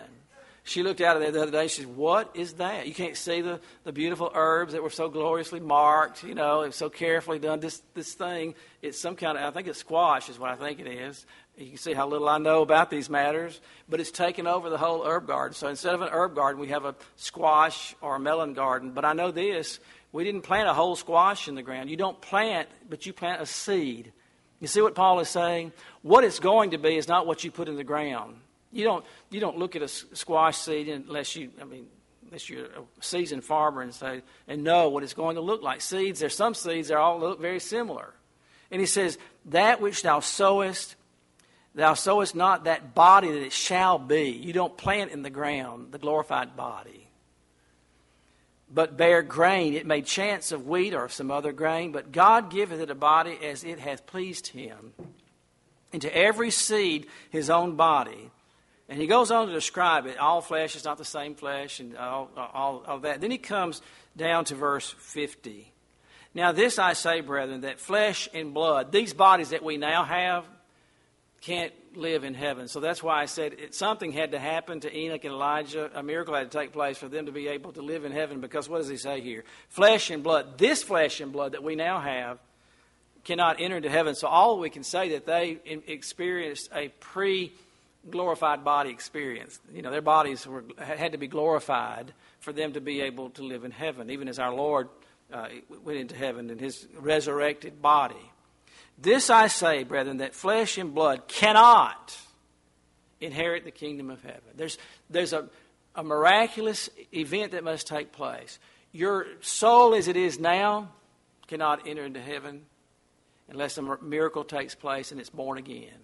She 0.65 0.81
looked 0.81 1.01
out 1.01 1.17
of 1.17 1.21
there 1.21 1.31
the 1.31 1.41
other 1.41 1.51
day. 1.51 1.67
She 1.67 1.81
said, 1.81 1.95
What 1.95 2.31
is 2.35 2.53
that? 2.53 2.87
You 2.87 2.93
can't 2.93 3.17
see 3.17 3.41
the, 3.41 3.59
the 3.83 3.91
beautiful 3.91 4.31
herbs 4.33 4.73
that 4.73 4.81
were 4.81 4.89
so 4.89 5.09
gloriously 5.09 5.59
marked, 5.59 6.23
you 6.23 6.35
know, 6.35 6.69
so 6.69 6.89
carefully 6.89 7.37
done. 7.37 7.59
This, 7.59 7.81
this 7.93 8.13
thing, 8.13 8.55
it's 8.81 8.97
some 8.97 9.15
kind 9.15 9.37
of, 9.37 9.43
I 9.43 9.51
think 9.51 9.67
it's 9.67 9.79
squash, 9.79 10.29
is 10.29 10.39
what 10.39 10.51
I 10.51 10.55
think 10.55 10.79
it 10.79 10.87
is. 10.87 11.25
You 11.57 11.67
can 11.67 11.77
see 11.77 11.93
how 11.93 12.07
little 12.07 12.29
I 12.29 12.37
know 12.37 12.61
about 12.61 12.89
these 12.89 13.09
matters, 13.09 13.59
but 13.87 13.99
it's 13.99 14.09
taken 14.09 14.47
over 14.47 14.69
the 14.69 14.77
whole 14.77 15.03
herb 15.05 15.27
garden. 15.27 15.53
So 15.53 15.67
instead 15.67 15.93
of 15.93 16.01
an 16.01 16.09
herb 16.11 16.33
garden, 16.33 16.59
we 16.59 16.69
have 16.69 16.85
a 16.85 16.95
squash 17.17 17.93
or 18.01 18.15
a 18.15 18.19
melon 18.19 18.53
garden. 18.53 18.91
But 18.91 19.05
I 19.05 19.13
know 19.13 19.31
this 19.31 19.79
we 20.13 20.23
didn't 20.23 20.41
plant 20.41 20.69
a 20.69 20.73
whole 20.73 20.95
squash 20.95 21.47
in 21.47 21.55
the 21.55 21.63
ground. 21.63 21.89
You 21.89 21.97
don't 21.97 22.19
plant, 22.21 22.69
but 22.89 23.05
you 23.05 23.13
plant 23.13 23.41
a 23.41 23.45
seed. 23.45 24.13
You 24.59 24.67
see 24.67 24.81
what 24.81 24.95
Paul 24.95 25.19
is 25.19 25.27
saying? 25.27 25.73
What 26.03 26.23
it's 26.23 26.39
going 26.39 26.71
to 26.71 26.77
be 26.77 26.95
is 26.95 27.07
not 27.07 27.27
what 27.27 27.43
you 27.43 27.51
put 27.51 27.67
in 27.67 27.75
the 27.75 27.83
ground. 27.83 28.37
You 28.73 28.83
don't, 28.83 29.05
you 29.29 29.39
don't 29.39 29.57
look 29.57 29.75
at 29.75 29.81
a 29.81 29.87
squash 29.87 30.57
seed 30.57 30.89
unless 30.89 31.35
you, 31.35 31.51
I 31.61 31.63
mean, 31.63 31.87
unless 32.25 32.49
you're 32.49 32.65
a 32.65 32.83
seasoned 33.01 33.43
farmer 33.43 33.81
and 33.81 33.93
say, 33.93 34.21
and 34.47 34.63
know 34.63 34.89
what 34.89 35.03
it's 35.03 35.13
going 35.13 35.35
to 35.35 35.41
look 35.41 35.61
like. 35.61 35.81
Seeds, 35.81 36.19
there's 36.19 36.35
some 36.35 36.53
seeds 36.53 36.87
that 36.87 36.97
all 36.97 37.19
look 37.19 37.39
very 37.39 37.59
similar. 37.59 38.13
And 38.71 38.81
he 38.81 38.87
says, 38.87 39.17
That 39.45 39.79
which 39.79 40.01
thou 40.01 40.19
sowest, 40.19 40.95
Thou 41.75 41.95
sowest 41.95 42.35
not 42.35 42.65
that 42.65 42.93
body 42.93 43.31
that 43.31 43.41
it 43.41 43.53
shall 43.53 43.97
be. 43.97 44.29
You 44.29 44.53
don't 44.53 44.77
plant 44.77 45.11
in 45.11 45.23
the 45.23 45.29
ground 45.29 45.91
the 45.91 45.97
glorified 45.97 46.55
body. 46.55 47.07
But 48.71 48.97
bear 48.97 49.21
grain, 49.21 49.73
it 49.73 49.85
may 49.85 50.01
chance 50.01 50.51
of 50.51 50.67
wheat 50.67 50.93
or 50.93 51.05
of 51.05 51.13
some 51.13 51.31
other 51.31 51.51
grain, 51.51 51.91
but 51.91 52.11
God 52.11 52.49
giveth 52.49 52.79
it 52.79 52.89
a 52.89 52.95
body 52.95 53.37
as 53.43 53.63
it 53.63 53.79
hath 53.79 54.05
pleased 54.05 54.47
him. 54.47 54.93
And 55.91 56.01
to 56.01 56.15
every 56.15 56.49
seed 56.49 57.07
his 57.29 57.49
own 57.49 57.75
body. 57.75 58.31
And 58.89 58.99
he 58.99 59.07
goes 59.07 59.31
on 59.31 59.47
to 59.47 59.53
describe 59.53 60.05
it. 60.05 60.17
All 60.17 60.41
flesh 60.41 60.75
is 60.75 60.83
not 60.83 60.97
the 60.97 61.05
same 61.05 61.35
flesh, 61.35 61.79
and 61.79 61.97
all, 61.97 62.29
all, 62.35 62.83
all 62.85 62.99
that. 62.99 63.21
Then 63.21 63.31
he 63.31 63.37
comes 63.37 63.81
down 64.15 64.45
to 64.45 64.55
verse 64.55 64.93
50. 64.99 65.71
Now, 66.35 66.51
this 66.51 66.79
I 66.79 66.93
say, 66.93 67.21
brethren, 67.21 67.61
that 67.61 67.79
flesh 67.79 68.27
and 68.33 68.53
blood, 68.53 68.91
these 68.91 69.13
bodies 69.13 69.49
that 69.49 69.63
we 69.63 69.77
now 69.77 70.03
have, 70.03 70.45
can't 71.41 71.73
live 71.95 72.23
in 72.23 72.33
heaven. 72.33 72.67
So 72.67 72.79
that's 72.79 73.03
why 73.03 73.21
I 73.21 73.25
said 73.25 73.53
it, 73.53 73.75
something 73.75 74.11
had 74.11 74.31
to 74.31 74.39
happen 74.39 74.79
to 74.79 74.97
Enoch 74.97 75.23
and 75.25 75.33
Elijah. 75.33 75.91
A 75.93 76.01
miracle 76.01 76.33
had 76.33 76.49
to 76.49 76.57
take 76.57 76.71
place 76.71 76.97
for 76.97 77.07
them 77.07 77.25
to 77.25 77.31
be 77.31 77.49
able 77.49 77.73
to 77.73 77.81
live 77.81 78.05
in 78.05 78.11
heaven. 78.11 78.39
Because 78.39 78.69
what 78.69 78.79
does 78.79 78.87
he 78.87 78.97
say 78.97 79.21
here? 79.21 79.43
Flesh 79.69 80.09
and 80.09 80.23
blood, 80.23 80.57
this 80.57 80.81
flesh 80.81 81.19
and 81.19 81.31
blood 81.31 81.51
that 81.51 81.63
we 81.63 81.75
now 81.75 81.99
have, 81.99 82.39
cannot 83.25 83.59
enter 83.59 83.77
into 83.77 83.89
heaven. 83.89 84.15
So 84.15 84.27
all 84.27 84.59
we 84.59 84.69
can 84.69 84.83
say 84.83 85.09
that 85.09 85.25
they 85.25 85.59
experienced 85.87 86.69
a 86.73 86.89
pre 86.99 87.53
glorified 88.09 88.63
body 88.63 88.89
experience. 88.89 89.59
You 89.73 89.81
know, 89.81 89.91
their 89.91 90.01
bodies 90.01 90.45
were, 90.45 90.63
had 90.77 91.13
to 91.13 91.17
be 91.17 91.27
glorified 91.27 92.13
for 92.39 92.51
them 92.51 92.73
to 92.73 92.81
be 92.81 93.01
able 93.01 93.29
to 93.31 93.43
live 93.43 93.63
in 93.63 93.71
heaven, 93.71 94.09
even 94.09 94.27
as 94.27 94.39
our 94.39 94.53
Lord 94.53 94.89
uh, 95.31 95.47
went 95.83 95.99
into 95.99 96.15
heaven 96.15 96.49
in 96.49 96.59
his 96.59 96.87
resurrected 96.99 97.81
body. 97.81 98.31
This 98.97 99.29
I 99.29 99.47
say, 99.47 99.83
brethren, 99.83 100.17
that 100.17 100.35
flesh 100.35 100.77
and 100.77 100.93
blood 100.93 101.27
cannot 101.27 102.17
inherit 103.19 103.63
the 103.63 103.71
kingdom 103.71 104.09
of 104.09 104.21
heaven. 104.21 104.41
There's, 104.55 104.77
there's 105.09 105.33
a, 105.33 105.49
a 105.95 106.03
miraculous 106.03 106.89
event 107.13 107.53
that 107.53 107.63
must 107.63 107.87
take 107.87 108.11
place. 108.11 108.59
Your 108.91 109.25
soul, 109.41 109.95
as 109.95 110.07
it 110.07 110.17
is 110.17 110.39
now, 110.39 110.91
cannot 111.47 111.87
enter 111.87 112.05
into 112.05 112.21
heaven 112.21 112.65
unless 113.49 113.77
a 113.77 113.97
miracle 114.01 114.43
takes 114.43 114.75
place 114.75 115.11
and 115.11 115.19
it's 115.19 115.29
born 115.29 115.57
again. 115.57 115.99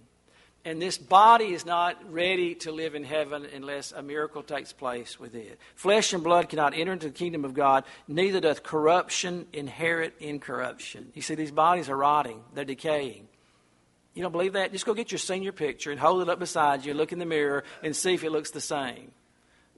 And 0.66 0.82
this 0.82 0.98
body 0.98 1.54
is 1.54 1.66
not 1.66 2.12
ready 2.12 2.54
to 2.56 2.72
live 2.72 2.94
in 2.94 3.06
heaven 3.06 3.48
unless 3.56 3.94
a 3.94 4.02
miracle 4.02 4.44
takes 4.44 4.74
place 4.74 5.20
with 5.20 5.34
it. 5.34 5.58
Flesh 5.76 6.12
and 6.14 6.24
blood 6.24 6.50
cannot 6.50 6.74
enter 6.74 6.92
into 6.92 7.08
the 7.08 7.14
kingdom 7.14 7.46
of 7.46 7.54
God, 7.54 7.86
neither 8.08 8.42
doth 8.42 8.62
corruption 8.62 9.48
inherit 9.54 10.16
incorruption. 10.20 11.12
You 11.16 11.22
see, 11.22 11.36
these 11.36 11.52
bodies 11.52 11.90
are 11.90 11.96
rotting, 11.96 12.42
they're 12.54 12.66
decaying. 12.66 13.30
You 14.14 14.24
don't 14.24 14.34
believe 14.34 14.54
that? 14.54 14.74
Just 14.74 14.86
go 14.86 14.94
get 14.94 15.12
your 15.12 15.20
senior 15.20 15.54
picture 15.54 15.92
and 15.92 16.00
hold 16.00 16.22
it 16.22 16.30
up 16.30 16.40
beside 16.40 16.84
you, 16.84 16.94
look 16.94 17.14
in 17.14 17.20
the 17.20 17.26
mirror, 17.26 17.64
and 17.82 17.96
see 17.96 18.14
if 18.14 18.24
it 18.26 18.32
looks 18.32 18.52
the 18.52 18.60
same. 18.60 19.12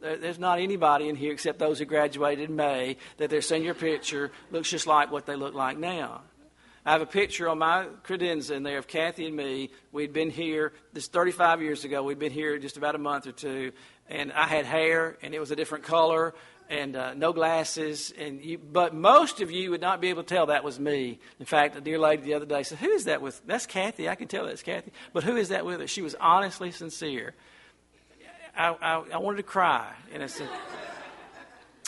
There's 0.02 0.40
not 0.40 0.60
anybody 0.60 1.10
in 1.10 1.16
here 1.16 1.32
except 1.32 1.60
those 1.60 1.78
who 1.78 1.86
graduated 1.86 2.50
in 2.50 2.56
May 2.56 2.98
that 3.18 3.30
their 3.30 3.42
senior 3.42 3.76
picture 3.76 4.32
looks 4.50 4.72
just 4.72 4.88
like 4.88 5.12
what 5.12 5.28
they 5.28 5.36
look 5.36 5.54
like 5.54 5.78
now. 5.78 6.22
I 6.84 6.94
have 6.94 7.02
a 7.02 7.06
picture 7.06 7.48
on 7.48 7.60
my 7.60 7.86
credenza 8.04 8.52
in 8.52 8.64
there 8.64 8.80
of 8.80 8.88
Kathy 8.88 9.28
and 9.28 9.36
me. 9.36 9.70
We'd 9.92 10.14
been 10.14 10.32
here, 10.32 10.74
this 10.94 11.08
35 11.08 11.62
years 11.62 11.86
ago, 11.86 12.02
we'd 12.02 12.18
been 12.18 12.32
here 12.32 12.58
just 12.58 12.76
about 12.76 12.96
a 12.96 12.98
month 12.98 13.28
or 13.28 13.32
two, 13.32 13.72
and 14.10 14.34
I 14.34 14.48
had 14.48 14.66
hair, 14.66 15.16
and 15.22 15.36
it 15.36 15.40
was 15.40 15.52
a 15.52 15.56
different 15.56 15.84
color, 15.84 16.34
and 16.70 16.96
uh, 16.96 17.14
no 17.14 17.34
glasses. 17.34 18.12
And 18.18 18.44
you, 18.44 18.58
but 18.58 18.96
most 18.96 19.42
of 19.42 19.52
you 19.52 19.70
would 19.72 19.82
not 19.82 20.02
be 20.02 20.10
able 20.10 20.24
to 20.24 20.36
tell 20.36 20.48
that 20.48 20.64
was 20.64 20.80
me. 20.80 21.20
In 21.40 21.46
fact, 21.46 21.76
a 21.76 21.82
dear 21.82 22.00
lady 22.00 22.24
the 22.24 22.34
other 22.34 22.48
day 22.48 22.64
said, 22.64 22.80
Who 22.80 22.90
is 22.90 23.06
that 23.06 23.22
with? 23.22 23.40
That's 23.46 23.68
Kathy. 23.68 24.10
I 24.10 24.16
can 24.16 24.28
tell 24.28 24.48
that's 24.48 24.64
Kathy. 24.64 24.92
But 25.14 25.24
who 25.24 25.36
is 25.36 25.50
that 25.50 25.64
with 25.66 25.82
her? 25.82 25.88
She 25.88 26.02
was 26.02 26.16
honestly 26.20 26.72
sincere. 26.72 27.36
I, 28.58 28.70
I, 28.70 29.04
I 29.14 29.18
wanted 29.20 29.38
to 29.38 29.44
cry, 29.44 29.94
and 30.12 30.24
I 30.24 30.28
said, 30.28 30.50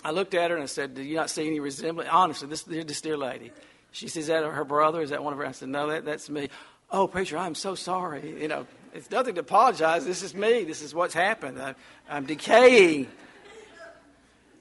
I 0.05 0.11
looked 0.11 0.35
at 0.35 0.51
her 0.51 0.55
and 0.55 0.63
I 0.63 0.67
said, 0.67 0.93
Do 0.93 1.01
you 1.01 1.15
not 1.15 1.31
see 1.31 1.47
any 1.47 1.59
resemblance? 1.59 2.09
Honestly, 2.11 2.47
this, 2.47 2.61
this 2.61 3.01
dear 3.01 3.17
lady. 3.17 3.51
She 3.93 4.07
says, 4.07 4.27
that 4.27 4.43
her 4.43 4.65
brother? 4.65 5.01
Is 5.01 5.11
that 5.11 5.23
one 5.23 5.33
of 5.33 5.39
her? 5.39 5.45
I 5.45 5.51
said, 5.51 5.69
No, 5.69 5.87
that, 5.87 6.03
that's 6.03 6.27
me. 6.27 6.49
Oh, 6.91 7.07
preacher, 7.07 7.37
I'm 7.37 7.55
so 7.55 7.75
sorry. 7.75 8.41
You 8.41 8.47
know, 8.47 8.67
it's 8.93 9.09
nothing 9.09 9.35
to 9.35 9.41
apologize. 9.41 10.03
This 10.03 10.23
is 10.23 10.33
me. 10.33 10.63
This 10.63 10.81
is 10.81 10.95
what's 10.95 11.13
happened. 11.13 11.61
I, 11.61 11.75
I'm 12.09 12.25
decaying. 12.25 13.07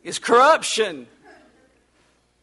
It's 0.05 0.19
corruption. 0.19 1.07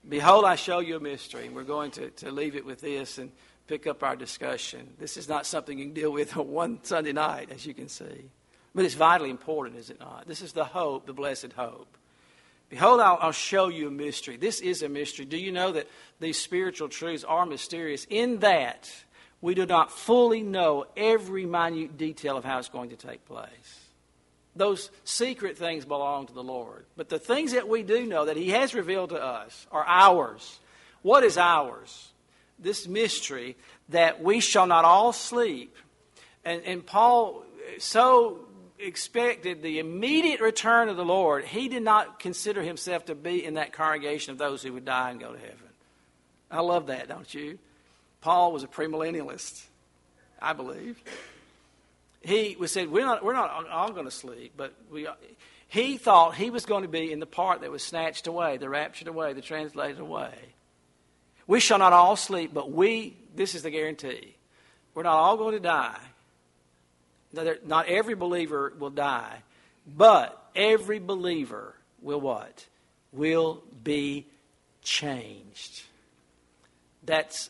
Behold, 0.08 0.46
I 0.46 0.56
show 0.56 0.80
you 0.80 0.96
a 0.96 1.00
mystery. 1.00 1.46
And 1.46 1.56
We're 1.56 1.64
going 1.64 1.92
to, 1.92 2.10
to 2.10 2.32
leave 2.32 2.56
it 2.56 2.66
with 2.66 2.82
this 2.82 3.20
and 3.20 3.32
pick 3.68 3.86
up 3.86 4.02
our 4.02 4.16
discussion. 4.16 4.96
This 4.98 5.16
is 5.16 5.30
not 5.30 5.46
something 5.46 5.78
you 5.78 5.86
can 5.86 5.94
deal 5.94 6.12
with 6.12 6.36
on 6.36 6.48
one 6.52 6.80
Sunday 6.84 7.14
night, 7.14 7.52
as 7.52 7.68
you 7.68 7.76
can 7.76 7.88
see. 7.88 8.32
But 8.74 8.86
it's 8.86 8.96
vitally 8.96 9.30
important, 9.30 9.78
is 9.78 9.92
it 9.92 10.00
not? 10.00 10.28
This 10.28 10.42
is 10.42 10.54
the 10.54 10.66
hope, 10.66 11.06
the 11.06 11.14
blessed 11.14 11.54
hope. 11.54 11.98
Behold, 12.70 13.02
I'll, 13.02 13.18
I'll, 13.20 13.32
show 13.32 13.68
you 13.68 13.88
a 13.88 13.92
mystery. 13.92 14.38
This 14.38 14.62
is 14.62 14.84
a 14.84 14.90
mystery. 14.90 15.26
Do 15.26 15.38
you 15.38 15.52
know 15.52 15.72
that 15.72 15.88
these 16.20 16.38
spiritual 16.38 16.88
truths 16.88 17.24
are 17.24 17.46
mysterious 17.46 18.06
in 18.10 18.40
that 18.40 18.92
we 19.42 19.56
do 19.56 19.66
not 19.66 19.92
fully 19.92 20.44
know 20.44 20.86
every 20.96 21.46
minute 21.46 21.98
detail 21.98 22.38
of 22.38 22.46
how 22.46 22.60
it's 22.60 22.70
going 22.70 22.92
to 22.92 22.96
take 22.96 23.26
place? 23.26 23.80
Those 24.56 24.92
secret 25.04 25.58
things 25.58 25.84
belong 25.84 26.28
to 26.28 26.34
the 26.34 26.44
Lord. 26.44 26.86
But 26.96 27.10
the 27.10 27.18
things 27.18 27.54
that 27.54 27.68
we 27.68 27.82
do 27.82 28.06
know 28.06 28.26
that 28.26 28.38
He 28.38 28.50
has 28.50 28.76
revealed 28.76 29.10
to 29.10 29.24
us 29.24 29.66
are 29.72 29.86
ours. 29.88 30.60
What 31.02 31.24
is 31.24 31.38
ours? 31.38 32.10
This 32.60 32.88
mystery 32.88 33.56
that 33.90 34.22
we 34.22 34.42
shall 34.42 34.68
not 34.68 34.86
all 34.86 35.14
sleep. 35.14 35.76
And, 36.46 36.62
and 36.66 36.86
Paul 36.86 37.44
so 37.78 38.40
expected 38.80 39.62
the 39.62 39.80
immediate 39.80 40.42
return 40.42 40.90
of 40.90 40.98
the 40.98 41.06
Lord, 41.06 41.46
he 41.46 41.68
did 41.68 41.84
not 41.84 42.20
consider 42.20 42.62
himself 42.62 43.06
to 43.06 43.16
be 43.16 43.44
in 43.44 43.56
that 43.56 43.74
congregation 43.74 44.32
of 44.32 44.38
those 44.38 44.64
who 44.64 44.74
would 44.74 44.86
die 44.86 45.12
and 45.12 45.20
go 45.20 45.32
to 45.32 45.40
heaven. 45.40 45.58
I 46.50 46.62
love 46.62 46.88
that, 46.88 47.08
don't 47.08 47.32
you? 47.34 47.60
Paul 48.22 48.52
was 48.52 48.64
a 48.64 48.68
premillennialist, 48.68 49.64
I 50.42 50.54
believe. 50.54 51.02
He 52.22 52.56
was 52.60 52.72
said, 52.72 52.90
We're 52.90 53.06
not, 53.06 53.24
we're 53.24 53.34
not 53.34 53.70
all 53.70 53.92
going 53.92 54.06
to 54.06 54.12
sleep, 54.12 54.54
but 54.58 54.74
we, 54.92 55.08
he 55.68 55.98
thought 55.98 56.36
he 56.36 56.50
was 56.50 56.66
going 56.66 56.82
to 56.82 56.90
be 56.90 57.12
in 57.12 57.20
the 57.20 57.26
part 57.26 57.62
that 57.62 57.72
was 57.72 57.84
snatched 57.84 58.28
away, 58.28 58.58
the 58.58 58.68
raptured 58.68 59.08
away, 59.08 59.34
the 59.34 59.42
translated 59.42 60.00
away. 60.00 60.34
We 61.48 61.60
shall 61.60 61.80
not 61.80 61.94
all 61.94 62.16
sleep, 62.16 62.54
but 62.54 62.72
we, 62.72 63.16
this 63.36 63.56
is 63.56 63.64
the 63.64 63.72
guarantee, 63.72 64.36
we're 64.94 65.04
not 65.04 65.16
all 65.16 65.38
going 65.38 65.54
to 65.54 65.60
die 65.60 66.00
not 67.34 67.88
every 67.88 68.16
believer 68.16 68.74
will 68.78 68.90
die, 68.90 69.44
but 69.86 70.50
every 70.56 71.00
believer 71.00 71.76
will 72.02 72.22
what? 72.22 72.66
Will 73.12 73.64
be 73.84 74.28
changed. 74.82 75.84
That's 77.04 77.50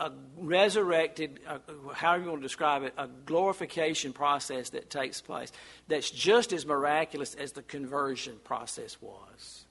a 0.00 0.10
resurrected, 0.38 1.40
uh, 1.46 1.58
however 1.92 2.24
you 2.24 2.30
want 2.30 2.42
to 2.42 2.48
describe 2.48 2.82
it, 2.82 2.94
a 2.98 3.06
glorification 3.06 4.12
process 4.12 4.70
that 4.70 4.90
takes 4.90 5.20
place 5.20 5.52
that's 5.88 6.10
just 6.10 6.52
as 6.52 6.66
miraculous 6.66 7.34
as 7.34 7.52
the 7.52 7.62
conversion 7.62 8.36
process 8.44 9.00
was. 9.00 9.64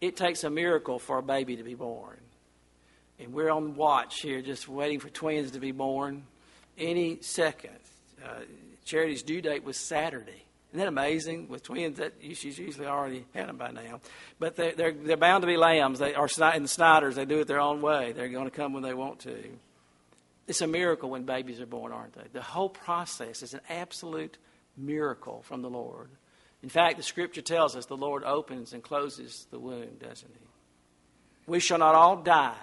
It 0.00 0.16
takes 0.16 0.44
a 0.44 0.50
miracle 0.50 0.98
for 0.98 1.18
a 1.18 1.22
baby 1.22 1.56
to 1.56 1.62
be 1.62 1.74
born. 1.74 2.18
And 3.18 3.32
we're 3.32 3.50
on 3.50 3.74
watch 3.74 4.20
here, 4.20 4.40
just 4.40 4.68
waiting 4.68 5.00
for 5.00 5.08
twins 5.08 5.50
to 5.52 5.58
be 5.58 5.72
born 5.72 6.24
any 6.78 7.18
second 7.20 7.78
uh, 8.24 8.40
Charity's 8.84 9.22
due 9.22 9.40
date 9.40 9.64
was 9.64 9.76
Saturday. 9.76 10.44
Isn't 10.70 10.80
that 10.80 10.88
amazing? 10.88 11.48
With 11.48 11.62
twins, 11.62 11.98
that 11.98 12.14
she's 12.20 12.58
usually 12.58 12.86
already 12.86 13.24
had 13.34 13.48
them 13.48 13.56
by 13.56 13.70
now. 13.70 14.00
But 14.38 14.56
they're, 14.56 14.74
they're, 14.74 14.92
they're 14.92 15.16
bound 15.16 15.42
to 15.42 15.46
be 15.46 15.56
lambs. 15.56 15.98
They 15.98 16.14
are 16.14 16.28
in 16.54 16.62
the 16.62 16.68
Snyders. 16.68 17.16
They 17.16 17.24
do 17.24 17.40
it 17.40 17.46
their 17.46 17.60
own 17.60 17.80
way. 17.80 18.12
They're 18.12 18.28
going 18.28 18.44
to 18.44 18.50
come 18.50 18.74
when 18.74 18.82
they 18.82 18.94
want 18.94 19.20
to. 19.20 19.36
It's 20.46 20.60
a 20.60 20.66
miracle 20.66 21.10
when 21.10 21.24
babies 21.24 21.60
are 21.60 21.66
born, 21.66 21.92
aren't 21.92 22.14
they? 22.14 22.24
The 22.32 22.42
whole 22.42 22.68
process 22.68 23.42
is 23.42 23.54
an 23.54 23.60
absolute 23.68 24.36
miracle 24.76 25.42
from 25.42 25.62
the 25.62 25.70
Lord. 25.70 26.10
In 26.62 26.68
fact, 26.68 26.96
the 26.96 27.02
Scripture 27.02 27.42
tells 27.42 27.76
us 27.76 27.86
the 27.86 27.96
Lord 27.96 28.24
opens 28.24 28.72
and 28.72 28.82
closes 28.82 29.46
the 29.50 29.58
womb, 29.58 29.96
doesn't 30.00 30.30
He? 30.30 30.46
We 31.46 31.60
shall 31.60 31.78
not 31.78 31.94
all 31.94 32.16
die, 32.16 32.54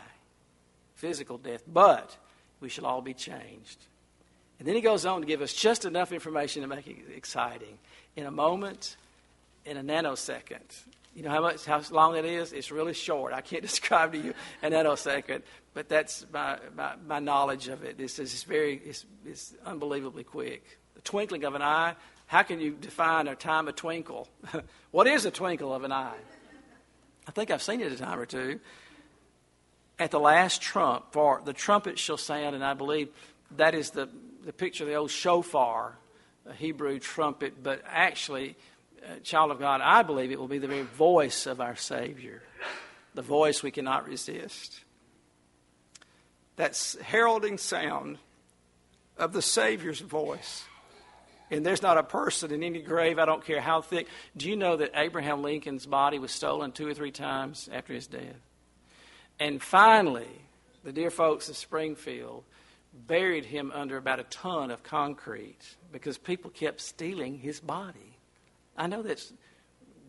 physical 0.96 1.38
death, 1.38 1.63
but 1.68 2.15
we 2.60 2.70
shall 2.70 2.86
all 2.86 3.02
be 3.02 3.13
changed. 3.13 3.86
And 4.60 4.68
then 4.68 4.76
he 4.76 4.82
goes 4.82 5.06
on 5.06 5.22
to 5.22 5.28
give 5.28 5.41
us 5.41 5.54
just 5.54 5.86
enough 5.86 6.12
information 6.12 6.62
to 6.62 6.68
make 6.68 6.88
it 6.88 6.98
exciting. 7.15 7.78
In 8.15 8.26
a 8.26 8.32
moment, 8.32 8.96
in 9.65 9.78
a 9.78 9.84
nanosecond. 9.84 10.84
You 11.15 11.24
know 11.24 11.30
how 11.30 11.41
much 11.41 11.65
how 11.65 11.82
long 11.91 12.15
it 12.18 12.26
is? 12.26 12.54
It's 12.54 12.72
really 12.72 12.94
short. 12.94 13.34
I 13.34 13.41
can't 13.41 13.62
describe 13.70 14.12
to 14.13 14.18
you 14.18 14.34
a 14.62 14.70
nanosecond, 14.70 15.41
but 15.74 15.89
that's 15.89 16.26
my, 16.32 16.60
my, 16.76 16.94
my 17.08 17.20
knowledge 17.20 17.68
of 17.68 17.84
it. 17.84 18.00
It's, 18.00 18.20
it's 18.20 18.44
very 18.44 18.82
it's, 18.86 19.06
it's 19.26 19.54
unbelievably 19.65 20.26
quick. 20.26 20.78
The 20.96 21.02
twinkling 21.02 21.44
of 21.44 21.56
an 21.56 21.62
eye. 21.62 21.96
How 22.28 22.44
can 22.44 22.60
you 22.60 22.72
define 22.72 23.28
a 23.28 23.36
time 23.36 23.67
of 23.67 23.75
twinkle? 23.75 24.27
what 24.92 25.08
is 25.08 25.25
a 25.25 25.32
twinkle 25.32 25.73
of 25.73 25.84
an 25.84 25.92
eye? 25.92 26.17
I 27.27 27.32
think 27.32 27.52
I've 27.52 27.62
seen 27.62 27.82
it 27.82 27.92
a 27.92 27.98
time 27.98 28.19
or 28.19 28.25
two. 28.25 28.60
At 29.98 30.12
the 30.12 30.19
last 30.19 30.62
trump, 30.62 31.06
for 31.12 31.42
the 31.46 31.54
trumpet 31.54 31.98
shall 31.98 32.17
sound, 32.17 32.56
and 32.56 32.63
I 32.63 32.73
believe 32.73 33.10
that 33.58 33.73
is 33.73 33.92
the 33.92 34.10
the 34.46 34.54
picture 34.54 34.83
of 34.83 34.89
the 34.89 34.96
old 34.96 35.12
shofar, 35.12 35.98
a 36.48 36.54
Hebrew 36.54 37.00
trumpet, 37.00 37.62
but 37.62 37.81
actually, 37.85 38.56
uh, 39.04 39.19
child 39.23 39.52
of 39.52 39.60
God, 39.60 39.81
I 39.81 40.04
believe 40.04 40.31
it 40.31 40.39
will 40.39 40.48
be 40.48 40.60
the 40.60 40.67
very 40.67 40.83
voice 40.83 41.48
of 41.48 41.60
our 41.60 41.75
Savior, 41.75 42.43
the 43.15 43.23
voice 43.23 43.63
we 43.63 43.71
cannot 43.71 44.08
resist. 44.08 44.83
That 46.58 46.96
heralding 47.04 47.58
sound 47.58 48.19
of 49.17 49.33
the 49.33 49.41
Savior's 49.41 50.00
voice 50.00 50.63
And 51.52 51.65
there's 51.65 51.81
not 51.81 51.98
a 51.98 52.04
person 52.04 52.52
in 52.52 52.63
any 52.63 52.81
grave, 52.81 53.19
I 53.19 53.25
don't 53.25 53.46
care 53.46 53.62
how 53.62 53.81
thick. 53.81 54.08
Do 54.35 54.50
you 54.50 54.56
know 54.56 54.77
that 54.77 54.91
Abraham 54.96 55.43
Lincoln's 55.43 55.85
body 55.85 56.17
was 56.17 56.31
stolen 56.31 56.71
two 56.71 56.87
or 56.87 56.93
three 56.93 57.12
times 57.12 57.69
after 57.71 57.93
his 57.93 58.08
death? 58.08 58.41
And 59.39 59.62
finally, 59.62 60.41
the 60.83 60.91
dear 60.91 61.12
folks 61.12 61.48
of 61.50 61.56
Springfield 61.56 62.43
buried 63.08 63.46
him 63.46 63.71
under 63.73 63.98
about 63.98 64.19
a 64.19 64.23
ton 64.23 64.71
of 64.71 64.83
concrete 64.83 65.75
because 65.91 66.17
people 66.17 66.50
kept 66.50 66.79
stealing 66.81 67.37
his 67.37 67.60
body. 67.60 68.17
I 68.77 68.87
know 68.87 69.02
that's 69.02 69.33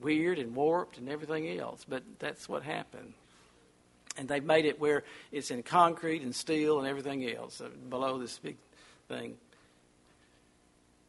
weird 0.01 0.39
and 0.39 0.55
warped 0.55 0.99
and 0.99 1.09
everything 1.09 1.59
else, 1.59 1.85
but 1.89 2.03
that's 2.19 2.49
what 2.49 2.63
happened. 2.63 3.15
And 4.17 4.29
they've 4.29 4.45
made 4.45 4.65
it 4.65 4.81
where 4.81 5.05
it's 5.31 5.51
in 5.51 5.63
concrete 5.63 6.23
and 6.23 6.35
steel 6.35 6.79
and 6.79 6.89
everything 6.89 7.29
else 7.29 7.61
uh, 7.61 7.69
below 7.91 8.19
this 8.19 8.39
big 8.39 8.57
thing 9.09 9.37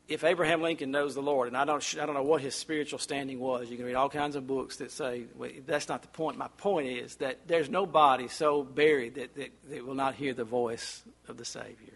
if 0.07 0.23
Abraham 0.23 0.61
Lincoln 0.61 0.91
knows 0.91 1.15
the 1.15 1.21
Lord, 1.21 1.49
and 1.49 1.57
I 1.57 1.65
don't, 1.65 1.83
I 2.01 2.05
don't 2.05 2.15
know 2.15 2.23
what 2.23 2.41
his 2.41 2.55
spiritual 2.55 2.99
standing 2.99 3.39
was, 3.39 3.69
you 3.69 3.75
can 3.75 3.85
read 3.85 3.95
all 3.95 4.09
kinds 4.09 4.35
of 4.35 4.47
books 4.47 4.77
that 4.77 4.91
say 4.91 5.23
well, 5.35 5.49
that's 5.65 5.89
not 5.89 6.01
the 6.01 6.07
point. 6.07 6.37
My 6.37 6.47
point 6.57 6.87
is 6.87 7.15
that 7.15 7.39
there's 7.47 7.69
no 7.69 7.85
body 7.85 8.29
so 8.29 8.63
buried 8.63 9.15
that, 9.15 9.35
that, 9.35 9.51
that 9.69 9.85
will 9.85 9.95
not 9.95 10.15
hear 10.15 10.33
the 10.33 10.45
voice 10.45 11.03
of 11.27 11.37
the 11.37 11.43
Savior. 11.43 11.93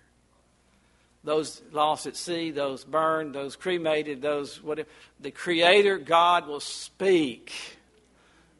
Those 1.24 1.62
lost 1.72 2.07
at 2.07 2.18
sea, 2.18 2.51
those 2.51 2.84
burned, 2.84 3.34
those 3.34 3.55
cremated, 3.55 4.22
those 4.22 4.62
whatever, 4.62 4.89
the 5.20 5.32
Creator 5.32 5.99
God 5.99 6.47
will 6.47 6.59
speak, 6.59 7.53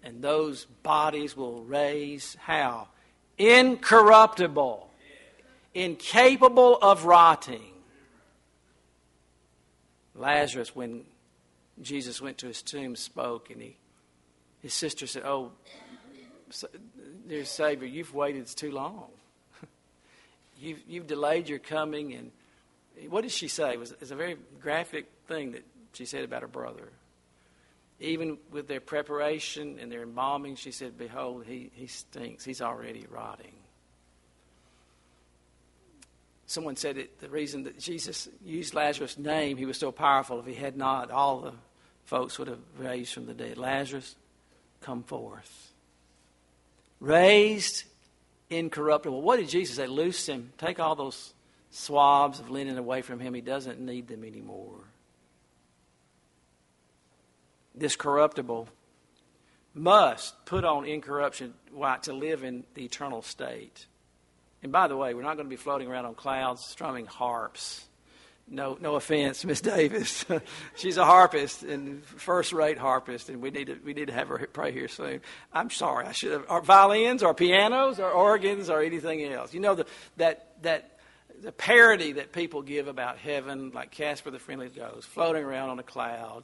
and 0.04 0.22
those 0.22 0.66
bodies 0.84 1.36
will 1.36 1.64
raise 1.64 2.38
how? 2.40 2.88
Incorruptible, 3.38 4.88
incapable 5.74 6.78
of 6.82 7.06
rotting 7.06 7.71
Lazarus, 10.16 10.76
when 10.76 11.06
Jesus 11.82 12.22
went 12.22 12.38
to 12.40 12.48
his 12.48 12.62
tomb, 12.62 12.96
spoke, 12.96 13.50
and 13.50 13.62
he, 13.62 13.78
his 14.62 14.74
sister 14.74 15.08
said, 15.08 15.24
Oh, 15.26 15.52
dear 17.28 17.46
Savior, 17.46 17.88
you've 17.88 18.14
waited 18.14 18.48
too 18.48 18.72
long. 18.72 19.08
you've, 20.60 20.80
you've 20.88 21.08
delayed 21.08 21.50
your 21.50 21.60
coming. 21.60 22.14
And 22.14 22.32
what 23.10 23.22
did 23.22 23.32
she 23.32 23.48
say? 23.48 23.74
It 23.74 23.80
was, 23.80 23.92
it 23.92 24.02
was 24.02 24.12
a 24.12 24.16
very 24.16 24.38
graphic 24.60 25.06
thing 25.28 25.54
that 25.54 25.66
she 25.94 26.06
said 26.06 26.24
about 26.24 26.42
her 26.42 26.48
brother. 26.48 26.90
Even 28.00 28.38
with 28.52 28.68
their 28.68 28.82
preparation 28.82 29.78
and 29.80 29.92
their 29.92 30.02
embalming, 30.02 30.56
she 30.56 30.72
said, 30.72 30.98
Behold, 30.98 31.46
he, 31.46 31.72
he 31.74 31.88
stinks. 31.88 32.44
He's 32.44 32.62
already 32.62 33.06
rotting. 33.10 33.54
Someone 36.52 36.76
said 36.76 36.98
that 36.98 37.22
the 37.22 37.30
reason 37.30 37.64
that 37.64 37.80
Jesus 37.80 38.28
used 38.44 38.74
Lazarus' 38.74 39.18
name, 39.18 39.56
he 39.56 39.66
was 39.66 39.78
so 39.78 39.90
powerful. 39.90 40.38
If 40.42 40.46
he 40.46 40.54
had 40.54 40.76
not, 40.76 41.10
all 41.10 41.40
the 41.40 41.54
folks 42.04 42.38
would 42.38 42.50
have 42.50 42.60
raised 42.78 43.14
from 43.14 43.26
the 43.26 43.34
dead. 43.34 43.58
Lazarus, 43.58 44.18
come 44.82 45.04
forth. 45.04 45.72
Raised 47.00 47.86
incorruptible. 48.50 49.22
What 49.22 49.38
did 49.38 49.48
Jesus 49.48 49.78
say? 49.78 49.88
Loose 49.88 50.28
him. 50.28 50.52
Take 50.58 50.78
all 50.78 50.94
those 50.94 51.34
swabs 51.70 52.42
of 52.42 52.50
linen 52.50 52.78
away 52.78 53.02
from 53.02 53.22
him. 53.22 53.34
He 53.34 53.40
doesn't 53.40 53.80
need 53.80 54.10
them 54.10 54.26
anymore. 54.26 54.82
This 57.74 57.96
corruptible 57.96 58.68
must 59.74 60.46
put 60.46 60.66
on 60.66 60.86
incorruption 60.86 61.54
white 61.72 62.04
to 62.04 62.12
live 62.12 62.44
in 62.44 62.66
the 62.74 62.84
eternal 62.84 63.22
state. 63.22 63.86
And 64.64 64.72
by 64.72 64.88
the 64.88 64.96
way, 64.96 65.14
we're 65.14 65.24
not 65.24 65.36
going 65.36 65.48
to 65.48 65.50
be 65.50 65.56
floating 65.56 65.88
around 65.88 66.06
on 66.06 66.14
clouds 66.14 66.66
strumming 66.66 67.06
harps. 67.06 67.86
No, 68.48 68.78
no 68.82 68.96
offense, 68.96 69.46
Miss 69.46 69.62
Davis. 69.62 70.26
She's 70.76 70.98
a 70.98 71.06
harpist 71.06 71.64
and 71.64 72.04
first-rate 72.04 72.78
harpist, 72.78 73.30
and 73.30 73.42
we 73.42 73.50
need 73.50 73.68
to 73.68 73.78
we 73.84 73.94
need 73.94 74.08
to 74.08 74.14
have 74.14 74.28
her 74.28 74.46
pray 74.52 74.74
here 74.74 74.90
soon. 74.90 75.22
I'm 75.54 75.70
sorry, 75.70 76.06
I 76.06 76.12
should 76.12 76.34
have 76.34 76.46
or 76.50 76.62
violins 76.62 77.24
or 77.24 77.34
pianos 77.34 78.00
or 78.00 78.12
organs 78.12 78.70
or 78.70 78.82
anything 78.82 79.24
else. 79.24 79.54
You 79.54 79.62
know 79.62 79.76
the, 79.76 79.86
that 80.18 80.62
that 80.64 81.00
the 81.42 81.54
parody 81.54 82.14
that 82.14 82.34
people 82.34 82.62
give 82.62 82.88
about 82.88 83.18
heaven, 83.18 83.72
like 83.74 83.92
Casper 83.92 84.32
the 84.32 84.40
Friendly 84.40 84.68
Ghost, 84.68 85.08
floating 85.08 85.44
around 85.44 85.70
on 85.70 85.80
a 85.80 85.84
cloud, 85.84 86.44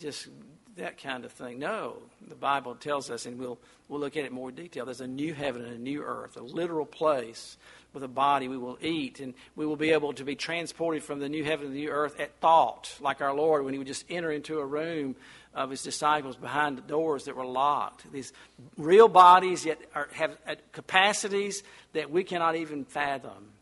just 0.00 0.28
that 0.76 1.00
kind 1.00 1.24
of 1.24 1.32
thing. 1.32 1.58
No, 1.58 1.96
the 2.26 2.34
Bible 2.34 2.74
tells 2.74 3.10
us, 3.10 3.26
and 3.26 3.38
we'll, 3.38 3.58
we'll 3.88 4.00
look 4.00 4.16
at 4.16 4.24
it 4.24 4.28
in 4.28 4.32
more 4.32 4.50
detail. 4.50 4.84
There's 4.84 5.00
a 5.00 5.06
new 5.06 5.34
heaven 5.34 5.62
and 5.62 5.74
a 5.74 5.78
new 5.78 6.02
earth, 6.02 6.36
a 6.36 6.42
literal 6.42 6.86
place 6.86 7.56
with 7.92 8.02
a 8.02 8.08
body 8.08 8.48
we 8.48 8.58
will 8.58 8.78
eat, 8.80 9.20
and 9.20 9.34
we 9.54 9.64
will 9.66 9.76
be 9.76 9.92
able 9.92 10.12
to 10.12 10.24
be 10.24 10.34
transported 10.34 11.02
from 11.02 11.20
the 11.20 11.28
new 11.28 11.44
heaven 11.44 11.66
and 11.66 11.74
the 11.74 11.80
new 11.80 11.90
earth 11.90 12.18
at 12.18 12.34
thought, 12.40 12.92
like 13.00 13.20
our 13.20 13.32
Lord 13.32 13.64
when 13.64 13.72
he 13.72 13.78
would 13.78 13.86
just 13.86 14.04
enter 14.10 14.32
into 14.32 14.58
a 14.58 14.66
room 14.66 15.14
of 15.54 15.70
his 15.70 15.82
disciples 15.82 16.34
behind 16.34 16.76
the 16.76 16.82
doors 16.82 17.24
that 17.24 17.36
were 17.36 17.46
locked. 17.46 18.10
These 18.12 18.32
real 18.76 19.06
bodies 19.06 19.64
yet 19.64 19.80
are, 19.94 20.08
have 20.12 20.36
uh, 20.46 20.56
capacities 20.72 21.62
that 21.92 22.10
we 22.10 22.24
cannot 22.24 22.56
even 22.56 22.84
fathom. 22.84 23.52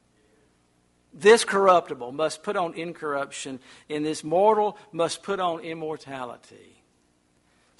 This 1.13 1.45
corruptible 1.45 2.13
must 2.13 2.43
put 2.43 2.57
on 2.57 2.73
incorruption, 2.73 3.61
and 3.91 4.07
this 4.07 4.25
mortal 4.25 4.79
must 4.93 5.23
put 5.23 5.41
on 5.41 5.61
immortality. 5.61 6.72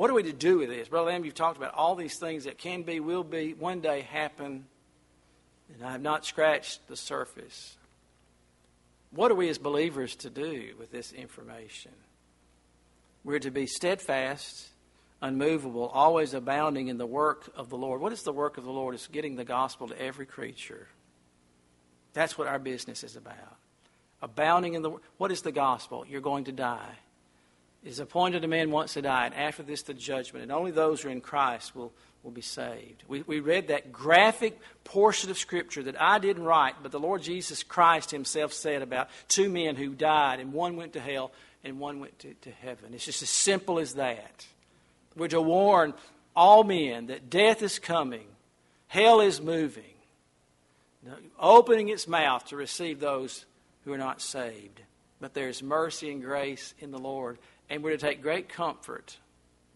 what 0.00 0.08
are 0.08 0.14
we 0.14 0.22
to 0.22 0.32
do 0.32 0.56
with 0.56 0.70
this? 0.70 0.88
Brother 0.88 1.10
Lamb, 1.10 1.26
you've 1.26 1.34
talked 1.34 1.58
about 1.58 1.74
all 1.74 1.94
these 1.94 2.18
things 2.18 2.44
that 2.44 2.56
can 2.56 2.84
be, 2.84 3.00
will 3.00 3.22
be, 3.22 3.52
one 3.52 3.80
day 3.80 4.00
happen, 4.00 4.64
and 5.74 5.84
I 5.86 5.92
have 5.92 6.00
not 6.00 6.24
scratched 6.24 6.88
the 6.88 6.96
surface. 6.96 7.76
What 9.10 9.30
are 9.30 9.34
we 9.34 9.50
as 9.50 9.58
believers 9.58 10.16
to 10.16 10.30
do 10.30 10.72
with 10.78 10.90
this 10.90 11.12
information? 11.12 11.92
We're 13.24 13.40
to 13.40 13.50
be 13.50 13.66
steadfast, 13.66 14.68
unmovable, 15.20 15.88
always 15.88 16.32
abounding 16.32 16.88
in 16.88 16.96
the 16.96 17.04
work 17.04 17.52
of 17.54 17.68
the 17.68 17.76
Lord. 17.76 18.00
What 18.00 18.14
is 18.14 18.22
the 18.22 18.32
work 18.32 18.56
of 18.56 18.64
the 18.64 18.72
Lord? 18.72 18.94
It's 18.94 19.06
getting 19.06 19.36
the 19.36 19.44
gospel 19.44 19.86
to 19.88 20.00
every 20.00 20.24
creature. 20.24 20.88
That's 22.14 22.38
what 22.38 22.48
our 22.48 22.58
business 22.58 23.04
is 23.04 23.16
about 23.16 23.36
abounding 24.22 24.74
in 24.74 24.82
the 24.82 24.90
what 25.16 25.30
is 25.30 25.42
the 25.42 25.52
gospel? 25.52 26.06
You're 26.08 26.20
going 26.20 26.44
to 26.44 26.52
die. 26.52 26.98
It 27.82 27.88
is 27.88 28.00
appointed 28.00 28.44
a 28.44 28.48
man 28.48 28.70
once 28.70 28.94
to 28.94 29.02
die, 29.02 29.26
and 29.26 29.34
after 29.34 29.62
this 29.62 29.82
the 29.82 29.94
judgment, 29.94 30.42
and 30.42 30.52
only 30.52 30.70
those 30.70 31.02
who 31.02 31.08
are 31.08 31.12
in 31.12 31.20
Christ 31.20 31.74
will, 31.74 31.92
will 32.22 32.30
be 32.30 32.42
saved. 32.42 33.04
We, 33.08 33.22
we 33.22 33.40
read 33.40 33.68
that 33.68 33.90
graphic 33.90 34.58
portion 34.84 35.30
of 35.30 35.38
Scripture 35.38 35.82
that 35.84 36.00
I 36.00 36.18
didn't 36.18 36.44
write, 36.44 36.74
but 36.82 36.92
the 36.92 37.00
Lord 37.00 37.22
Jesus 37.22 37.62
Christ 37.62 38.10
Himself 38.10 38.52
said 38.52 38.82
about 38.82 39.08
two 39.28 39.48
men 39.48 39.76
who 39.76 39.94
died, 39.94 40.40
and 40.40 40.52
one 40.52 40.76
went 40.76 40.92
to 40.92 41.00
hell 41.00 41.32
and 41.64 41.78
one 41.78 42.00
went 42.00 42.18
to, 42.20 42.34
to 42.34 42.50
heaven. 42.50 42.94
It's 42.94 43.04
just 43.04 43.22
as 43.22 43.30
simple 43.30 43.78
as 43.78 43.94
that. 43.94 44.46
We're 45.16 45.28
to 45.28 45.40
warn 45.40 45.94
all 46.34 46.64
men 46.64 47.06
that 47.06 47.30
death 47.30 47.62
is 47.62 47.78
coming, 47.78 48.26
hell 48.88 49.20
is 49.20 49.40
moving, 49.40 49.84
opening 51.38 51.88
its 51.88 52.06
mouth 52.06 52.46
to 52.46 52.56
receive 52.56 53.00
those 53.00 53.44
who 53.84 53.92
are 53.92 53.98
not 53.98 54.20
saved. 54.20 54.80
But 55.20 55.34
there's 55.34 55.62
mercy 55.62 56.10
and 56.10 56.22
grace 56.22 56.72
in 56.78 56.90
the 56.92 56.98
Lord. 56.98 57.38
And 57.70 57.82
we're 57.82 57.92
to 57.92 57.98
take 57.98 58.20
great 58.20 58.48
comfort 58.48 59.16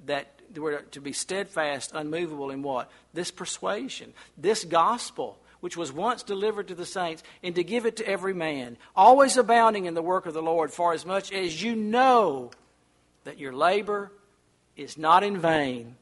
that 0.06 0.26
we're 0.54 0.82
to 0.82 1.00
be 1.00 1.12
steadfast, 1.12 1.92
unmovable 1.94 2.50
in 2.50 2.62
what? 2.62 2.90
This 3.14 3.30
persuasion, 3.30 4.12
this 4.36 4.64
gospel, 4.64 5.38
which 5.60 5.76
was 5.76 5.92
once 5.92 6.22
delivered 6.22 6.68
to 6.68 6.74
the 6.74 6.84
saints, 6.84 7.22
and 7.42 7.54
to 7.54 7.64
give 7.64 7.86
it 7.86 7.96
to 7.96 8.06
every 8.06 8.34
man, 8.34 8.76
always 8.94 9.36
abounding 9.36 9.86
in 9.86 9.94
the 9.94 10.02
work 10.02 10.26
of 10.26 10.34
the 10.34 10.42
Lord, 10.42 10.72
for 10.72 10.92
as 10.92 11.06
much 11.06 11.32
as 11.32 11.62
you 11.62 11.74
know 11.74 12.50
that 13.24 13.38
your 13.38 13.52
labor 13.52 14.12
is 14.76 14.98
not 14.98 15.22
in 15.22 15.38
vain 15.38 15.96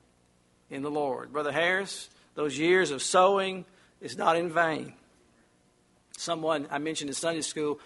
in 0.70 0.82
the 0.82 0.90
Lord. 0.90 1.32
Brother 1.32 1.52
Harris, 1.52 2.08
those 2.34 2.58
years 2.58 2.90
of 2.90 3.02
sowing 3.02 3.64
is 4.00 4.16
not 4.16 4.36
in 4.36 4.50
vain. 4.50 4.94
Someone 6.16 6.66
I 6.70 6.78
mentioned 6.78 7.10
in 7.10 7.14
Sunday 7.14 7.42
school 7.42 7.78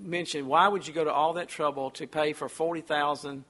mentioned, 0.00 0.46
why 0.46 0.68
would 0.68 0.86
you 0.86 0.94
go 0.94 1.04
to 1.04 1.12
all 1.12 1.34
that 1.34 1.48
trouble 1.48 1.90
to 1.92 2.06
pay 2.06 2.32
for 2.32 2.48
40,000 2.48 3.44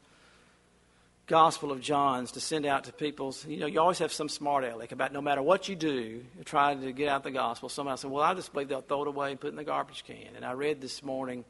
Gospel 1.27 1.71
of 1.71 1.81
John's 1.81 2.33
to 2.33 2.41
send 2.41 2.67
out 2.67 2.85
to 2.85 2.93
people's, 2.93 3.47
you 3.47 3.59
know, 3.59 3.67
you 3.67 3.81
always 3.81 4.01
have 4.01 4.13
some 4.13 4.29
smart 4.29 4.65
aleck 4.65 4.91
about 4.91 5.13
no 5.13 5.21
matter 5.21 5.41
what 5.41 5.69
you 5.69 5.77
do, 5.77 6.25
trying 6.45 6.81
to 6.81 6.93
get 6.93 7.09
out 7.09 7.23
the 7.23 7.31
gospel. 7.31 7.69
Somebody 7.69 7.99
said, 7.99 8.11
well, 8.11 8.25
I 8.25 8.35
just 8.35 8.53
believe 8.53 8.69
they'll 8.69 8.81
throw 8.81 9.03
it 9.03 9.09
away 9.09 9.31
and 9.31 9.39
put 9.41 9.47
it 9.47 9.51
in 9.51 9.57
the 9.57 9.63
garbage 9.63 10.03
can. 10.05 10.35
And 10.35 10.45
I 10.45 10.53
read 10.53 10.81
this 10.81 11.05
morning, 11.05 11.45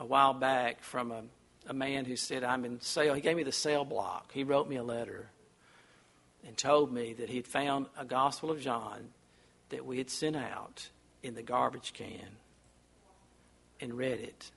a 0.00 0.04
while 0.04 0.34
back, 0.34 0.82
from 0.82 1.12
a 1.12 1.22
a 1.66 1.72
man 1.74 2.04
who 2.04 2.16
said, 2.16 2.44
I'm 2.44 2.64
in 2.64 2.80
sale. 2.80 3.14
He 3.14 3.20
gave 3.20 3.36
me 3.36 3.42
the 3.42 3.52
sale 3.52 3.84
block. 3.84 4.32
He 4.32 4.44
wrote 4.44 4.68
me 4.68 4.76
a 4.76 4.82
letter 4.82 5.30
and 6.46 6.56
told 6.56 6.92
me 6.92 7.12
that 7.14 7.28
he'd 7.28 7.46
found 7.46 7.86
a 7.98 8.04
Gospel 8.04 8.50
of 8.50 8.60
John 8.60 9.08
that 9.68 9.84
we 9.84 9.98
had 9.98 10.10
sent 10.10 10.36
out 10.36 10.88
in 11.22 11.34
the 11.34 11.42
garbage 11.42 11.92
can 11.92 12.39
and 13.80 13.94
read 13.94 14.20
it. 14.20 14.50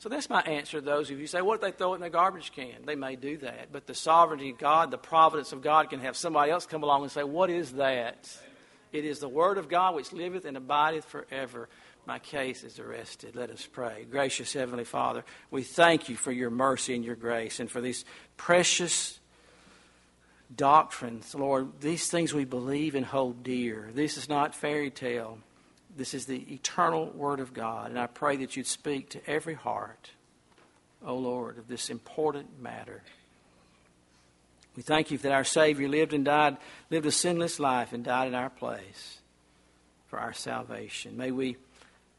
So 0.00 0.08
that's 0.08 0.30
my 0.30 0.42
answer 0.42 0.78
to 0.78 0.84
those 0.84 1.10
of 1.10 1.16
you 1.16 1.22
who 1.22 1.26
say, 1.26 1.42
What 1.42 1.56
if 1.56 1.60
they 1.60 1.72
throw 1.72 1.92
it 1.92 1.96
in 1.96 2.02
the 2.02 2.10
garbage 2.10 2.52
can? 2.52 2.84
They 2.86 2.94
may 2.94 3.16
do 3.16 3.36
that. 3.38 3.72
But 3.72 3.86
the 3.86 3.94
sovereignty 3.94 4.50
of 4.50 4.58
God, 4.58 4.90
the 4.90 4.98
providence 4.98 5.52
of 5.52 5.60
God, 5.60 5.90
can 5.90 6.00
have 6.00 6.16
somebody 6.16 6.52
else 6.52 6.66
come 6.66 6.84
along 6.84 7.02
and 7.02 7.10
say, 7.10 7.24
What 7.24 7.50
is 7.50 7.72
that? 7.72 8.30
It 8.92 9.04
is 9.04 9.18
the 9.18 9.28
Word 9.28 9.58
of 9.58 9.68
God 9.68 9.94
which 9.94 10.12
liveth 10.12 10.44
and 10.44 10.56
abideth 10.56 11.04
forever. 11.04 11.68
My 12.06 12.18
case 12.18 12.64
is 12.64 12.78
arrested. 12.78 13.36
Let 13.36 13.50
us 13.50 13.66
pray. 13.66 14.06
Gracious 14.10 14.52
Heavenly 14.52 14.84
Father, 14.84 15.24
we 15.50 15.62
thank 15.62 16.08
you 16.08 16.16
for 16.16 16.32
your 16.32 16.48
mercy 16.48 16.94
and 16.94 17.04
your 17.04 17.16
grace 17.16 17.60
and 17.60 17.70
for 17.70 17.80
these 17.80 18.04
precious 18.36 19.18
doctrines, 20.54 21.34
Lord. 21.34 21.80
These 21.80 22.08
things 22.08 22.32
we 22.32 22.44
believe 22.44 22.94
and 22.94 23.04
hold 23.04 23.42
dear. 23.42 23.90
This 23.92 24.16
is 24.16 24.28
not 24.28 24.54
fairy 24.54 24.90
tale. 24.90 25.38
This 25.98 26.14
is 26.14 26.26
the 26.26 26.46
eternal 26.54 27.06
Word 27.06 27.40
of 27.40 27.52
God. 27.52 27.90
And 27.90 27.98
I 27.98 28.06
pray 28.06 28.36
that 28.36 28.56
you'd 28.56 28.68
speak 28.68 29.10
to 29.10 29.28
every 29.28 29.54
heart, 29.54 30.12
O 31.04 31.08
oh 31.08 31.16
Lord, 31.16 31.58
of 31.58 31.66
this 31.66 31.90
important 31.90 32.62
matter. 32.62 33.02
We 34.76 34.84
thank 34.84 35.10
you 35.10 35.18
that 35.18 35.32
our 35.32 35.42
Savior 35.42 35.88
lived 35.88 36.14
and 36.14 36.24
died, 36.24 36.56
lived 36.88 37.06
a 37.06 37.10
sinless 37.10 37.58
life 37.58 37.92
and 37.92 38.04
died 38.04 38.28
in 38.28 38.36
our 38.36 38.48
place 38.48 39.18
for 40.06 40.20
our 40.20 40.32
salvation. 40.32 41.16
May 41.16 41.32
we, 41.32 41.56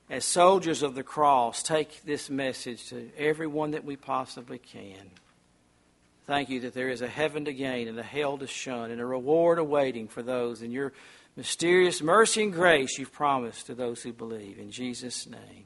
as 0.10 0.26
soldiers 0.26 0.84
of 0.84 0.94
the 0.94 1.02
cross, 1.02 1.64
take 1.64 2.04
this 2.04 2.30
message 2.30 2.90
to 2.90 3.10
everyone 3.18 3.72
that 3.72 3.86
we 3.86 3.96
possibly 3.96 4.58
can. 4.58 5.10
Thank 6.26 6.50
you 6.50 6.60
that 6.60 6.74
there 6.74 6.90
is 6.90 7.02
a 7.02 7.08
heaven 7.08 7.46
to 7.46 7.54
gain 7.54 7.88
and 7.88 7.98
a 7.98 8.04
hell 8.04 8.38
to 8.40 8.46
shun 8.46 8.92
and 8.92 9.00
a 9.00 9.06
reward 9.06 9.58
awaiting 9.58 10.10
for 10.10 10.22
those 10.22 10.62
in 10.62 10.72
your 10.72 10.92
mysterious 11.40 12.02
mercy 12.02 12.44
and 12.44 12.52
grace 12.52 13.00
you've 13.00 13.14
promised 13.14 13.68
to 13.68 13.74
those 13.74 14.04
who 14.04 14.12
believe. 14.12 14.60
In 14.60 14.72
Jesus' 14.72 15.26
name. 15.26 15.64